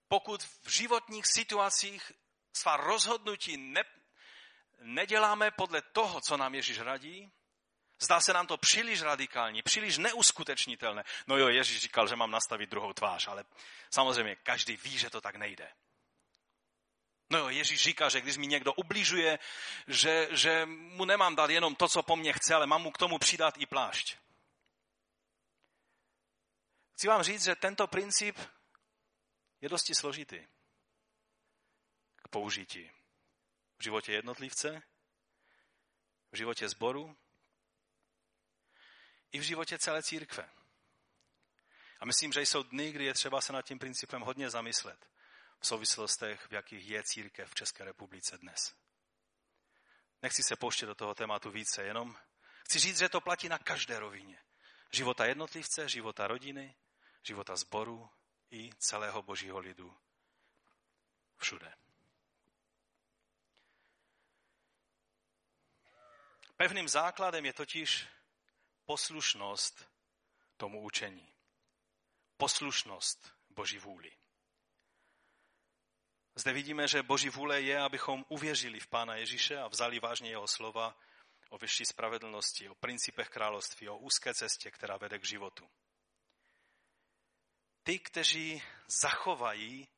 Pokud 0.08 0.42
v 0.42 0.70
životních 0.70 1.24
situacích 1.26 2.12
svá 2.52 2.76
rozhodnutí 2.76 3.56
ne, 3.56 3.82
neděláme 4.80 5.50
podle 5.50 5.82
toho, 5.82 6.20
co 6.20 6.36
nám 6.36 6.54
Ježíš 6.54 6.80
radí, 6.80 7.32
Zdá 8.00 8.20
se 8.20 8.32
nám 8.32 8.46
to 8.46 8.56
příliš 8.56 9.02
radikální, 9.02 9.62
příliš 9.62 9.98
neuskutečnitelné. 9.98 11.04
No 11.26 11.36
jo, 11.36 11.48
Ježíš 11.48 11.80
říkal, 11.80 12.08
že 12.08 12.16
mám 12.16 12.30
nastavit 12.30 12.70
druhou 12.70 12.92
tvář, 12.92 13.28
ale 13.28 13.44
samozřejmě 13.90 14.36
každý 14.36 14.76
ví, 14.76 14.98
že 14.98 15.10
to 15.10 15.20
tak 15.20 15.36
nejde. 15.36 15.72
No 17.32 17.38
jo, 17.38 17.48
Ježíš 17.48 17.82
říká, 17.82 18.08
že 18.08 18.20
když 18.20 18.36
mi 18.36 18.46
někdo 18.46 18.72
ubližuje, 18.72 19.38
že, 19.86 20.28
že 20.30 20.66
mu 20.66 21.04
nemám 21.04 21.36
dát 21.36 21.50
jenom 21.50 21.74
to, 21.74 21.88
co 21.88 22.02
po 22.02 22.16
mně 22.16 22.32
chce, 22.32 22.54
ale 22.54 22.66
mám 22.66 22.82
mu 22.82 22.90
k 22.90 22.98
tomu 22.98 23.18
přidat 23.18 23.54
i 23.58 23.66
plášť. 23.66 24.16
Chci 26.92 27.08
vám 27.08 27.22
říct, 27.22 27.44
že 27.44 27.54
tento 27.54 27.86
princip 27.86 28.38
je 29.60 29.68
dosti 29.68 29.94
složitý 29.94 30.46
k 32.16 32.28
použití 32.28 32.90
v 33.78 33.82
životě 33.82 34.12
jednotlivce, 34.12 34.82
v 36.32 36.36
životě 36.36 36.68
sboru 36.68 37.16
i 39.32 39.38
v 39.38 39.42
životě 39.42 39.78
celé 39.78 40.02
církve. 40.02 40.50
A 42.00 42.04
myslím, 42.04 42.32
že 42.32 42.40
jsou 42.40 42.62
dny, 42.62 42.92
kdy 42.92 43.04
je 43.04 43.14
třeba 43.14 43.40
se 43.40 43.52
nad 43.52 43.62
tím 43.62 43.78
principem 43.78 44.22
hodně 44.22 44.50
zamyslet 44.50 45.11
v 45.62 45.66
souvislostech, 45.66 46.46
v 46.46 46.52
jakých 46.52 46.88
je 46.88 47.02
církev 47.02 47.50
v 47.50 47.54
České 47.54 47.84
republice 47.84 48.38
dnes. 48.38 48.74
Nechci 50.22 50.42
se 50.42 50.56
pouštět 50.56 50.86
do 50.86 50.94
toho 50.94 51.14
tématu 51.14 51.50
více, 51.50 51.84
jenom 51.84 52.16
chci 52.64 52.78
říct, 52.78 52.98
že 52.98 53.08
to 53.08 53.20
platí 53.20 53.48
na 53.48 53.58
každé 53.58 53.98
rovině. 53.98 54.42
Života 54.90 55.26
jednotlivce, 55.26 55.88
života 55.88 56.26
rodiny, 56.26 56.74
života 57.22 57.56
sboru 57.56 58.10
i 58.50 58.70
celého 58.78 59.22
božího 59.22 59.58
lidu. 59.58 59.96
Všude. 61.36 61.74
Pevným 66.56 66.88
základem 66.88 67.44
je 67.44 67.52
totiž 67.52 68.06
poslušnost 68.84 69.88
tomu 70.56 70.82
učení. 70.82 71.34
Poslušnost 72.36 73.34
Boží 73.50 73.78
vůli. 73.78 74.21
Zde 76.34 76.52
vidíme, 76.52 76.88
že 76.88 77.02
Boží 77.02 77.28
vůle 77.28 77.60
je, 77.60 77.80
abychom 77.80 78.24
uvěřili 78.28 78.80
v 78.80 78.86
Pána 78.86 79.14
Ježíše 79.14 79.58
a 79.58 79.68
vzali 79.68 80.00
vážně 80.00 80.30
jeho 80.30 80.48
slova 80.48 80.98
o 81.48 81.58
vyšší 81.58 81.84
spravedlnosti, 81.84 82.68
o 82.68 82.74
principech 82.74 83.28
království, 83.28 83.88
o 83.88 83.98
úzké 83.98 84.34
cestě, 84.34 84.70
která 84.70 84.96
vede 84.96 85.18
k 85.18 85.24
životu. 85.24 85.70
Ty, 87.82 87.98
kteří 87.98 88.62
zachovají 88.86 89.88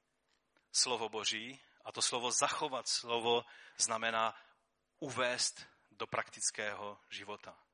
slovo 0.72 1.08
Boží, 1.08 1.60
a 1.84 1.92
to 1.92 2.02
slovo 2.02 2.30
zachovat 2.30 2.88
slovo 2.88 3.44
znamená 3.76 4.34
uvést 4.98 5.66
do 5.90 6.06
praktického 6.06 7.00
života. 7.10 7.64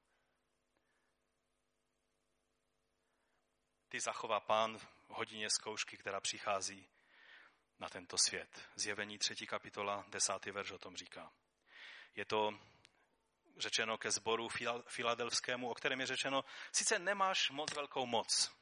ty 3.90 4.00
zachová 4.00 4.40
pán 4.40 4.78
v 4.78 4.86
hodině 5.08 5.50
zkoušky, 5.50 5.96
která 5.96 6.20
přichází 6.20 6.88
na 7.80 7.88
tento 7.88 8.18
svět. 8.18 8.68
Zjevení 8.74 9.18
3. 9.18 9.46
kapitola, 9.46 10.04
10. 10.08 10.46
verš 10.46 10.70
o 10.70 10.78
tom 10.78 10.96
říká. 10.96 11.32
Je 12.14 12.24
to 12.24 12.58
řečeno 13.56 13.98
ke 13.98 14.10
sboru 14.10 14.48
filadelfskému, 14.88 15.70
o 15.70 15.74
kterém 15.74 16.00
je 16.00 16.06
řečeno, 16.06 16.44
sice 16.72 16.98
nemáš 16.98 17.50
moc 17.50 17.74
velkou 17.74 18.06
moc. 18.06 18.52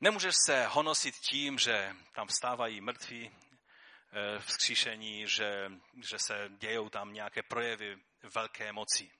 Nemůžeš 0.00 0.34
se 0.46 0.66
honosit 0.66 1.14
tím, 1.16 1.58
že 1.58 1.96
tam 2.12 2.26
vstávají 2.26 2.80
mrtví 2.80 3.30
eh, 3.30 4.38
v 4.38 4.52
skříšení, 4.52 5.28
že, 5.28 5.72
že 6.10 6.18
se 6.18 6.48
dějou 6.58 6.88
tam 6.88 7.12
nějaké 7.12 7.42
projevy 7.42 7.98
velké 8.34 8.72
moci. 8.72 9.10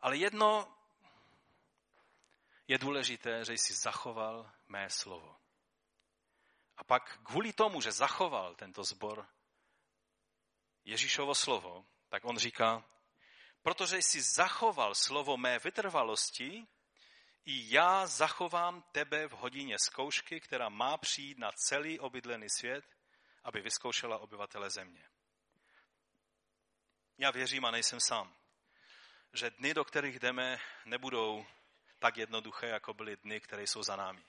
Ale 0.00 0.16
jedno 0.16 0.76
je 2.68 2.78
důležité, 2.78 3.44
že 3.44 3.52
jsi 3.52 3.74
zachoval 3.74 4.52
mé 4.68 4.90
slovo. 4.90 5.36
A 6.76 6.84
pak 6.84 7.18
kvůli 7.22 7.52
tomu, 7.52 7.80
že 7.80 7.92
zachoval 7.92 8.54
tento 8.54 8.84
zbor 8.84 9.26
Ježíšovo 10.84 11.34
slovo, 11.34 11.86
tak 12.08 12.24
on 12.24 12.38
říká, 12.38 12.84
protože 13.62 13.96
jsi 13.96 14.22
zachoval 14.22 14.94
slovo 14.94 15.36
mé 15.36 15.58
vytrvalosti, 15.58 16.66
i 17.44 17.74
já 17.74 18.06
zachovám 18.06 18.82
tebe 18.92 19.28
v 19.28 19.32
hodině 19.32 19.78
zkoušky, 19.78 20.40
která 20.40 20.68
má 20.68 20.98
přijít 20.98 21.38
na 21.38 21.52
celý 21.52 22.00
obydlený 22.00 22.50
svět, 22.50 22.84
aby 23.44 23.60
vyzkoušela 23.60 24.18
obyvatele 24.18 24.70
země. 24.70 25.08
Já 27.18 27.30
věřím 27.30 27.64
a 27.64 27.70
nejsem 27.70 28.00
sám, 28.00 28.36
že 29.32 29.50
dny, 29.50 29.74
do 29.74 29.84
kterých 29.84 30.18
jdeme, 30.18 30.58
nebudou 30.84 31.46
tak 31.98 32.16
jednoduché, 32.16 32.66
jako 32.66 32.94
byly 32.94 33.16
dny, 33.16 33.40
které 33.40 33.62
jsou 33.62 33.82
za 33.82 33.96
námi. 33.96 34.24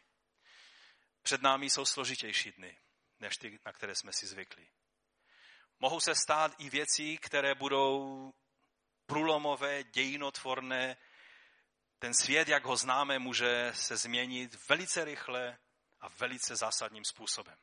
Před 1.27 1.41
námi 1.41 1.69
jsou 1.69 1.85
složitější 1.85 2.51
dny, 2.51 2.79
než 3.19 3.37
ty, 3.37 3.59
na 3.65 3.73
které 3.73 3.95
jsme 3.95 4.13
si 4.13 4.27
zvykli. 4.27 4.69
Mohou 5.79 5.99
se 5.99 6.15
stát 6.15 6.55
i 6.57 6.69
věci, 6.69 7.17
které 7.17 7.55
budou 7.55 8.33
průlomové, 9.05 9.83
dějinotvorné. 9.83 10.97
Ten 11.99 12.13
svět, 12.13 12.47
jak 12.47 12.65
ho 12.65 12.77
známe, 12.77 13.19
může 13.19 13.73
se 13.75 13.97
změnit 13.97 14.69
velice 14.69 15.05
rychle 15.05 15.57
a 15.99 16.07
velice 16.07 16.55
zásadním 16.55 17.05
způsobem. 17.05 17.59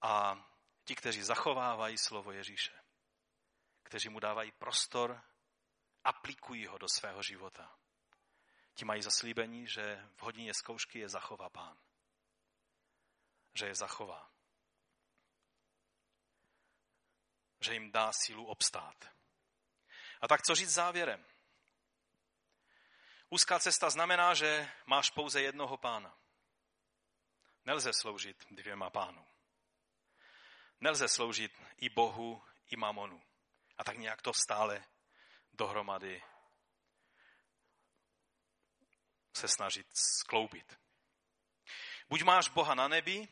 A 0.00 0.44
ti, 0.84 0.94
kteří 0.94 1.22
zachovávají 1.22 1.98
slovo 1.98 2.32
Ježíše, 2.32 2.82
kteří 3.82 4.08
mu 4.08 4.20
dávají 4.20 4.52
prostor 4.52 5.22
aplikují 6.04 6.66
ho 6.66 6.78
do 6.78 6.88
svého 6.88 7.22
života. 7.22 7.83
Ti 8.74 8.84
mají 8.84 9.02
zaslíbení, 9.02 9.66
že 9.66 10.08
v 10.16 10.22
hodině 10.22 10.54
zkoušky 10.54 10.98
je 10.98 11.08
zachová 11.08 11.48
pán. 11.48 11.78
Že 13.54 13.66
je 13.66 13.74
zachová. 13.74 14.30
Že 17.60 17.72
jim 17.72 17.92
dá 17.92 18.12
sílu 18.12 18.46
obstát. 18.46 19.14
A 20.20 20.28
tak 20.28 20.42
co 20.42 20.54
říct 20.54 20.72
závěrem? 20.72 21.26
Úzká 23.30 23.58
cesta 23.58 23.90
znamená, 23.90 24.34
že 24.34 24.72
máš 24.86 25.10
pouze 25.10 25.42
jednoho 25.42 25.76
pána. 25.76 26.18
Nelze 27.64 27.92
sloužit 27.92 28.46
dvěma 28.50 28.90
pánům. 28.90 29.26
Nelze 30.80 31.08
sloužit 31.08 31.52
i 31.76 31.88
Bohu, 31.88 32.42
i 32.66 32.76
mamonu. 32.76 33.22
A 33.78 33.84
tak 33.84 33.98
nějak 33.98 34.22
to 34.22 34.32
stále 34.34 34.84
dohromady 35.52 36.22
se 39.36 39.48
snažit 39.48 39.86
skloubit. 39.94 40.78
Buď 42.08 42.22
máš 42.22 42.48
Boha 42.48 42.74
na 42.74 42.88
nebi, 42.88 43.28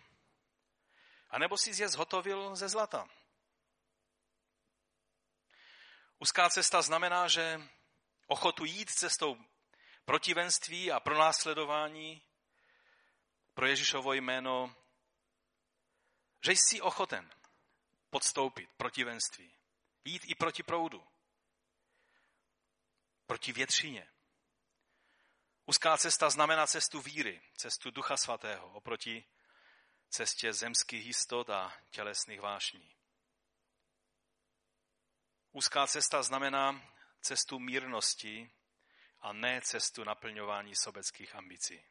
anebo 1.30 1.58
si 1.58 1.82
je 1.82 1.88
zhotovil 1.88 2.56
ze 2.56 2.68
zlata. 2.68 3.08
Úzká 6.18 6.50
cesta 6.50 6.82
znamená, 6.82 7.28
že 7.28 7.62
ochotu 8.26 8.64
jít 8.64 8.90
cestou 8.90 9.36
protivenství 10.04 10.92
a 10.92 11.00
pronásledování 11.00 12.22
pro 13.54 13.66
Ježíšovo 13.66 14.12
jméno, 14.12 14.76
že 16.44 16.52
jsi 16.52 16.80
ochoten 16.80 17.30
podstoupit 18.10 18.70
protivenství, 18.76 19.54
jít 20.04 20.22
i 20.26 20.34
proti 20.34 20.62
proudu, 20.62 21.06
proti 23.26 23.52
většině. 23.52 24.11
Úzká 25.66 25.96
cesta 25.96 26.30
znamená 26.30 26.66
cestu 26.66 27.00
víry, 27.00 27.42
cestu 27.56 27.90
Ducha 27.90 28.16
Svatého 28.16 28.70
oproti 28.72 29.24
cestě 30.08 30.52
zemských 30.52 31.06
jistot 31.06 31.50
a 31.50 31.74
tělesných 31.90 32.40
vášní. 32.40 32.94
Úzká 35.52 35.86
cesta 35.86 36.22
znamená 36.22 36.92
cestu 37.20 37.58
mírnosti 37.58 38.50
a 39.20 39.32
ne 39.32 39.60
cestu 39.60 40.04
naplňování 40.04 40.76
sobeckých 40.76 41.34
ambicí. 41.34 41.84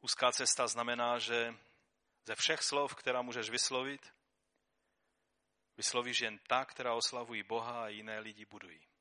Úzká 0.00 0.32
cesta 0.32 0.66
znamená, 0.66 1.18
že 1.18 1.54
ze 2.24 2.34
všech 2.34 2.62
slov, 2.62 2.94
která 2.94 3.22
můžeš 3.22 3.50
vyslovit, 3.50 4.14
vyslovíš 5.76 6.20
jen 6.20 6.38
ta, 6.38 6.64
která 6.64 6.94
oslavují 6.94 7.42
Boha 7.42 7.84
a 7.84 7.88
jiné 7.88 8.18
lidi 8.20 8.44
budují. 8.44 8.95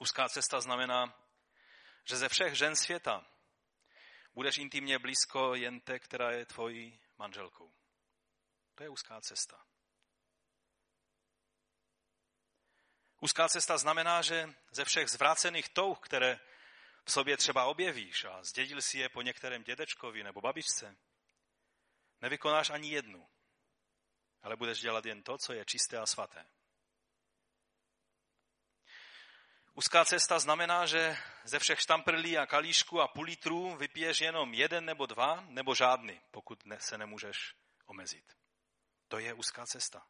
Úzká 0.00 0.28
cesta 0.28 0.60
znamená, 0.60 1.14
že 2.04 2.16
ze 2.16 2.28
všech 2.28 2.54
žen 2.54 2.76
světa 2.76 3.26
budeš 4.34 4.58
intimně 4.58 4.98
blízko 4.98 5.54
jen 5.54 5.80
té, 5.80 5.98
která 5.98 6.30
je 6.30 6.46
tvojí 6.46 7.00
manželkou. 7.18 7.72
To 8.74 8.82
je 8.82 8.88
úzká 8.88 9.20
cesta. 9.20 9.66
Úzká 13.20 13.48
cesta 13.48 13.78
znamená, 13.78 14.22
že 14.22 14.54
ze 14.70 14.84
všech 14.84 15.08
zvrácených 15.08 15.68
touh, 15.68 15.98
které 15.98 16.40
v 17.04 17.12
sobě 17.12 17.36
třeba 17.36 17.64
objevíš 17.64 18.24
a 18.24 18.42
zdědil 18.42 18.82
si 18.82 18.98
je 18.98 19.08
po 19.08 19.22
některém 19.22 19.62
dědečkovi 19.62 20.22
nebo 20.22 20.40
babičce, 20.40 20.96
nevykonáš 22.20 22.70
ani 22.70 22.90
jednu, 22.90 23.28
ale 24.42 24.56
budeš 24.56 24.80
dělat 24.80 25.06
jen 25.06 25.22
to, 25.22 25.38
co 25.38 25.52
je 25.52 25.64
čisté 25.64 25.98
a 25.98 26.06
svaté. 26.06 26.46
Úzká 29.80 30.04
cesta 30.04 30.38
znamená, 30.38 30.86
že 30.86 31.16
ze 31.44 31.58
všech 31.58 31.80
štamprlí 31.80 32.38
a 32.38 32.46
kalíšku 32.46 33.00
a 33.00 33.08
půl 33.08 33.24
litrů 33.24 33.76
vypiješ 33.76 34.20
jenom 34.20 34.54
jeden 34.54 34.84
nebo 34.84 35.06
dva, 35.06 35.44
nebo 35.48 35.74
žádný, 35.74 36.20
pokud 36.30 36.58
se 36.78 36.98
nemůžeš 36.98 37.54
omezit. 37.86 38.24
To 39.08 39.18
je 39.18 39.34
úzká 39.34 39.66
cesta. 39.66 40.02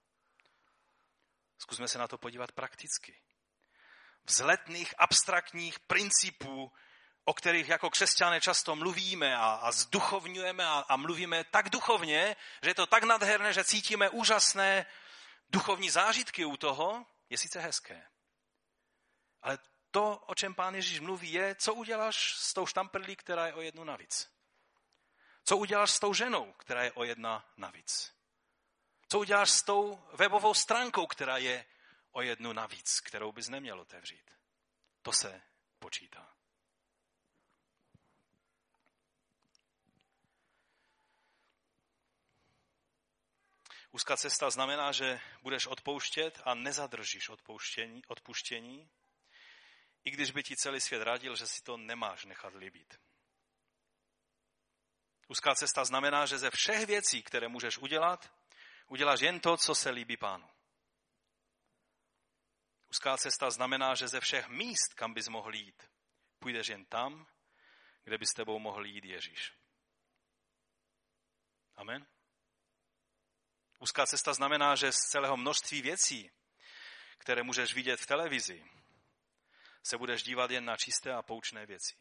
Zkusme 1.59 1.89
se 1.89 1.99
na 1.99 2.09
to 2.09 2.19
podívat 2.19 2.53
prakticky. 2.53 3.23
Vzletných, 4.25 4.95
abstraktních 4.99 5.79
principů, 5.79 6.73
o 7.25 7.35
kterých 7.35 7.69
jako 7.69 7.91
křesťané 7.91 8.41
často 8.41 8.77
mluvíme 8.77 9.37
a, 9.37 9.55
a 9.63 9.73
zduchovňujeme 9.73 10.67
a, 10.67 10.85
a 10.89 10.97
mluvíme 10.97 11.45
tak 11.45 11.71
duchovně, 11.71 12.37
že 12.63 12.71
je 12.71 12.75
to 12.75 12.87
tak 12.87 13.05
nadherné, 13.05 13.53
že 13.53 13.65
cítíme 13.65 14.11
úžasné 14.11 14.87
duchovní 15.49 15.91
zážitky 15.91 16.45
u 16.45 16.57
toho, 16.57 17.07
je 17.29 17.39
sice 17.39 17.61
hezké. 17.61 18.11
Ale 19.43 19.59
to, 19.91 20.17
o 20.17 20.35
čem 20.35 20.55
pán 20.55 20.75
Ježíš 20.75 21.01
mluví, 21.01 21.33
je, 21.33 21.55
co 21.55 21.75
uděláš 21.75 22.35
s 22.37 22.55
tou 22.55 22.67
štamprlí, 22.67 23.17
která 23.17 23.47
je 23.47 23.55
o 23.55 23.61
jednu 23.61 23.85
navíc. 23.85 24.31
Co 25.45 25.57
uděláš 25.57 25.91
s 25.91 26.01
tou 26.01 26.15
ženou, 26.15 26.53
která 26.53 26.85
je 26.85 26.93
o 26.93 27.05
jedna 27.05 27.53
navíc. 27.57 28.15
Co 29.09 29.19
uděláš 29.19 29.51
s 29.51 29.63
tou 29.63 30.03
webovou 30.13 30.55
stránkou, 30.55 31.07
která 31.07 31.37
je 31.37 31.65
o 32.13 32.23
jednu 32.23 32.53
navíc, 32.53 33.01
kterou 33.01 33.33
bys 33.33 33.49
neměl 33.49 33.81
otevřít. 33.81 34.31
To 35.03 35.13
se 35.13 35.43
počítá. 35.79 36.35
Úzká 43.93 44.17
cesta 44.17 44.51
znamená, 44.51 44.93
že 44.93 45.21
budeš 45.43 45.67
odpouštět 45.67 46.41
a 46.45 46.55
nezadržíš 46.55 47.29
odpouštění, 47.29 48.03
odpuštění, 48.07 48.91
i 50.05 50.11
když 50.11 50.31
by 50.31 50.43
ti 50.43 50.57
celý 50.57 50.81
svět 50.81 51.03
radil, 51.03 51.37
že 51.37 51.47
si 51.47 51.63
to 51.63 51.77
nemáš 51.77 52.25
nechat 52.25 52.55
líbit. 52.55 53.01
Úzká 55.29 55.55
cesta 55.55 55.85
znamená, 55.85 56.27
že 56.27 56.39
ze 56.39 56.51
všech 56.51 56.87
věcí, 56.87 57.23
které 57.23 57.49
můžeš 57.49 57.79
udělat, 57.79 58.33
uděláš 58.89 59.21
jen 59.21 59.41
to, 59.41 59.57
co 59.57 59.75
se 59.75 59.91
líbí 59.91 60.17
pánu. 60.17 60.51
Úzká 62.91 63.17
cesta 63.17 63.51
znamená, 63.51 63.95
že 63.95 64.09
ze 64.09 64.21
všech 64.21 64.49
míst, 64.49 64.95
kam 64.95 65.15
bys 65.15 65.29
mohl 65.29 65.55
jít, 65.55 65.91
půjdeš 66.39 66.69
jen 66.69 66.85
tam, 66.85 67.27
kde 68.05 68.19
by 68.19 68.27
s 68.27 68.35
tebou 68.35 68.59
mohl 68.59 68.87
jít 68.87 69.05
Ježíš. 69.05 69.53
Amen. 71.77 72.07
Úzká 73.79 74.07
cesta 74.07 74.35
znamená, 74.35 74.77
že 74.77 74.93
z 74.93 74.97
celého 74.97 75.37
množství 75.37 75.83
věcí, 75.83 76.31
které 77.19 77.43
můžeš 77.43 77.75
vidět 77.75 78.01
v 78.01 78.07
televizi, 78.07 78.65
se 79.83 79.99
budeš 79.99 80.23
dívat 80.23 80.51
jen 80.51 80.65
na 80.65 80.77
čisté 80.77 81.15
a 81.15 81.23
poučné 81.23 81.67
věci. 81.67 81.97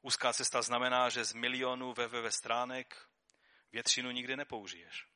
Úzká 0.00 0.32
cesta 0.32 0.62
znamená, 0.62 1.08
že 1.08 1.24
z 1.24 1.32
milionů 1.32 1.92
www 1.92 2.28
stránek 2.28 3.08
většinu 3.72 4.10
nikdy 4.10 4.36
nepoužiješ. 4.36 5.06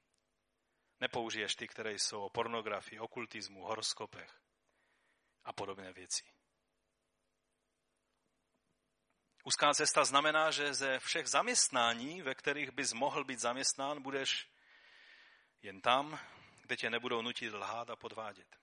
Nepoužiješ 1.00 1.54
ty, 1.54 1.68
které 1.68 1.92
jsou 1.92 2.22
o 2.22 2.30
pornografii, 2.30 3.00
okultismu, 3.00 3.64
horoskopech 3.64 4.40
a 5.44 5.52
podobné 5.52 5.92
věci. 5.92 6.24
Úzká 9.44 9.74
cesta 9.74 10.04
znamená, 10.04 10.50
že 10.50 10.74
ze 10.74 10.98
všech 10.98 11.26
zaměstnání, 11.26 12.22
ve 12.22 12.34
kterých 12.34 12.70
bys 12.70 12.92
mohl 12.92 13.24
být 13.24 13.40
zaměstnán, 13.40 14.02
budeš 14.02 14.50
jen 15.62 15.80
tam, 15.80 16.18
kde 16.62 16.76
tě 16.76 16.90
nebudou 16.90 17.22
nutit 17.22 17.54
lhát 17.54 17.90
a 17.90 17.96
podvádět. 17.96 18.56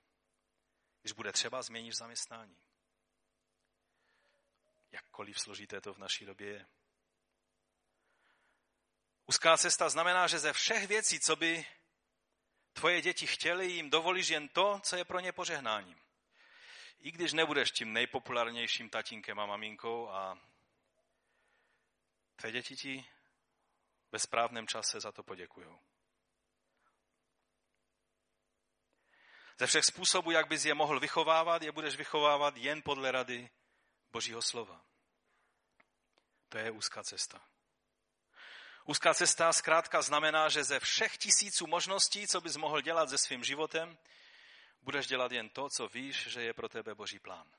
Když 1.06 1.14
bude 1.14 1.32
třeba, 1.32 1.62
změníš 1.62 1.96
zaměstnání. 1.96 2.58
Jakkoliv 4.92 5.40
složité 5.40 5.82
to 5.82 5.94
v 5.94 5.98
naší 5.98 6.26
době 6.26 6.48
je. 6.48 6.66
Úzká 9.26 9.58
cesta 9.58 9.90
znamená, 9.90 10.28
že 10.28 10.40
ze 10.40 10.54
všech 10.54 10.88
věcí, 10.88 11.20
co 11.20 11.36
by 11.36 11.66
tvoje 12.74 13.02
děti 13.02 13.28
chtěly, 13.28 13.72
jim 13.72 13.90
dovolíš 13.90 14.28
jen 14.28 14.50
to, 14.50 14.80
co 14.84 14.96
je 14.96 15.06
pro 15.06 15.20
ně 15.20 15.32
požehnáním. 15.32 16.02
I 17.00 17.12
když 17.12 17.34
nebudeš 17.34 17.72
tím 17.72 17.94
nejpopulárnějším 17.94 18.90
tatínkem 18.90 19.40
a 19.40 19.46
maminkou 19.46 20.10
a 20.10 20.40
tvé 22.36 22.52
děti 22.52 22.76
ti 22.76 23.06
ve 24.12 24.20
správném 24.20 24.68
čase 24.68 25.00
za 25.00 25.12
to 25.12 25.24
poděkují. 25.24 25.68
Ze 29.60 29.68
všech 29.68 29.86
způsobů, 29.86 30.32
jak 30.32 30.48
bys 30.48 30.66
je 30.66 30.74
mohl 30.74 31.00
vychovávat, 31.00 31.62
je 31.62 31.72
budeš 31.72 31.96
vychovávat 31.96 32.58
jen 32.58 32.82
podle 32.82 33.12
rady 33.12 33.50
Božího 34.12 34.42
slova. 34.42 34.82
To 36.50 36.58
je 36.58 36.72
úzká 36.72 37.04
cesta. 37.04 37.42
Úzká 38.86 39.14
cesta 39.14 39.54
zkrátka 39.54 40.02
znamená, 40.02 40.50
že 40.50 40.64
ze 40.64 40.80
všech 40.80 41.18
tisíců 41.18 41.68
možností, 41.68 42.28
co 42.28 42.42
bys 42.42 42.56
mohl 42.56 42.82
dělat 42.82 43.10
se 43.10 43.18
svým 43.18 43.44
životem, 43.44 43.98
budeš 44.82 45.08
dělat 45.08 45.32
jen 45.32 45.50
to, 45.50 45.70
co 45.70 45.88
víš, 45.88 46.28
že 46.28 46.42
je 46.42 46.54
pro 46.54 46.70
tebe 46.70 46.96
Boží 46.96 47.20
plán. 47.20 47.52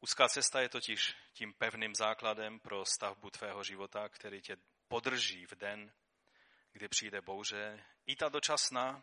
Úzká 0.00 0.28
cesta 0.28 0.60
je 0.60 0.68
totiž 0.68 1.16
tím 1.32 1.52
pevným 1.52 1.94
základem 1.94 2.60
pro 2.60 2.84
stavbu 2.84 3.30
tvého 3.30 3.64
života, 3.64 4.08
který 4.08 4.42
tě 4.42 4.56
podrží 4.88 5.46
v 5.46 5.54
den, 5.54 5.92
kdy 6.72 6.88
přijde 6.88 7.20
bouře, 7.20 7.84
i 8.06 8.16
ta 8.16 8.28
dočasná, 8.28 9.02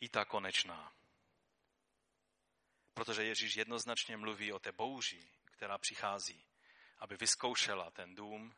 i 0.00 0.08
ta 0.08 0.24
konečná. 0.24 0.92
Protože 2.94 3.24
Ježíš 3.24 3.56
jednoznačně 3.56 4.16
mluví 4.16 4.52
o 4.52 4.58
té 4.58 4.72
bouři, 4.72 5.30
která 5.44 5.78
přichází, 5.78 6.44
aby 6.98 7.16
vyzkoušela 7.16 7.90
ten 7.90 8.14
dům, 8.14 8.54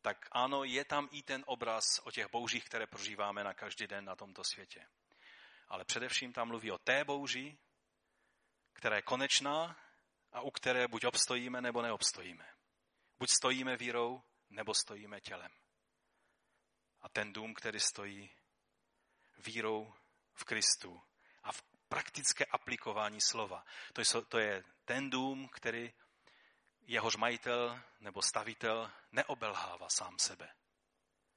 tak 0.00 0.28
ano, 0.32 0.64
je 0.64 0.84
tam 0.84 1.08
i 1.10 1.22
ten 1.22 1.44
obraz 1.46 2.00
o 2.04 2.10
těch 2.10 2.30
bouřích, 2.30 2.64
které 2.64 2.86
prožíváme 2.86 3.44
na 3.44 3.54
každý 3.54 3.86
den 3.86 4.04
na 4.04 4.16
tomto 4.16 4.44
světě. 4.44 4.86
Ale 5.68 5.84
především 5.84 6.32
tam 6.32 6.48
mluví 6.48 6.70
o 6.70 6.78
té 6.78 7.04
bouři, 7.04 7.58
která 8.72 8.96
je 8.96 9.02
konečná 9.02 9.76
a 10.32 10.40
u 10.40 10.50
které 10.50 10.88
buď 10.88 11.04
obstojíme, 11.04 11.60
nebo 11.60 11.82
neobstojíme. 11.82 12.48
Buď 13.18 13.30
stojíme 13.30 13.76
vírou, 13.76 14.22
nebo 14.50 14.74
stojíme 14.74 15.20
tělem. 15.20 15.50
A 17.00 17.08
ten 17.08 17.32
dům, 17.32 17.54
který 17.54 17.80
stojí 17.80 18.30
vírou 19.38 19.94
v 20.38 20.44
Kristu 20.44 21.02
a 21.42 21.52
v 21.52 21.62
praktické 21.88 22.44
aplikování 22.44 23.20
slova. 23.20 23.64
To 23.92 24.00
je, 24.00 24.22
to 24.28 24.38
je 24.38 24.64
ten 24.84 25.10
dům, 25.10 25.48
který 25.48 25.92
jehož 26.80 27.16
majitel 27.16 27.80
nebo 28.00 28.22
stavitel 28.22 28.90
neobelhává 29.12 29.88
sám 29.88 30.18
sebe 30.18 30.54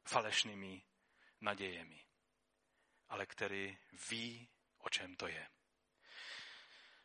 falešnými 0.06 0.84
nadějemi, 1.41 2.06
ale 3.10 3.26
který 3.26 3.78
ví, 4.10 4.49
o 4.78 4.89
čem 4.89 5.16
to 5.16 5.28
je. 5.28 5.47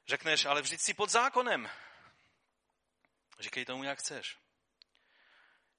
Řekneš, 0.07 0.45
ale 0.45 0.63
vždyť 0.63 0.81
si 0.81 0.95
pod 0.95 1.11
zákonem. 1.11 1.71
Říkej 3.39 3.65
tomu, 3.65 3.85
jak 3.85 3.99
chceš. 3.99 4.39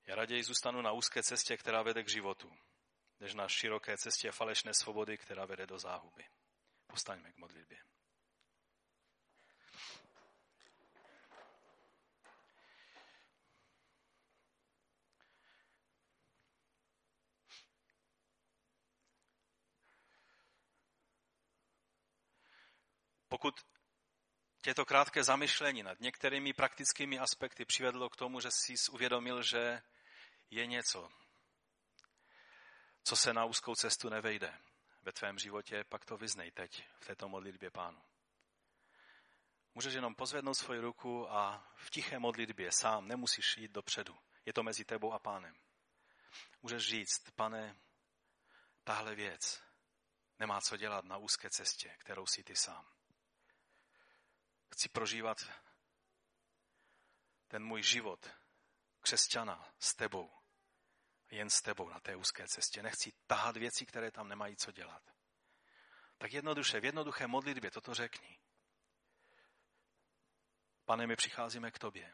Já 0.05 0.15
raději 0.15 0.43
zůstanu 0.43 0.81
na 0.81 0.91
úzké 0.91 1.23
cestě, 1.23 1.57
která 1.57 1.81
vede 1.81 2.03
k 2.03 2.09
životu, 2.09 2.57
než 3.19 3.33
na 3.33 3.47
široké 3.47 3.97
cestě 3.97 4.31
falešné 4.31 4.73
svobody, 4.73 5.17
která 5.17 5.45
vede 5.45 5.67
do 5.67 5.79
záhuby. 5.79 6.25
Postaňme 6.87 7.31
k 7.31 7.37
modlitbě. 7.37 7.77
Pokud 23.29 23.53
tě 24.61 24.73
to 24.73 24.85
krátké 24.85 25.23
zamyšlení 25.23 25.83
nad 25.83 25.99
některými 25.99 26.53
praktickými 26.53 27.19
aspekty 27.19 27.65
přivedlo 27.65 28.09
k 28.09 28.15
tomu, 28.15 28.39
že 28.39 28.51
jsi 28.51 28.73
uvědomil, 28.91 29.43
že 29.43 29.81
je 30.49 30.65
něco, 30.65 31.09
co 33.07 33.15
se 33.15 33.33
na 33.33 33.45
úzkou 33.45 33.75
cestu 33.75 34.09
nevejde 34.09 34.59
ve 35.01 35.11
tvém 35.11 35.39
životě, 35.39 35.83
pak 35.83 36.05
to 36.05 36.17
vyznej 36.17 36.51
teď 36.51 36.83
v 36.99 37.05
této 37.05 37.29
modlitbě 37.29 37.71
pánu. 37.71 38.01
Můžeš 39.75 39.93
jenom 39.93 40.15
pozvednout 40.15 40.57
svoji 40.57 40.79
ruku 40.79 41.31
a 41.31 41.71
v 41.75 41.89
tiché 41.89 42.19
modlitbě 42.19 42.71
sám 42.71 43.07
nemusíš 43.07 43.57
jít 43.57 43.71
dopředu. 43.71 44.17
Je 44.45 44.53
to 44.53 44.63
mezi 44.63 44.85
tebou 44.85 45.13
a 45.13 45.19
pánem. 45.19 45.55
Můžeš 46.61 46.87
říct, 46.87 47.31
pane, 47.35 47.75
tahle 48.83 49.15
věc 49.15 49.63
nemá 50.39 50.61
co 50.61 50.77
dělat 50.77 51.05
na 51.05 51.17
úzké 51.17 51.49
cestě, 51.49 51.95
kterou 51.99 52.25
si 52.25 52.43
ty 52.43 52.55
sám. 52.55 52.87
Chci 54.73 54.89
prožívat 54.89 55.37
ten 57.47 57.63
můj 57.63 57.83
život 57.83 58.29
křesťana 59.01 59.73
s 59.79 59.95
tebou. 59.95 60.36
Jen 61.31 61.49
s 61.49 61.61
tebou 61.61 61.89
na 61.89 61.99
té 61.99 62.15
úzké 62.15 62.47
cestě. 62.47 62.83
Nechci 62.83 63.13
tahat 63.27 63.57
věci, 63.57 63.85
které 63.85 64.11
tam 64.11 64.27
nemají 64.27 64.55
co 64.55 64.71
dělat. 64.71 65.01
Tak 66.17 66.33
jednoduše, 66.33 66.79
v 66.79 66.85
jednoduché 66.85 67.27
modlitbě 67.27 67.71
toto 67.71 67.93
řekni. 67.93 68.39
Pane, 70.85 71.07
my 71.07 71.15
přicházíme 71.15 71.71
k 71.71 71.79
tobě. 71.79 72.13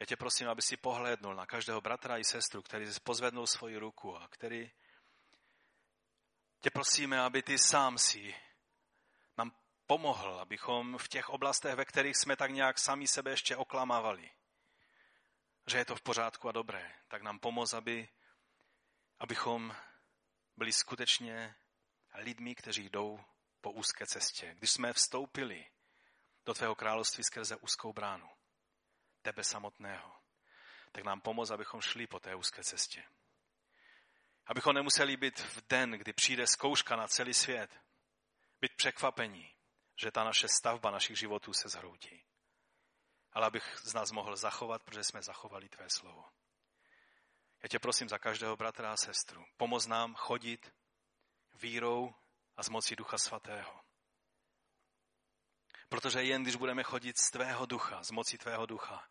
Já 0.00 0.06
tě 0.06 0.16
prosím, 0.16 0.48
aby 0.48 0.62
si 0.62 0.76
pohlédnul 0.76 1.34
na 1.34 1.46
každého 1.46 1.80
bratra 1.80 2.18
i 2.18 2.24
sestru, 2.24 2.62
který 2.62 2.86
pozvednul 3.04 3.46
svoji 3.46 3.76
ruku 3.76 4.16
a 4.16 4.28
který 4.28 4.70
tě 6.60 6.70
prosíme, 6.70 7.20
aby 7.20 7.42
ty 7.42 7.58
sám 7.58 7.98
si 7.98 8.34
nám 9.38 9.52
pomohl, 9.86 10.40
abychom 10.40 10.98
v 10.98 11.08
těch 11.08 11.28
oblastech, 11.28 11.74
ve 11.74 11.84
kterých 11.84 12.16
jsme 12.16 12.36
tak 12.36 12.50
nějak 12.50 12.78
sami 12.78 13.08
sebe 13.08 13.30
ještě 13.30 13.56
oklamávali, 13.56 14.30
že 15.66 15.78
je 15.78 15.84
to 15.84 15.96
v 15.96 16.02
pořádku 16.02 16.48
a 16.48 16.52
dobré, 16.52 16.94
tak 17.08 17.22
nám 17.22 17.38
pomoz, 17.38 17.74
aby, 17.74 18.08
abychom 19.18 19.76
byli 20.56 20.72
skutečně 20.72 21.54
lidmi, 22.14 22.54
kteří 22.54 22.88
jdou 22.88 23.24
po 23.60 23.72
úzké 23.72 24.06
cestě. 24.06 24.54
Když 24.58 24.70
jsme 24.70 24.92
vstoupili 24.92 25.66
do 26.44 26.54
tvého 26.54 26.74
království 26.74 27.24
skrze 27.24 27.56
úzkou 27.56 27.92
bránu, 27.92 28.30
tebe 29.22 29.44
samotného, 29.44 30.12
tak 30.92 31.04
nám 31.04 31.20
pomoz, 31.20 31.50
abychom 31.50 31.80
šli 31.80 32.06
po 32.06 32.20
té 32.20 32.34
úzké 32.34 32.62
cestě. 32.64 33.04
Abychom 34.46 34.74
nemuseli 34.74 35.16
být 35.16 35.40
v 35.40 35.68
den, 35.68 35.90
kdy 35.90 36.12
přijde 36.12 36.46
zkouška 36.46 36.96
na 36.96 37.08
celý 37.08 37.34
svět, 37.34 37.80
být 38.60 38.76
překvapení, 38.76 39.54
že 39.96 40.10
ta 40.10 40.24
naše 40.24 40.48
stavba 40.48 40.90
našich 40.90 41.18
životů 41.18 41.52
se 41.52 41.68
zhroutí. 41.68 42.24
Ale 43.32 43.46
abych 43.46 43.78
z 43.82 43.94
nás 43.94 44.12
mohl 44.12 44.36
zachovat, 44.36 44.82
protože 44.82 45.04
jsme 45.04 45.22
zachovali 45.22 45.68
tvé 45.68 45.90
slovo. 45.90 46.24
Já 47.62 47.68
tě 47.68 47.78
prosím 47.78 48.08
za 48.08 48.18
každého 48.18 48.56
bratra 48.56 48.92
a 48.92 48.96
sestru. 48.96 49.44
Pomoz 49.56 49.86
nám 49.86 50.14
chodit 50.14 50.74
vírou 51.54 52.14
a 52.56 52.62
z 52.62 52.68
mocí 52.68 52.96
Ducha 52.96 53.18
Svatého. 53.18 53.80
Protože 55.88 56.22
jen 56.22 56.42
když 56.42 56.56
budeme 56.56 56.82
chodit 56.82 57.18
z 57.18 57.30
tvého 57.30 57.66
ducha, 57.66 58.02
z 58.02 58.10
moci 58.10 58.38
tvého 58.38 58.66
ducha, 58.66 59.08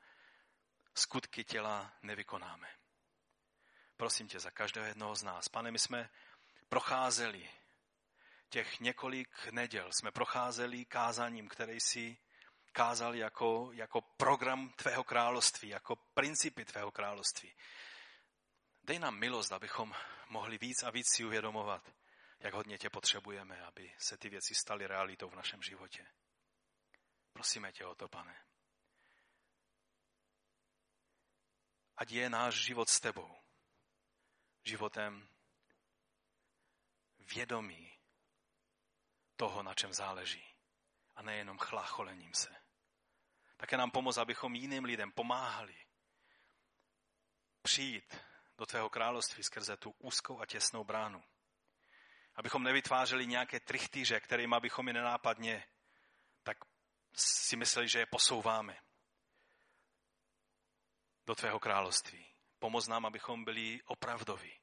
skutky 0.95 1.43
těla 1.43 1.93
nevykonáme. 2.01 2.67
Prosím 3.97 4.27
tě 4.27 4.39
za 4.39 4.51
každého 4.51 4.87
jednoho 4.87 5.15
z 5.15 5.23
nás. 5.23 5.49
Pane, 5.49 5.71
my 5.71 5.79
jsme 5.79 6.09
procházeli 6.69 7.49
těch 8.51 8.79
několik 8.79 9.47
neděl 9.51 9.91
jsme 9.91 10.11
procházeli 10.11 10.85
kázáním, 10.85 11.47
který 11.47 11.79
si 11.79 12.17
kázal 12.71 13.15
jako, 13.15 13.69
jako 13.73 14.01
program 14.01 14.69
tvého 14.69 15.03
království, 15.03 15.69
jako 15.69 15.95
principy 15.95 16.65
tvého 16.65 16.91
království. 16.91 17.55
Dej 18.83 18.99
nám 18.99 19.19
milost, 19.19 19.51
abychom 19.51 19.93
mohli 20.29 20.57
víc 20.57 20.83
a 20.83 20.89
víc 20.89 21.05
si 21.15 21.25
uvědomovat, 21.25 21.93
jak 22.39 22.53
hodně 22.53 22.77
tě 22.77 22.89
potřebujeme, 22.89 23.61
aby 23.61 23.93
se 23.97 24.17
ty 24.17 24.29
věci 24.29 24.55
staly 24.55 24.87
realitou 24.87 25.29
v 25.29 25.35
našem 25.35 25.61
životě. 25.61 26.07
Prosíme 27.33 27.71
tě 27.71 27.85
o 27.85 27.95
to, 27.95 28.07
pane. 28.07 28.45
Ať 31.97 32.11
je 32.11 32.29
náš 32.29 32.55
život 32.55 32.89
s 32.89 32.99
tebou 32.99 33.41
životem 34.63 35.29
vědomí 37.19 37.97
toho, 39.35 39.63
na 39.63 39.73
čem 39.73 39.93
záleží. 39.93 40.55
A 41.15 41.21
nejenom 41.21 41.57
chlácholením 41.57 42.33
se. 42.33 42.60
Také 43.61 43.77
nám 43.77 43.91
pomoz, 43.91 44.17
abychom 44.17 44.55
jiným 44.55 44.83
lidem 44.83 45.11
pomáhali 45.11 45.75
přijít 47.61 48.17
do 48.57 48.65
tvého 48.65 48.89
království 48.89 49.43
skrze 49.43 49.77
tu 49.77 49.91
úzkou 49.91 50.39
a 50.39 50.45
těsnou 50.45 50.83
bránu. 50.83 51.23
Abychom 52.35 52.63
nevytvářeli 52.63 53.27
nějaké 53.27 53.59
trichtýře, 53.59 54.19
kterým 54.19 54.53
abychom 54.53 54.87
je 54.87 54.93
nenápadně 54.93 55.67
tak 56.43 56.57
si 57.15 57.55
mysleli, 57.55 57.89
že 57.89 57.99
je 57.99 58.05
posouváme 58.05 58.77
do 61.25 61.35
tvého 61.35 61.59
království. 61.59 62.25
Pomoz 62.59 62.87
nám, 62.87 63.05
abychom 63.05 63.45
byli 63.45 63.81
opravdoví 63.85 64.59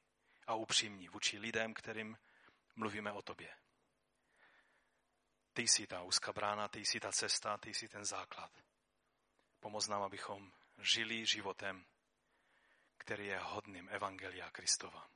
a 0.47 0.55
upřímní 0.55 1.09
vůči 1.09 1.39
lidem, 1.39 1.73
kterým 1.73 2.17
mluvíme 2.75 3.11
o 3.11 3.21
tobě. 3.21 3.55
Ty 5.53 5.61
jsi 5.61 5.87
ta 5.87 6.01
úzká 6.01 6.33
brána, 6.33 6.67
ty 6.67 6.79
jsi 6.79 6.99
ta 6.99 7.11
cesta, 7.11 7.57
ty 7.57 7.73
jsi 7.73 7.87
ten 7.87 8.05
základ. 8.05 8.68
Pomoz 9.59 9.87
nám, 9.87 10.01
abychom 10.01 10.51
žili 10.77 11.25
životem, 11.25 11.85
který 12.97 13.27
je 13.27 13.39
hodným 13.39 13.89
Evangelia 13.89 14.49
Kristova. 14.49 15.09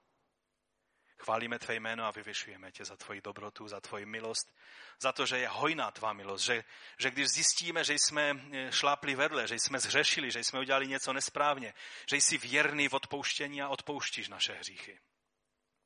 Chválíme 1.18 1.60
Tvé 1.60 1.76
jméno 1.76 2.06
a 2.06 2.12
vyvyšujeme 2.12 2.72
Tě 2.72 2.86
za 2.86 2.98
Tvoji 2.98 3.22
dobrotu, 3.22 3.68
za 3.68 3.82
Tvoji 3.82 4.06
milost, 4.06 4.56
za 5.00 5.12
to, 5.12 5.26
že 5.26 5.38
je 5.38 5.48
hojná 5.48 5.91
Tvá 5.91 6.14
milost, 6.14 6.46
že, 6.46 6.64
že 7.00 7.12
když 7.12 7.28
zjistíme, 7.28 7.84
že 7.84 7.94
jsme 7.94 8.32
eh, 8.52 8.72
šlápli 8.72 9.16
vedle, 9.16 9.48
že 9.48 9.56
jsme 9.56 9.80
zhřešili, 9.80 10.32
že 10.32 10.39
jsme 10.39 10.60
udělali 10.60 10.88
něco 10.88 11.14
nesprávně, 11.14 11.74
že 12.10 12.16
jsi 12.16 12.38
věrný 12.38 12.88
v 12.88 12.94
odpouštění 12.94 13.62
a 13.62 13.70
odpouštíš 13.70 14.30
naše 14.30 14.54
hříchy. 14.54 15.00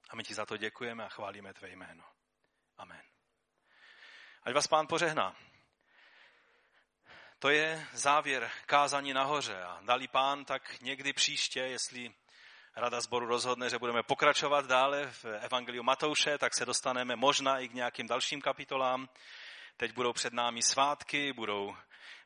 A 0.09 0.15
my 0.15 0.23
Ti 0.23 0.33
za 0.33 0.45
to 0.45 0.57
děkujeme 0.57 1.05
a 1.05 1.09
chválíme 1.09 1.53
Tvé 1.53 1.69
jméno. 1.69 2.03
Amen. 2.77 3.03
Ať 4.43 4.53
vás 4.53 4.67
pán 4.67 4.87
požehná. 4.87 5.35
To 7.39 7.49
je 7.49 7.87
závěr 7.93 8.51
kázání 8.65 9.13
nahoře 9.13 9.63
a 9.63 9.79
dali 9.81 10.07
pán 10.07 10.45
tak 10.45 10.81
někdy 10.81 11.13
příště, 11.13 11.59
jestli 11.59 12.13
Rada 12.75 13.01
sboru 13.01 13.25
rozhodne, 13.25 13.69
že 13.69 13.79
budeme 13.79 14.03
pokračovat 14.03 14.65
dále 14.65 15.11
v 15.11 15.25
Evangeliu 15.25 15.83
Matouše, 15.83 16.37
tak 16.37 16.53
se 16.53 16.65
dostaneme 16.65 17.15
možná 17.15 17.59
i 17.59 17.67
k 17.67 17.73
nějakým 17.73 18.07
dalším 18.07 18.41
kapitolám. 18.41 19.09
Teď 19.77 19.93
budou 19.93 20.13
před 20.13 20.33
námi 20.33 20.61
svátky, 20.61 21.33
budou, 21.33 21.75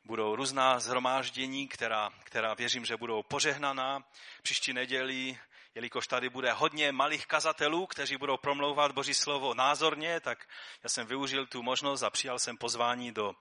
budou 0.04 0.36
různá 0.36 0.80
zhromáždění, 0.80 1.68
která, 1.68 2.10
která 2.24 2.54
věřím, 2.54 2.84
že 2.84 2.96
budou 2.96 3.22
požehnaná. 3.22 4.04
Příští 4.42 4.72
neděli 4.72 5.38
jelikož 5.74 6.06
tady 6.06 6.28
bude 6.28 6.52
hodně 6.52 6.92
malých 6.92 7.26
kazatelů, 7.26 7.86
kteří 7.86 8.16
budou 8.16 8.36
promlouvat 8.36 8.92
Boží 8.92 9.14
slovo 9.14 9.54
názorně, 9.54 10.20
tak 10.20 10.48
já 10.82 10.88
jsem 10.88 11.06
využil 11.06 11.46
tu 11.46 11.62
možnost 11.62 12.02
a 12.02 12.10
přijal 12.10 12.38
jsem 12.38 12.56
pozvání 12.56 13.12
do 13.12 13.32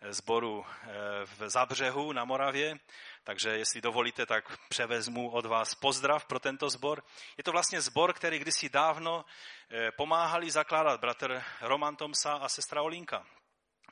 eh, 0.00 0.12
sboru 0.12 0.66
eh, 0.66 0.88
v 1.24 1.48
Zabřehu 1.48 2.12
na 2.12 2.24
Moravě. 2.24 2.78
Takže 3.24 3.50
jestli 3.50 3.80
dovolíte, 3.80 4.26
tak 4.26 4.58
převezmu 4.68 5.30
od 5.30 5.46
vás 5.46 5.74
pozdrav 5.74 6.24
pro 6.24 6.40
tento 6.40 6.70
sbor. 6.70 7.02
Je 7.36 7.44
to 7.44 7.52
vlastně 7.52 7.80
sbor, 7.80 8.12
který 8.12 8.38
kdysi 8.38 8.68
dávno 8.68 9.24
eh, 9.70 9.92
pomáhali 9.92 10.50
zakládat 10.50 11.00
bratr 11.00 11.42
Roman 11.60 11.96
Tomsa 11.96 12.32
a 12.32 12.48
sestra 12.48 12.82
Olinka. 12.82 13.26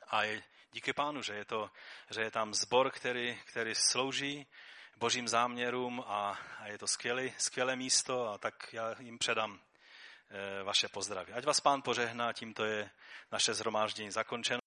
A 0.07 0.23
je, 0.23 0.43
díky 0.71 0.93
pánu, 0.93 1.21
že 1.21 1.33
je, 1.33 1.45
to, 1.45 1.71
že 2.09 2.21
je 2.21 2.31
tam 2.31 2.53
sbor, 2.53 2.91
který, 2.91 3.39
který 3.45 3.75
slouží 3.75 4.47
božím 4.99 5.27
záměrům 5.27 6.03
a, 6.07 6.39
a 6.59 6.67
je 6.67 6.77
to 6.77 6.87
skvělé, 6.87 7.29
skvělé 7.37 7.75
místo 7.75 8.27
a 8.27 8.37
tak 8.37 8.73
já 8.73 8.95
jim 8.99 9.17
předám 9.17 9.59
e, 10.59 10.63
vaše 10.63 10.87
pozdravy. 10.87 11.33
Ať 11.33 11.45
vás 11.45 11.59
pán 11.59 11.81
požehná, 11.81 12.33
tímto 12.33 12.65
je 12.65 12.89
naše 13.31 13.53
zhromáždění 13.53 14.11
zakončeno. 14.11 14.57